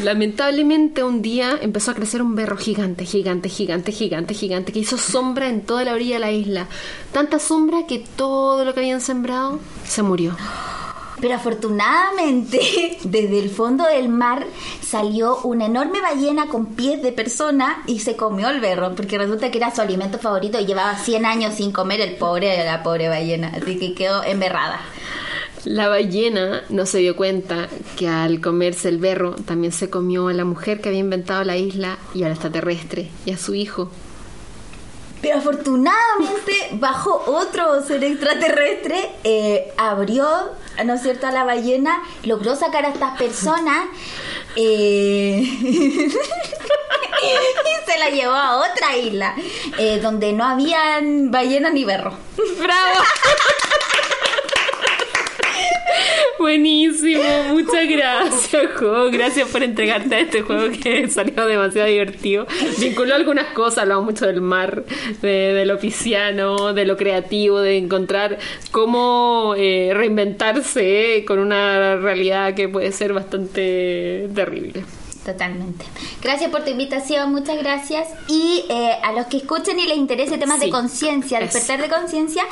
Lamentablemente 0.03 1.03
un 1.03 1.21
día 1.21 1.57
empezó 1.61 1.91
a 1.91 1.93
crecer 1.95 2.21
un 2.21 2.36
berro 2.36 2.57
gigante, 2.57 3.05
gigante, 3.05 3.49
gigante, 3.49 3.91
gigante, 3.91 4.34
gigante, 4.34 4.71
que 4.71 4.79
hizo 4.79 4.97
sombra 4.97 5.49
en 5.49 5.61
toda 5.61 5.84
la 5.84 5.93
orilla 5.93 6.15
de 6.15 6.19
la 6.19 6.32
isla. 6.32 6.67
Tanta 7.11 7.39
sombra 7.39 7.88
que 7.88 8.05
todo 8.15 8.65
lo 8.65 8.73
que 8.73 8.82
habían 8.82 9.01
sembrado 9.01 9.59
se 9.86 10.03
murió. 10.03 10.36
Pero 11.22 11.36
afortunadamente, 11.36 12.97
desde 13.03 13.39
el 13.39 13.49
fondo 13.49 13.86
del 13.86 14.09
mar 14.09 14.45
salió 14.82 15.38
una 15.43 15.67
enorme 15.67 16.01
ballena 16.01 16.47
con 16.47 16.65
pies 16.76 17.01
de 17.01 17.11
persona 17.11 17.84
y 17.88 17.99
se 17.99 18.15
comió 18.15 18.49
el 18.49 18.59
berro, 18.59 18.95
porque 18.95 19.17
resulta 19.17 19.51
que 19.51 19.59
era 19.59 19.74
su 19.74 19.82
alimento 19.82 20.17
favorito 20.17 20.59
y 20.59 20.65
llevaba 20.65 20.97
100 20.97 21.26
años 21.26 21.53
sin 21.53 21.72
comer 21.72 22.01
el 22.01 22.15
pobre, 22.15 22.65
la 22.65 22.84
pobre 22.84 23.07
ballena, 23.07 23.53
así 23.55 23.78
que 23.78 23.93
quedó 23.93 24.24
emberrada. 24.24 24.82
La 25.63 25.89
ballena 25.89 26.63
no 26.69 26.88
se 26.88 26.97
dio 26.97 27.15
cuenta 27.15 27.69
que 27.95 28.07
al 28.07 28.41
comerse 28.41 28.89
el 28.89 28.97
berro 28.97 29.36
también 29.36 29.72
se 29.72 29.91
comió 29.91 30.28
a 30.30 30.34
la 30.34 30.43
mujer 30.43 30.82
que 30.82 30.89
había 30.89 31.01
inventado 31.01 31.43
la 31.43 31.55
isla 31.55 31.99
y 32.15 32.24
al 32.24 32.32
extraterrestre 32.32 33.11
y 33.28 33.32
a 33.32 33.38
su 33.38 33.53
hijo. 33.53 33.91
Pero 35.22 35.38
afortunadamente 35.38 36.53
bajó 36.74 37.24
otro 37.28 37.84
ser 37.84 38.03
extraterrestre, 38.03 39.11
eh, 39.24 39.72
abrió, 39.78 40.28
¿no 40.86 40.93
es 40.93 41.01
cierto?, 41.01 41.28
a 41.28 41.32
la 41.32 41.43
ballena, 41.43 42.01
logró 42.24 42.55
sacar 42.55 42.86
a 42.86 42.89
estas 42.89 43.17
personas 43.17 43.88
eh, 44.55 45.41
y 47.22 47.91
se 47.91 47.99
la 47.99 48.09
llevó 48.09 48.34
a 48.34 48.57
otra 48.57 48.97
isla, 48.97 49.36
eh, 49.78 49.99
donde 50.01 50.34
no 50.34 50.43
habían 50.43 51.32
ballenas 51.32 51.74
ni 51.74 51.86
berro. 51.86 52.13
¡Bravo! 52.59 52.99
Buenísimo, 56.41 57.21
muchas 57.51 57.87
gracias, 57.87 58.71
juego. 58.75 59.11
Gracias 59.11 59.47
por 59.49 59.61
entregarte 59.61 60.15
a 60.15 60.19
este 60.21 60.41
juego 60.41 60.71
que 60.81 61.07
salió 61.07 61.45
demasiado 61.45 61.87
divertido. 61.87 62.47
Vinculó 62.79 63.13
algunas 63.13 63.53
cosas, 63.53 63.83
hablamos 63.83 64.05
mucho 64.05 64.25
del 64.25 64.41
mar, 64.41 64.83
de, 65.21 65.53
de 65.53 65.65
lo 65.67 65.77
pisciano, 65.77 66.73
de 66.73 66.85
lo 66.85 66.97
creativo, 66.97 67.59
de 67.59 67.77
encontrar 67.77 68.39
cómo 68.71 69.53
eh, 69.55 69.91
reinventarse 69.93 71.23
con 71.27 71.37
una 71.37 71.97
realidad 71.97 72.55
que 72.55 72.67
puede 72.67 72.91
ser 72.91 73.13
bastante 73.13 74.27
terrible. 74.33 74.83
Totalmente. 75.26 75.86
Gracias 76.22 76.49
por 76.49 76.63
tu 76.63 76.72
invitación, 76.72 77.32
muchas 77.32 77.57
gracias. 77.59 78.07
Y 78.28 78.65
eh, 78.69 78.97
a 79.03 79.11
los 79.11 79.28
que 79.28 79.38
escuchen 79.38 79.80
y 79.80 79.86
les 79.86 79.97
interese 79.97 80.38
temas 80.39 80.59
Sí, 80.59 80.65
de 80.65 80.72
conciencia, 80.72 81.39
despertar 81.39 81.80
de 81.80 81.89
conciencia, 81.89 82.43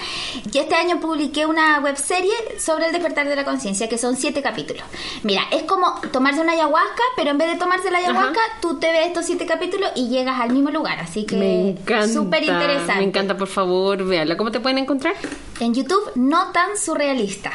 yo 0.51 0.61
este 0.61 0.75
año 0.75 0.99
publiqué 0.99 1.47
una 1.47 1.79
webserie 1.79 2.33
sobre 2.59 2.85
el 2.85 2.91
despertar 2.91 3.27
de 3.27 3.35
la 3.35 3.43
conciencia, 3.43 3.89
que 3.89 3.97
son 3.97 4.15
siete 4.15 4.43
capítulos. 4.43 4.83
Mira, 5.23 5.43
es 5.51 5.63
como 5.63 5.99
tomarse 6.11 6.41
una 6.41 6.53
ayahuasca, 6.53 7.03
pero 7.15 7.31
en 7.31 7.39
vez 7.39 7.51
de 7.51 7.57
tomarse 7.57 7.89
la 7.89 7.97
ayahuasca, 7.99 8.39
tú 8.61 8.79
te 8.79 8.91
ves 8.91 9.07
estos 9.07 9.25
siete 9.25 9.47
capítulos 9.47 9.89
y 9.95 10.09
llegas 10.09 10.39
al 10.39 10.51
mismo 10.51 10.69
lugar. 10.69 10.99
Así 10.99 11.25
que 11.25 11.75
súper 12.11 12.43
interesante. 12.43 12.95
Me 12.97 13.03
encanta, 13.03 13.35
por 13.35 13.47
favor, 13.47 14.03
véanla. 14.05 14.37
¿Cómo 14.37 14.51
te 14.51 14.59
pueden 14.59 14.77
encontrar? 14.77 15.15
En 15.59 15.73
YouTube, 15.73 16.11
no 16.15 16.51
tan 16.51 16.77
surrealista. 16.77 17.51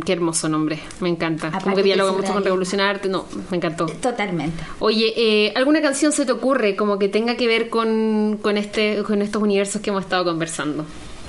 Qué 0.00 0.12
hermoso 0.12 0.48
nombre, 0.48 0.78
me 1.00 1.08
encanta. 1.08 1.48
Como 1.48 1.58
Aparte 1.58 1.70
que 1.76 1.82
que 1.82 1.82
dialoga 1.94 2.12
mucho 2.12 2.32
con. 2.32 2.44
Revolucionarte. 2.44 3.08
No, 3.08 3.26
me 3.50 3.56
encantó. 3.56 3.86
Totalmente. 3.86 4.62
Oye, 4.78 5.12
eh, 5.16 5.52
¿alguna 5.54 5.80
canción 5.82 6.12
se 6.12 6.24
te 6.26 6.32
ocurre 6.32 6.74
como 6.76 6.98
que 6.98 7.08
tenga 7.08 7.36
que 7.36 7.46
ver 7.46 7.68
con, 7.68 8.38
con, 8.42 8.56
este, 8.56 9.02
con 9.02 9.22
estos 9.22 9.42
universos 9.42 9.80
que 9.82 9.90
hemos 9.90 10.04
estado 10.04 10.24
conversando? 10.24 10.84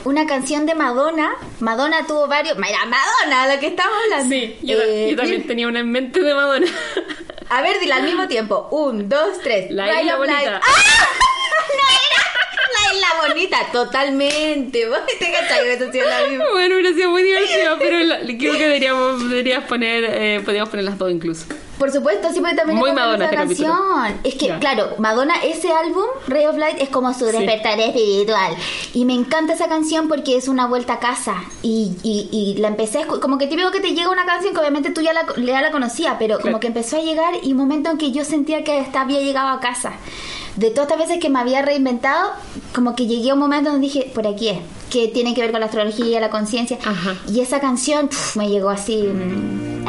Una 0.06 0.26
canción 0.26 0.66
de 0.66 0.76
Madonna. 0.76 1.32
Madonna 1.60 2.06
tuvo 2.06 2.28
varios. 2.28 2.58
Mira, 2.58 2.80
Madonna, 2.86 3.54
lo 3.54 3.60
que 3.60 3.68
estamos 3.68 3.94
hablando. 4.04 4.36
Sí, 4.36 4.58
yo, 4.62 4.78
Eh, 4.82 5.08
yo 5.12 5.16
también 5.18 5.48
tenía 5.48 5.68
una 5.68 5.80
en 5.80 5.92
mente 5.92 6.22
de 6.22 6.34
Madonna. 6.34 6.68
A 7.50 7.62
ver, 7.62 7.80
dila 7.80 7.98
al 7.98 8.04
mismo 8.04 8.28
tiempo. 8.28 8.68
Un, 8.72 9.08
dos, 9.08 9.40
tres. 9.44 9.72
La 9.72 10.02
isla 10.02 10.18
bonita. 10.18 10.60
¡Ah! 10.62 11.04
No 11.54 12.80
era 12.80 12.94
la 12.94 12.96
isla 12.96 13.28
bonita, 13.28 13.58
totalmente. 13.72 14.88
Vos 14.90 15.00
te 15.20 15.32
cachai, 15.32 15.70
eso 15.70 15.86
sí 15.92 16.00
es 16.00 16.06
la 16.08 16.28
misma. 16.28 16.46
bueno, 16.52 16.76
hubiera 16.76 16.94
sido 16.96 17.10
muy 17.12 17.24
divertido, 17.24 17.76
pero 17.80 18.00
la- 18.00 18.20
creo 18.22 18.54
que 18.54 18.64
deberíamos, 18.64 19.30
deberías 19.30 19.64
poner, 19.66 20.04
eh, 20.08 20.42
podríamos 20.44 20.70
poner 20.70 20.86
las 20.86 20.98
dos 20.98 21.12
incluso. 21.12 21.46
Por 21.78 21.92
supuesto, 21.92 22.30
sí, 22.32 22.40
porque 22.40 22.56
también 22.56 22.78
Muy 22.80 22.92
pongo 22.92 23.02
Madonna 23.02 23.26
este 23.26 23.36
canción. 23.36 24.20
Es 24.24 24.36
que, 24.36 24.48
Ya. 24.48 24.60
claro, 24.60 24.96
Madonna, 25.00 25.34
ese 25.44 25.70
álbum, 25.72 26.06
Ray 26.28 26.46
of 26.46 26.56
Light, 26.58 26.78
es 26.80 26.88
como 26.90 27.14
su 27.14 27.26
Sí. 27.30 27.32
despertar 27.38 27.80
espiritual. 27.80 28.56
Y 28.94 29.04
me 29.06 29.14
encanta 29.14 29.54
esa 29.54 29.68
canción 29.68 30.08
porque 30.08 30.38
es 30.38 30.48
una 30.48 30.68
vuelta 30.68 30.94
a 30.94 31.00
casa. 31.00 31.44
Y, 31.62 31.94
y, 32.04 32.30
y 32.32 32.60
la 32.62 32.70
empecé 32.70 33.02
a 33.02 33.08
Como 33.08 33.38
que 33.38 33.48
típico 33.48 33.72
que 33.72 33.82
te 33.82 33.94
llega 33.94 34.10
una 34.10 34.26
canción 34.26 34.54
que 34.54 34.60
obviamente 34.62 34.92
tú 34.92 35.02
ya 35.02 35.14
la, 35.14 35.26
ya 35.36 35.62
la 35.62 35.72
conocía, 35.72 36.18
pero 36.20 36.36
Claro. 36.36 36.44
como 36.44 36.60
que 36.60 36.68
empezó 36.68 36.98
a 36.98 37.02
llegar 37.02 37.34
y 37.42 37.52
un 37.52 37.58
momento 37.58 37.90
en 37.90 37.98
que 37.98 38.12
yo 38.12 38.24
sentía 38.24 38.64
que 38.64 38.80
hasta 38.80 39.02
había 39.02 39.20
llegado 39.20 39.50
a 39.50 39.60
casa. 39.60 39.94
De 40.56 40.70
todas 40.70 40.88
estas 40.92 41.08
veces 41.08 41.20
que 41.20 41.30
me 41.32 41.40
había 41.44 41.62
reinventado, 41.62 42.32
como 42.74 42.96
que 42.96 43.06
llegué 43.08 43.30
a 43.30 43.34
un 43.36 43.40
momento 43.40 43.70
donde 43.72 43.88
dije, 43.88 44.12
por 44.14 44.28
aquí 44.28 44.50
es, 44.50 44.58
que 44.90 45.08
tiene 45.08 45.34
que 45.34 45.42
ver 45.42 45.52
con 45.52 45.60
la 45.60 45.68
astrología, 45.68 46.20
la 46.20 46.30
conciencia. 46.30 46.78
Y 47.32 47.40
esa 47.42 47.60
canción 47.60 48.08
pf, 48.08 48.38
me 48.38 48.50
llegó 48.50 48.70
así. 48.70 48.98
mm. 49.04 49.84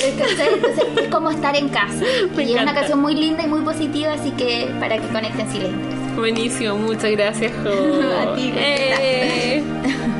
Entonces 0.00 0.48
es 0.96 1.08
como 1.08 1.30
estar 1.30 1.54
en 1.56 1.68
casa. 1.68 2.02
Me 2.36 2.44
y 2.44 2.54
es 2.54 2.62
una 2.62 2.74
canción 2.74 3.00
muy 3.00 3.14
linda 3.14 3.44
y 3.44 3.48
muy 3.48 3.60
positiva, 3.60 4.12
así 4.14 4.30
que 4.32 4.68
para 4.80 4.96
que 4.98 5.06
conecten 5.08 5.50
si 5.50 5.58
les 5.58 5.70
interesa. 5.70 6.14
Buenísimo, 6.16 6.76
muchas 6.76 7.10
gracias, 7.12 7.52
Jo. 7.62 7.68
A 8.32 8.34
ti, 8.34 8.52
Eh. 8.56 9.62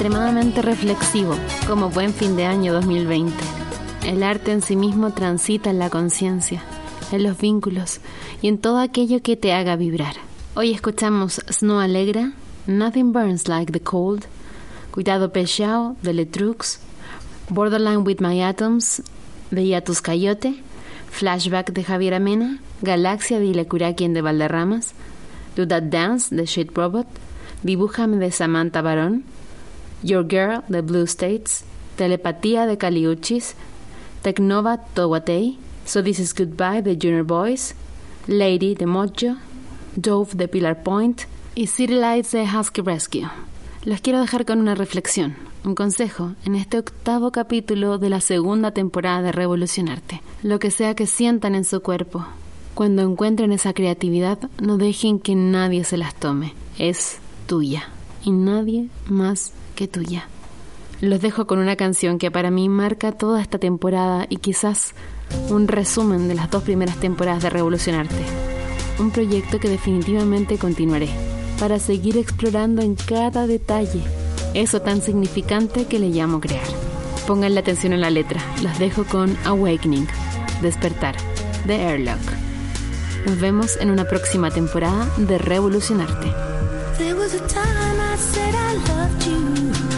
extremadamente 0.00 0.62
reflexivo, 0.62 1.34
como 1.66 1.90
buen 1.90 2.14
fin 2.14 2.34
de 2.34 2.46
año 2.46 2.72
2020. 2.72 3.34
El 4.06 4.22
arte 4.22 4.50
en 4.50 4.62
sí 4.62 4.74
mismo 4.74 5.10
transita 5.10 5.68
en 5.68 5.78
la 5.78 5.90
conciencia, 5.90 6.62
en 7.12 7.22
los 7.22 7.36
vínculos 7.36 8.00
y 8.40 8.48
en 8.48 8.56
todo 8.56 8.78
aquello 8.78 9.20
que 9.20 9.36
te 9.36 9.52
haga 9.52 9.76
vibrar. 9.76 10.14
Hoy 10.54 10.72
escuchamos 10.72 11.42
Snow 11.50 11.80
Alegra, 11.80 12.32
Nothing 12.66 13.12
Burns 13.12 13.46
Like 13.46 13.74
the 13.74 13.80
Cold, 13.80 14.24
Cuidado 14.90 15.34
Pechao 15.34 15.96
de 16.00 16.14
Letrux, 16.14 16.80
Borderline 17.50 17.98
with 17.98 18.20
My 18.20 18.40
Atoms 18.42 19.02
de 19.50 19.68
Yatus 19.68 20.00
Cayote, 20.00 20.62
Flashback 21.10 21.72
de 21.72 21.84
Javier 21.84 22.14
Amena, 22.14 22.58
Galaxia 22.80 23.38
de 23.38 23.44
Ilecurakien 23.44 24.14
de 24.14 24.22
Valderramas, 24.22 24.94
Do 25.56 25.68
That 25.68 25.82
Dance 25.82 26.34
de 26.34 26.46
Shit 26.46 26.74
Robot, 26.74 27.06
Dibújame 27.62 28.16
de 28.16 28.30
Samantha 28.30 28.80
Barón, 28.80 29.24
Your 30.02 30.26
Girl 30.28 30.62
de 30.68 30.80
Blue 30.80 31.04
States, 31.04 31.64
Telepatía 31.96 32.66
de 32.66 32.78
Caliuchis, 32.78 33.54
Tecnova 34.22 34.78
Towatei, 34.94 35.58
So 35.84 36.02
This 36.02 36.18
Is 36.18 36.34
Goodbye 36.34 36.82
de 36.82 36.96
Junior 37.00 37.24
Boys, 37.24 37.74
Lady 38.26 38.74
de 38.74 38.86
Mojo, 38.86 39.36
Dove 39.96 40.34
de 40.34 40.48
Pillar 40.48 40.82
Point 40.82 41.22
y 41.54 41.66
City 41.66 41.94
Lights 41.94 42.32
de 42.32 42.44
Husky 42.44 42.80
Rescue. 42.82 43.28
Los 43.84 44.00
quiero 44.00 44.20
dejar 44.20 44.44
con 44.44 44.60
una 44.60 44.74
reflexión, 44.74 45.36
un 45.64 45.74
consejo 45.74 46.34
en 46.44 46.54
este 46.54 46.78
octavo 46.78 47.32
capítulo 47.32 47.98
de 47.98 48.10
la 48.10 48.20
segunda 48.20 48.70
temporada 48.70 49.22
de 49.22 49.32
Revolucionarte. 49.32 50.22
Lo 50.42 50.58
que 50.58 50.70
sea 50.70 50.94
que 50.94 51.06
sientan 51.06 51.54
en 51.54 51.64
su 51.64 51.80
cuerpo, 51.80 52.26
cuando 52.74 53.02
encuentren 53.02 53.52
esa 53.52 53.72
creatividad, 53.72 54.38
no 54.60 54.76
dejen 54.76 55.18
que 55.18 55.34
nadie 55.34 55.84
se 55.84 55.96
las 55.96 56.14
tome. 56.14 56.54
Es 56.78 57.18
tuya 57.46 57.88
y 58.22 58.30
nadie 58.30 58.88
más 59.06 59.52
tuya. 59.88 60.28
Los 61.00 61.20
dejo 61.20 61.46
con 61.46 61.58
una 61.58 61.76
canción 61.76 62.18
que 62.18 62.30
para 62.30 62.50
mí 62.50 62.68
marca 62.68 63.12
toda 63.12 63.40
esta 63.40 63.58
temporada 63.58 64.26
y 64.28 64.36
quizás 64.36 64.94
un 65.48 65.66
resumen 65.68 66.28
de 66.28 66.34
las 66.34 66.50
dos 66.50 66.62
primeras 66.62 66.96
temporadas 66.96 67.42
de 67.42 67.50
Revolucionarte. 67.50 68.22
Un 68.98 69.10
proyecto 69.10 69.58
que 69.58 69.68
definitivamente 69.68 70.58
continuaré 70.58 71.08
para 71.58 71.78
seguir 71.78 72.18
explorando 72.18 72.82
en 72.82 72.96
cada 72.96 73.46
detalle 73.46 74.02
eso 74.54 74.82
tan 74.82 75.00
significante 75.00 75.86
que 75.86 75.98
le 75.98 76.08
llamo 76.08 76.40
crear. 76.40 76.66
Pongan 77.26 77.54
la 77.54 77.60
atención 77.60 77.92
en 77.92 78.00
la 78.00 78.10
letra. 78.10 78.40
Los 78.62 78.78
dejo 78.78 79.04
con 79.04 79.36
Awakening, 79.44 80.08
Despertar, 80.60 81.14
de 81.66 81.74
Airlock. 81.76 82.18
Nos 83.26 83.40
vemos 83.40 83.76
en 83.80 83.90
una 83.90 84.04
próxima 84.04 84.50
temporada 84.50 85.08
de 85.18 85.38
Revolucionarte. 85.38 86.59
There 87.00 87.16
was 87.16 87.32
a 87.32 87.40
time 87.48 87.98
I 87.98 88.14
said 88.16 88.54
I 88.54 88.74
loved 88.74 89.26
you. 89.26 89.89